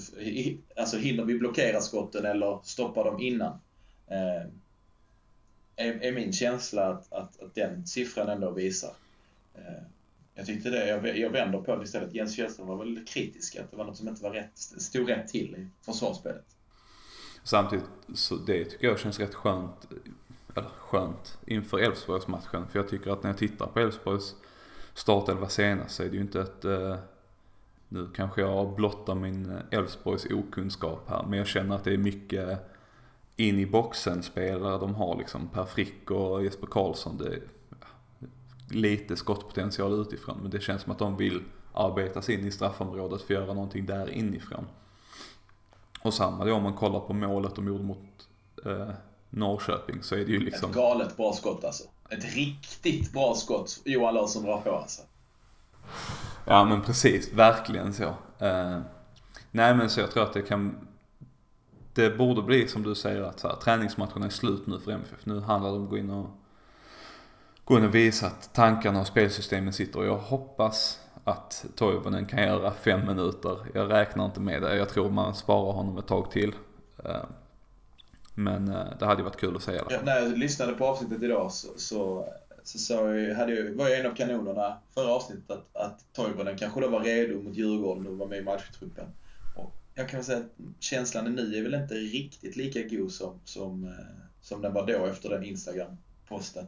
alltså 0.77 0.97
hinner 0.97 1.25
vi 1.25 1.39
blockera 1.39 1.81
skotten 1.81 2.25
eller 2.25 2.61
stoppa 2.63 3.05
dem 3.05 3.21
innan? 3.21 3.61
Eh, 4.07 4.43
är, 5.77 6.03
är 6.03 6.13
min 6.13 6.33
känsla 6.33 6.89
att, 6.89 7.13
att, 7.13 7.43
att 7.43 7.55
den 7.55 7.87
siffran 7.87 8.29
ändå 8.29 8.51
visar. 8.51 8.93
Eh, 9.55 9.83
jag 10.35 10.47
tyckte 10.47 10.71
det, 10.71 10.89
jag, 10.89 11.19
jag 11.19 11.31
vänder 11.31 11.59
på 11.59 11.77
det 11.77 11.85
istället. 11.85 12.15
Jens 12.15 12.37
Fjällström 12.37 12.67
var 12.67 12.77
väl 12.77 13.05
kritisk, 13.05 13.57
att 13.57 13.71
det 13.71 13.77
var 13.77 13.85
något 13.85 13.97
som 13.97 14.09
inte 14.09 14.23
var 14.23 14.31
rätt, 14.31 14.59
stod 14.59 15.09
rätt 15.09 15.29
till 15.29 15.55
i 15.55 15.69
försvarsspelet. 15.85 16.47
Samtidigt, 17.45 17.85
så 18.15 18.37
det 18.37 18.65
tycker 18.65 18.87
jag 18.87 18.99
känns 18.99 19.19
rätt 19.19 19.35
skönt, 19.35 19.89
eller 20.59 20.71
skönt, 20.79 21.39
inför 21.47 21.79
Elfsborgsmatchen. 21.79 22.67
För 22.69 22.79
jag 22.79 22.89
tycker 22.89 23.11
att 23.11 23.23
när 23.23 23.31
jag 23.31 23.39
tittar 23.39 23.67
på 23.67 23.81
Elfsborgs 23.81 24.35
startelva 24.95 25.49
senast 25.49 25.95
så 25.95 26.03
är 26.03 26.09
det 26.09 26.17
ju 26.17 26.23
inte 26.23 26.41
ett, 26.41 26.65
eh, 26.65 26.97
nu 27.89 28.09
kanske 28.15 28.41
jag 28.41 28.75
blottar 28.75 29.15
min 29.15 29.51
eh, 29.51 29.79
Elfsborgs 29.79 30.27
okunskap 30.31 31.05
här, 31.09 31.25
men 31.29 31.39
jag 31.39 31.47
känner 31.47 31.77
att 31.77 31.85
det 31.85 31.93
är 31.93 31.99
mycket 31.99 32.59
in 33.37 33.59
i 33.59 33.67
boxen 33.67 34.23
spelare 34.23 34.79
de 34.79 34.95
har 34.95 35.17
liksom. 35.17 35.49
Per 35.49 35.65
Frick 35.65 36.11
och 36.11 36.45
Jesper 36.45 36.67
Karlsson. 36.67 37.17
Det, 37.17 37.27
är 37.27 37.41
lite 38.71 39.17
skottpotential 39.17 40.01
utifrån. 40.01 40.39
Men 40.43 40.51
det 40.51 40.61
känns 40.61 40.83
som 40.83 40.93
att 40.93 40.99
de 40.99 41.17
vill 41.17 41.43
arbeta 41.73 42.23
sig 42.23 42.35
in 42.35 42.47
i 42.47 42.51
straffområdet 42.51 43.23
för 43.23 43.35
att 43.35 43.41
göra 43.41 43.55
någonting 43.55 43.87
där 43.87 44.11
inifrån. 44.11 44.67
Och 46.03 46.15
samma 46.15 46.45
då 46.45 46.55
om 46.55 46.63
man 46.63 46.75
kollar 46.75 47.01
på 47.01 47.13
målet 47.13 47.55
de 47.55 47.67
gjorde 47.67 47.85
mot 47.85 48.29
eh, 48.65 48.91
Norrköping 49.31 50.03
så 50.03 50.15
är 50.15 50.25
det 50.25 50.33
ju 50.33 50.41
liksom... 50.41 50.71
Ett 50.71 50.77
galet 50.77 51.17
bra 51.17 51.33
skott 51.33 51.65
alltså. 51.65 51.85
Ett 52.09 52.35
riktigt 52.35 53.13
bra 53.13 53.35
skott 53.35 53.81
Johan 53.85 54.15
Larsson 54.15 54.43
drar 54.43 54.61
på 54.61 54.77
alltså. 54.77 55.03
Ja 56.45 56.65
men 56.65 56.83
precis, 56.83 57.33
verkligen 57.33 57.95
så. 57.95 58.15
Eh, 58.39 58.81
nej 59.51 59.75
men 59.75 59.91
så 59.91 60.01
jag 60.01 60.11
tror 60.11 60.23
att 60.23 60.33
det 60.33 60.43
kan... 60.43 60.89
Det 61.95 62.11
borde 62.11 62.43
bli 62.43 62.69
som 62.69 62.83
du 62.83 62.95
säger 62.95 63.23
att 63.23 63.41
så 63.41 63.49
här, 63.49 63.57
träningsmatcherna 63.57 64.27
är 64.27 64.31
slut 64.31 64.67
nu 64.67 64.81
för 64.81 64.93
MFF. 64.93 65.27
Nu 65.27 65.41
handlar 65.41 65.71
det 65.71 65.77
om 65.77 65.85
att 65.85 65.91
gå 65.91 65.99
in 65.99 66.11
och 66.11 66.31
gå 67.65 67.79
in 67.79 67.85
och 67.85 67.95
visa 67.95 68.27
att 68.27 68.55
tankarna 68.55 69.01
och 69.01 69.07
spelsystemen 69.07 69.73
sitter. 69.73 69.99
Och 69.99 70.07
jag 70.07 70.19
hoppas 70.19 71.01
att 71.25 71.65
Toivonen 71.77 72.27
kan 72.27 72.43
göra 72.43 72.73
fem 72.73 73.07
minuter. 73.07 73.59
Jag 73.75 73.91
räknar 73.91 74.25
inte 74.25 74.41
med 74.41 74.63
det. 74.63 74.77
Jag 74.77 74.89
tror 74.89 75.11
man 75.11 75.35
sparar 75.35 75.73
honom 75.73 75.99
ett 75.99 76.07
tag 76.07 76.31
till. 76.31 76.55
Eh, 77.05 77.25
men 78.39 78.69
eh, 78.69 78.99
det 78.99 79.07
hade 79.07 79.21
ju 79.21 79.25
varit 79.25 79.41
kul 79.41 79.57
att 79.57 79.63
se 79.63 79.73
i 79.73 79.79
alla 79.79 79.91
fall. 79.91 79.99
Ja, 80.07 80.15
när 80.15 80.21
jag 80.21 80.39
lyssnade 80.39 80.73
på 80.73 80.87
avsnittet 80.87 81.23
idag 81.23 81.53
så, 81.53 81.69
så, 81.77 82.29
så, 82.63 82.79
så 82.79 82.97
hade 83.35 83.55
jag, 83.55 83.75
var 83.75 83.89
jag 83.89 84.01
en 84.01 84.07
av 84.07 84.15
kanonerna 84.15 84.79
förra 84.95 85.13
avsnittet 85.13 85.51
att, 85.51 85.77
att 85.77 86.05
Toivonen 86.13 86.59
kanske 86.59 86.81
då 86.81 86.89
var 86.89 87.01
redo 87.01 87.43
mot 87.43 87.57
Djurgården 87.57 88.07
och 88.07 88.19
var 88.19 88.27
med 88.27 88.39
i 88.39 88.43
matchtruppen. 88.43 89.07
Och 89.57 89.73
jag 89.95 90.09
kan 90.09 90.19
väl 90.19 90.25
säga 90.25 90.39
att 90.39 90.53
känslan 90.81 91.25
nu 91.25 91.57
är 91.57 91.63
väl 91.63 91.75
inte 91.75 91.95
riktigt 91.95 92.57
lika 92.57 92.83
god 92.83 93.13
som, 93.13 93.41
som, 93.45 93.85
eh, 93.85 94.25
som 94.41 94.63
den 94.63 94.73
var 94.73 94.87
då 94.87 95.07
efter 95.07 95.31
den 95.31 95.45
Instagram-posten. 95.45 96.67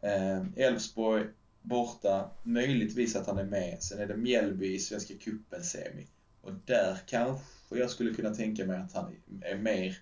Eh, 0.00 0.42
Elfsborg 0.56 1.24
borta, 1.62 2.30
möjligtvis 2.42 3.16
att 3.16 3.26
han 3.26 3.38
är 3.38 3.44
med. 3.44 3.82
Sen 3.82 3.98
är 3.98 4.06
det 4.06 4.16
Mjällby 4.16 4.74
i 4.74 4.78
Svenska 4.78 5.14
cupen-semi. 5.14 6.06
Och 6.42 6.52
där 6.64 6.98
kanske 7.06 7.44
jag 7.78 7.90
skulle 7.90 8.14
kunna 8.14 8.34
tänka 8.34 8.66
mig 8.66 8.76
att 8.76 8.92
han 8.92 9.14
är 9.42 9.56
mer 9.56 9.98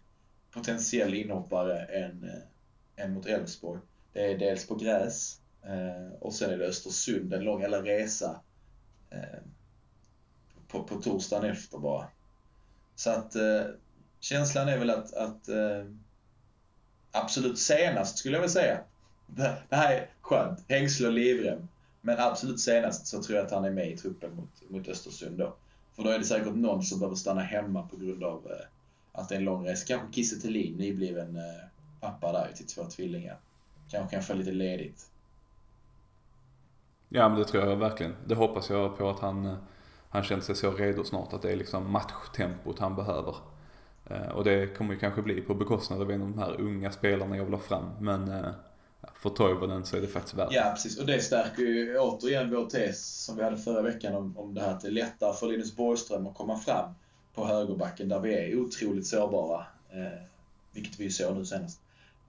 potentiell 0.54 1.14
inhoppare 1.14 1.84
än, 1.84 2.24
eh, 2.24 3.04
än 3.04 3.14
mot 3.14 3.26
Elfsborg. 3.26 3.80
Det 4.12 4.32
är 4.32 4.38
dels 4.38 4.66
på 4.66 4.74
gräs 4.74 5.40
eh, 5.62 6.12
och 6.20 6.34
sen 6.34 6.50
är 6.50 6.58
det 6.58 6.66
Östersund, 6.66 7.32
en 7.32 7.44
lång 7.44 7.60
jävla 7.60 7.82
resa 7.82 8.40
eh, 9.10 9.40
på, 10.68 10.84
på 10.84 11.00
torsdagen 11.00 11.50
efter 11.50 11.78
bara. 11.78 12.08
Så 12.96 13.10
att 13.10 13.36
känslan 14.20 14.68
är 14.68 14.78
väl 14.78 14.90
att, 14.90 15.14
att 15.14 15.48
absolut 17.10 17.58
senast 17.58 18.18
skulle 18.18 18.36
jag 18.36 18.40
vilja 18.40 18.52
säga 18.52 18.80
det 19.68 19.76
här 19.76 19.94
är 19.94 20.10
skönt. 20.20 20.64
Hängsle 20.68 21.06
och 21.06 21.12
livrem. 21.12 21.68
Men 22.00 22.18
absolut 22.18 22.60
senast 22.60 23.06
så 23.06 23.22
tror 23.22 23.38
jag 23.38 23.46
att 23.46 23.52
han 23.52 23.64
är 23.64 23.70
med 23.70 23.90
i 23.90 23.96
truppen 23.96 24.34
mot, 24.36 24.70
mot 24.70 24.88
Östersund 24.88 25.38
då. 25.38 25.56
För 25.96 26.02
då 26.02 26.10
är 26.10 26.18
det 26.18 26.24
säkert 26.24 26.54
någon 26.54 26.82
som 26.82 26.98
behöver 26.98 27.16
stanna 27.16 27.40
hemma 27.40 27.88
på 27.88 27.96
grund 27.96 28.24
av 28.24 28.46
eh, 28.46 28.66
att 29.14 29.28
det 29.28 29.34
är 29.34 29.38
en 29.38 29.44
lång 29.44 29.66
resa. 29.66 29.86
Kanske 29.86 30.12
Kiese 30.12 30.40
Thelin, 30.40 30.76
nybliven 30.76 31.36
eh, 31.36 31.42
pappa 32.00 32.32
där 32.32 32.52
till 32.56 32.66
två 32.66 32.84
tvillingar. 32.84 33.36
Kanske 33.90 34.16
kan 34.16 34.24
få 34.24 34.34
lite 34.34 34.52
ledigt. 34.52 35.06
Ja 37.08 37.28
men 37.28 37.38
det 37.38 37.44
tror 37.44 37.64
jag 37.64 37.76
verkligen. 37.76 38.14
Det 38.26 38.34
hoppas 38.34 38.70
jag 38.70 38.98
på 38.98 39.10
att 39.10 39.20
han, 39.20 39.46
eh, 39.46 39.56
han 40.08 40.22
känner 40.22 40.42
sig 40.42 40.54
så 40.54 40.70
redo 40.70 41.04
snart 41.04 41.32
att 41.32 41.42
det 41.42 41.52
är 41.52 41.56
liksom 41.56 41.90
matchtempot 41.90 42.78
han 42.78 42.96
behöver. 42.96 43.36
Eh, 44.06 44.28
och 44.28 44.44
det 44.44 44.76
kommer 44.76 44.94
ju 44.94 45.00
kanske 45.00 45.22
bli 45.22 45.40
på 45.40 45.54
bekostnad 45.54 46.02
av 46.02 46.10
en 46.10 46.22
av 46.22 46.28
de 46.30 46.38
här 46.38 46.60
unga 46.60 46.92
spelarna 46.92 47.36
jag 47.36 47.44
vill 47.44 47.54
ha 47.54 47.60
fram. 47.60 47.90
Men 48.00 48.44
för 49.14 49.30
Toivonen 49.30 49.84
så 49.84 49.96
är 49.96 50.00
det 50.00 50.06
faktiskt 50.06 50.34
värt 50.34 50.48
Ja, 50.50 50.70
precis. 50.74 50.98
Och 50.98 51.06
det 51.06 51.20
stärker 51.20 51.62
ju 51.62 51.98
återigen 51.98 52.50
vår 52.50 52.66
tes 52.66 53.24
som 53.24 53.36
vi 53.36 53.42
hade 53.42 53.56
förra 53.56 53.82
veckan 53.82 54.14
om, 54.14 54.38
om 54.38 54.54
det 54.54 54.60
här 54.60 54.70
att 54.70 54.80
det 54.80 54.88
är 54.88 54.92
lättare 54.92 55.34
för 55.34 55.46
Linus 55.46 55.76
Borgström 55.76 56.26
att 56.26 56.34
komma 56.34 56.58
fram 56.58 56.94
på 57.34 57.46
högerbacken 57.46 58.08
där 58.08 58.20
vi 58.20 58.34
är 58.34 58.56
otroligt 58.56 59.06
sårbara. 59.06 59.66
Eh, 59.90 60.22
vilket 60.72 61.00
vi 61.00 61.04
ju 61.04 61.10
såg 61.10 61.36
nu 61.36 61.44
senast. 61.44 61.80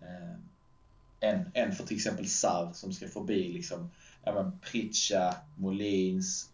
Eh, 0.01 1.71
för 1.71 1.83
till 1.83 1.95
exempel 1.95 2.27
Sarr 2.27 2.73
som 2.73 2.93
ska 2.93 3.07
förbi 3.07 3.53
liksom, 3.53 3.91
ja 4.23 4.33
men 4.33 4.59
Pritcha, 4.59 5.35
Molins, 5.57 6.49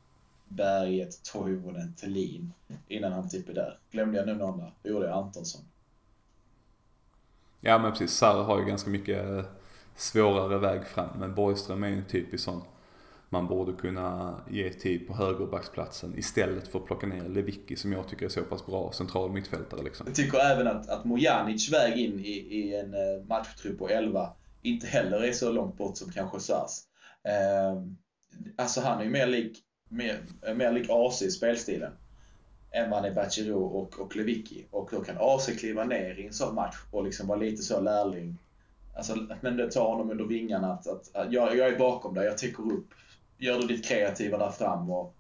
Berget, 0.47 1.23
Toivonen, 1.23 1.93
Thelin 1.93 2.53
innan 2.87 3.11
han 3.11 3.29
typ 3.29 3.49
är 3.49 3.53
där. 3.53 3.79
Glömde 3.91 4.17
jag 4.17 4.27
nu 4.27 4.35
någon 4.35 4.59
där? 4.59 4.73
Det 4.81 4.89
gjorde 4.89 5.07
jag 5.07 5.17
Antonsson. 5.17 5.61
Ja 7.61 7.77
men 7.77 7.91
precis, 7.91 8.11
Sarr 8.11 8.43
har 8.43 8.59
ju 8.59 8.65
ganska 8.65 8.89
mycket 8.89 9.25
eh, 9.25 9.45
svårare 9.95 10.57
väg 10.57 10.87
fram. 10.87 11.19
Men 11.19 11.35
Borgström 11.35 11.83
är 11.83 11.87
ju 11.87 11.97
en 11.97 12.05
typisk 12.05 12.43
sån 12.43 12.61
man 13.31 13.47
borde 13.47 13.73
kunna 13.73 14.41
ge 14.49 14.73
tid 14.73 15.07
på 15.07 15.13
högerbacksplatsen 15.13 16.17
istället 16.17 16.67
för 16.67 16.79
att 16.79 16.85
plocka 16.85 17.07
ner 17.07 17.29
Lewicki 17.29 17.75
som 17.75 17.91
jag 17.91 18.07
tycker 18.07 18.25
är 18.25 18.29
så 18.29 18.41
pass 18.41 18.65
bra 18.65 18.91
central 18.91 19.31
mittfältare. 19.31 19.83
Liksom. 19.83 20.07
Jag 20.07 20.15
tycker 20.15 20.37
även 20.37 20.67
att, 20.67 20.89
att 20.89 21.05
Mojanic 21.05 21.73
väg 21.73 21.97
in 21.97 22.19
i, 22.19 22.31
i 22.31 22.75
en 22.75 22.93
eh, 22.93 23.25
matchtrupp 23.27 23.79
på 23.79 23.89
11 23.89 24.33
inte 24.61 24.87
heller 24.87 25.23
är 25.23 25.31
så 25.31 25.51
långt 25.51 25.77
bort 25.77 25.97
som 25.97 26.11
kanske 26.11 26.39
Sars. 26.39 26.71
Eh, 27.23 27.83
alltså 28.55 28.81
han 28.81 28.99
är 28.99 29.03
ju 29.03 29.09
mer 29.09 29.27
lik, 29.27 29.57
mer, 29.89 30.19
eh, 30.47 30.55
mer 30.55 30.71
lik 30.71 30.87
AC 30.89 31.21
i 31.21 31.31
spelstilen 31.31 31.91
än 32.71 32.89
vad 32.89 32.99
han 32.99 33.11
är 33.11 33.15
Bachirou 33.15 33.63
och, 33.63 33.99
och 33.99 34.15
Lewicki. 34.15 34.65
Och 34.71 34.89
då 34.91 35.03
kan 35.03 35.15
AC 35.19 35.49
kliva 35.59 35.83
ner 35.83 36.19
i 36.19 36.27
en 36.27 36.33
sån 36.33 36.55
match 36.55 36.77
och 36.91 37.03
liksom 37.03 37.27
vara 37.27 37.39
lite 37.39 37.63
så 37.63 37.81
lärling 37.81 38.37
Alltså, 38.95 39.27
men 39.41 39.57
det 39.57 39.71
tar 39.71 39.87
honom 39.87 40.11
under 40.11 40.25
vingarna 40.25 40.73
att, 40.73 40.87
att, 40.87 41.15
att 41.15 41.33
jag, 41.33 41.57
jag 41.57 41.67
är 41.67 41.79
bakom 41.79 42.13
dig, 42.13 42.25
jag 42.25 42.37
täcker 42.37 42.73
upp. 42.73 42.93
Gör 43.41 43.59
du 43.59 43.67
ditt 43.67 43.85
kreativa 43.85 44.37
där 44.37 44.51
fram 44.51 44.91
och, 44.91 45.15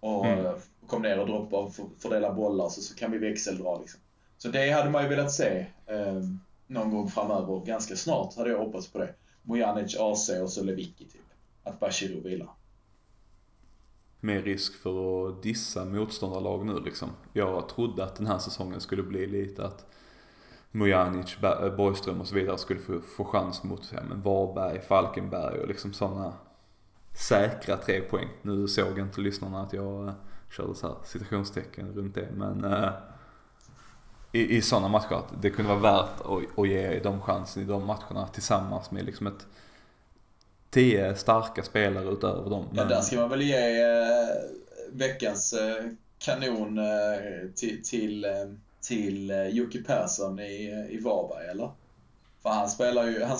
och 0.00 0.26
mm. 0.26 0.54
kom 0.86 1.02
ner 1.02 1.20
och 1.20 1.26
droppa 1.26 1.56
och 1.56 1.72
fördela 1.98 2.34
bollar 2.34 2.68
så, 2.68 2.80
så 2.80 2.94
kan 2.94 3.10
vi 3.10 3.18
växeldra 3.18 3.78
liksom. 3.78 4.00
Så 4.38 4.48
det 4.48 4.70
hade 4.70 4.90
man 4.90 5.02
ju 5.02 5.08
velat 5.08 5.32
se 5.32 5.66
eh, 5.86 6.22
någon 6.66 6.90
gång 6.90 7.08
framöver. 7.08 7.66
Ganska 7.66 7.96
snart 7.96 8.36
hade 8.36 8.50
jag 8.50 8.58
hoppats 8.58 8.92
på 8.92 8.98
det. 8.98 9.14
Mojanic, 9.42 9.96
AC 9.96 10.30
och 10.42 10.50
så 10.50 10.64
Lewicki 10.64 11.04
typ. 11.04 11.22
Att 11.64 11.80
Bashiro 11.80 12.20
vilar. 12.20 12.48
Mer 14.20 14.42
risk 14.42 14.82
för 14.82 15.28
att 15.28 15.42
dissa 15.42 15.84
motståndarlag 15.84 16.66
nu 16.66 16.80
liksom. 16.80 17.10
Jag 17.32 17.68
trodde 17.68 18.04
att 18.04 18.16
den 18.16 18.26
här 18.26 18.38
säsongen 18.38 18.80
skulle 18.80 19.02
bli 19.02 19.26
lite 19.26 19.64
att 19.64 19.86
Mojanic, 20.70 21.36
Borgström 21.76 22.20
och 22.20 22.28
så 22.28 22.34
vidare 22.34 22.58
skulle 22.58 22.80
få, 22.80 23.00
få 23.00 23.24
chans 23.24 23.64
mot 23.64 23.92
ja, 23.92 24.00
men 24.08 24.20
Varberg, 24.20 24.80
Falkenberg 24.80 25.60
och 25.60 25.68
liksom 25.68 25.92
sådana 25.92 26.32
säkra 27.16 27.76
tre 27.76 28.00
poäng. 28.00 28.28
Nu 28.42 28.68
såg 28.68 28.98
inte 28.98 29.20
lyssnarna 29.20 29.62
att 29.62 29.72
jag 29.72 30.04
uh, 30.04 30.12
körde 30.56 30.74
så 30.74 30.86
här 30.86 30.96
citationstecken 31.04 31.92
runt 31.92 32.14
det 32.14 32.28
men 32.32 32.64
uh, 32.64 32.88
i, 34.32 34.56
i 34.56 34.62
sådana 34.62 34.88
matcher 34.88 35.14
att 35.14 35.42
det 35.42 35.50
kunde 35.50 35.74
vara 35.74 35.96
värt 35.96 36.20
att, 36.20 36.58
att 36.58 36.68
ge 36.68 36.98
dem 36.98 37.20
chansen 37.20 37.62
i 37.62 37.66
de 37.66 37.86
matcherna 37.86 38.28
tillsammans 38.28 38.90
med 38.90 39.04
liksom 39.04 39.26
ett 39.26 39.46
tio 40.70 41.14
starka 41.14 41.62
spelare 41.62 42.08
utöver 42.08 42.50
dem. 42.50 42.68
Ja, 42.72 42.84
där 42.84 43.00
ska 43.00 43.16
man 43.16 43.28
väl 43.30 43.42
ge 43.42 43.84
uh, 43.84 44.28
veckans 44.92 45.54
kanon 46.18 46.80
till, 47.54 47.82
till 47.82 48.26
till 48.86 49.30
eh, 49.30 49.46
Jocke 49.46 49.78
Persson 49.78 50.38
i, 50.38 50.70
eh, 50.70 50.94
i 50.94 51.00
Varberg, 51.00 51.46
eller? 51.46 51.70
För 52.42 52.50
han 52.50 52.68
spelar 52.68 53.06
ju, 53.06 53.24
han, 53.24 53.38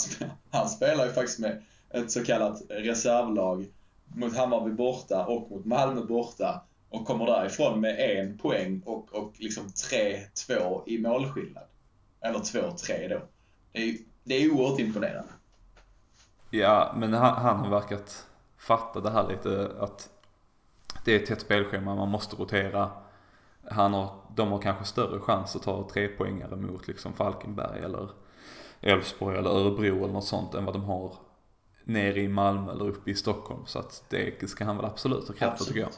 han 0.50 0.68
spelar 0.68 1.06
ju 1.06 1.12
faktiskt 1.12 1.38
med 1.38 1.62
ett 1.90 2.10
så 2.10 2.24
kallat 2.24 2.62
reservlag 2.68 3.66
mot 4.14 4.36
Hammarby 4.36 4.70
borta 4.70 5.26
och 5.26 5.50
mot 5.50 5.64
Malmö 5.64 6.04
borta 6.04 6.62
och 6.88 7.06
kommer 7.06 7.26
därifrån 7.26 7.80
med 7.80 8.18
en 8.18 8.38
poäng 8.38 8.82
och, 8.84 9.14
och 9.14 9.32
liksom 9.38 9.66
3-2 9.66 10.82
i 10.86 10.98
målskillnad. 10.98 11.64
Eller 12.20 12.38
2-3 12.38 13.08
då. 13.08 13.20
Det 13.72 13.82
är, 13.82 13.96
det 14.24 14.34
är 14.34 14.52
oerhört 14.52 14.80
imponerande. 14.80 15.32
Ja, 16.50 16.92
men 16.96 17.12
han, 17.12 17.34
han 17.34 17.56
har 17.56 17.70
verkat 17.70 18.26
fatta 18.58 19.00
det 19.00 19.10
här 19.10 19.28
lite 19.28 19.70
att 19.80 20.10
det 21.04 21.12
är 21.14 21.20
ett 21.20 21.26
tätt 21.26 21.40
spelschema, 21.40 21.94
man 21.94 22.08
måste 22.08 22.36
rotera. 22.36 22.90
Han 23.70 23.94
har, 23.94 24.10
de 24.36 24.52
har 24.52 24.58
kanske 24.58 24.84
större 24.84 25.20
chans 25.20 25.56
att 25.56 25.62
ta 25.62 25.88
tre 25.92 26.08
poängare 26.08 26.56
mot 26.56 26.88
liksom 26.88 27.12
Falkenberg 27.12 27.80
eller 27.80 28.10
Elfsborg 28.80 29.38
eller 29.38 29.50
Örebro 29.50 30.04
eller 30.04 30.12
något 30.12 30.24
sånt 30.24 30.54
än 30.54 30.64
vad 30.64 30.74
de 30.74 30.84
har 30.84 31.12
nere 31.86 32.20
i 32.20 32.28
Malmö 32.28 32.72
eller 32.72 32.88
uppe 32.88 33.10
i 33.10 33.14
Stockholm. 33.14 33.66
Så 33.66 33.78
att 33.78 34.04
det 34.08 34.50
ska 34.50 34.64
han 34.64 34.76
väl 34.76 34.86
absolut 34.86 35.28
ha 35.28 35.34
kraft 35.34 35.58
för 35.58 35.64
tycker 35.64 35.80
jag. 35.80 35.90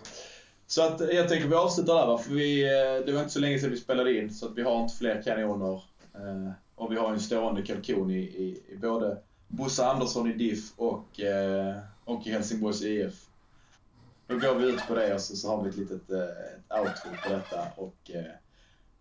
Så 0.66 0.82
att 0.82 1.00
jag 1.12 1.28
tänker 1.28 1.48
vi 1.48 1.54
avslutar 1.54 1.94
där 1.94 2.06
va, 2.06 2.18
för 2.18 2.30
vi, 2.30 2.62
eh, 2.62 3.06
det 3.06 3.12
var 3.12 3.20
inte 3.20 3.32
så 3.32 3.40
länge 3.40 3.58
sedan 3.58 3.70
vi 3.70 3.76
spelade 3.76 4.18
in 4.18 4.34
så 4.34 4.46
att 4.46 4.54
vi 4.54 4.62
har 4.62 4.82
inte 4.82 4.96
fler 4.96 5.22
kanoner. 5.22 5.82
Eh, 6.14 6.50
och 6.74 6.92
vi 6.92 6.96
har 6.96 7.12
en 7.12 7.20
stående 7.20 7.62
kalkon 7.62 8.10
i, 8.10 8.18
i, 8.18 8.62
i 8.68 8.76
både 8.76 9.18
Bosse 9.48 9.86
Andersson 9.86 10.30
i 10.30 10.32
DIF 10.32 10.72
och, 10.76 11.20
eh, 11.20 11.76
och 12.04 12.26
i 12.26 12.30
Helsingborgs 12.30 12.82
IF. 12.82 13.26
Då 14.26 14.38
går 14.38 14.54
vi 14.54 14.66
ut 14.66 14.86
på 14.88 14.94
det 14.94 15.14
och 15.14 15.20
så, 15.20 15.36
så 15.36 15.48
har 15.48 15.62
vi 15.62 15.68
ett 15.70 15.76
litet 15.76 16.10
ett 16.10 16.78
outro 16.78 17.10
på 17.24 17.32
detta. 17.34 17.60
Och, 17.76 18.10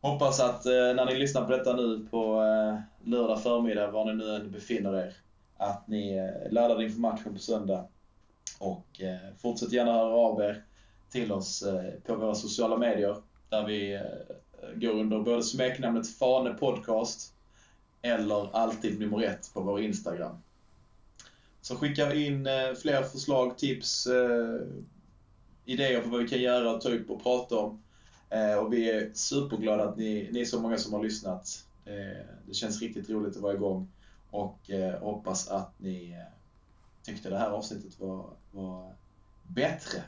hoppas 0.01 0.39
att 0.39 0.65
när 0.65 1.05
ni 1.05 1.15
lyssnar 1.15 1.45
på 1.45 1.51
detta 1.51 1.75
nu 1.75 2.07
på 2.11 2.41
lördag 3.03 3.43
förmiddag, 3.43 3.91
var 3.91 4.05
ni 4.05 4.13
nu 4.13 4.35
än 4.35 4.51
befinner 4.51 4.95
er, 4.97 5.13
att 5.57 5.87
ni 5.87 6.17
eh, 6.17 6.51
laddar 6.51 6.81
inför 6.81 6.99
matchen 6.99 7.33
på 7.33 7.39
söndag. 7.39 7.87
Och 8.59 9.01
eh, 9.01 9.17
fortsätt 9.37 9.71
gärna 9.71 9.93
höra 9.93 10.13
av 10.13 10.41
er 10.41 10.63
till 11.09 11.31
oss 11.31 11.61
eh, 11.61 11.91
på 12.05 12.15
våra 12.15 12.35
sociala 12.35 12.77
medier. 12.77 13.15
Där 13.49 13.67
vi 13.67 14.01
går 14.75 14.93
under 14.93 15.19
både 15.19 15.43
smeknamnet 15.43 16.15
Fane 16.15 16.53
Podcast 16.53 17.33
eller 18.01 18.55
alltid 18.55 18.99
nummer 18.99 19.23
ett 19.23 19.51
på 19.53 19.61
vår 19.61 19.81
Instagram. 19.81 20.35
Så 21.61 21.75
skicka 21.75 22.13
in 22.13 22.47
fler 22.81 23.03
förslag, 23.03 23.57
tips, 23.57 24.07
idéer 25.65 26.01
på 26.01 26.09
vad 26.09 26.21
vi 26.21 26.27
kan 26.27 26.39
göra, 26.41 26.77
ta 26.77 26.89
upp 26.89 27.09
och 27.09 27.23
prata 27.23 27.55
om. 27.57 27.83
Och 28.61 28.73
vi 28.73 28.89
är 28.89 29.11
superglada 29.13 29.83
att 29.83 29.97
ni, 29.97 30.29
ni 30.31 30.41
är 30.41 30.45
så 30.45 30.59
många 30.59 30.77
som 30.77 30.93
har 30.93 31.03
lyssnat. 31.03 31.65
Det 32.47 32.53
känns 32.53 32.81
riktigt 32.81 33.09
roligt 33.09 33.35
att 33.35 33.41
vara 33.41 33.53
igång 33.53 33.87
och 34.37 34.69
hoppas 34.99 35.47
att 35.47 35.73
ni 35.77 36.23
tyckte 37.03 37.29
det 37.29 37.37
här 37.37 37.49
avsnittet 37.49 37.99
var, 37.99 38.29
var 38.51 38.95
bättre 39.43 40.03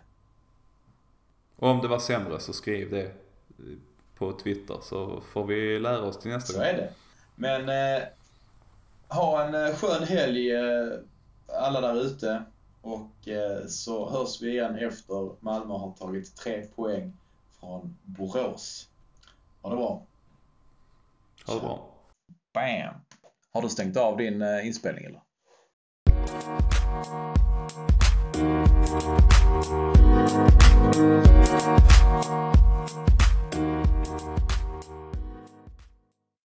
och 1.59 1.69
om 1.69 1.81
det 1.81 1.87
var 1.87 1.99
sämre 1.99 2.39
så 2.39 2.53
skriv 2.53 2.91
det 2.91 3.11
på 4.15 4.33
Twitter 4.33 4.77
så 4.81 5.21
får 5.21 5.45
vi 5.45 5.79
lära 5.79 6.01
oss 6.01 6.19
till 6.19 6.31
nästa 6.31 6.53
gång. 6.53 6.61
Så 6.61 6.69
är 6.69 6.73
det. 6.73 6.93
Men 7.35 7.69
eh, 7.69 8.03
ha 9.07 9.43
en 9.43 9.55
eh, 9.55 9.75
skön 9.75 10.03
helg 10.03 10.51
eh, 10.51 10.99
alla 11.47 11.81
där 11.81 12.01
ute. 12.01 12.43
Och 12.81 13.27
eh, 13.27 13.65
så 13.67 14.09
hörs 14.09 14.41
vi 14.41 14.49
igen 14.49 14.75
efter 14.75 15.43
Malmö 15.43 15.73
har 15.73 15.91
tagit 15.91 16.35
tre 16.35 16.61
poäng 16.61 17.13
från 17.59 17.97
Borås. 18.03 18.89
Ha 19.61 19.69
det 19.69 19.75
bra. 19.75 20.05
Ha 21.47 21.53
det 21.53 21.59
bra. 21.59 21.93
Bam! 22.53 22.95
Har 23.53 23.61
du 23.61 23.69
stängt 23.69 23.97
av 23.97 24.17
din 24.17 24.41
eh, 24.41 24.67
inspelning 24.67 25.05
eller? 25.05 25.21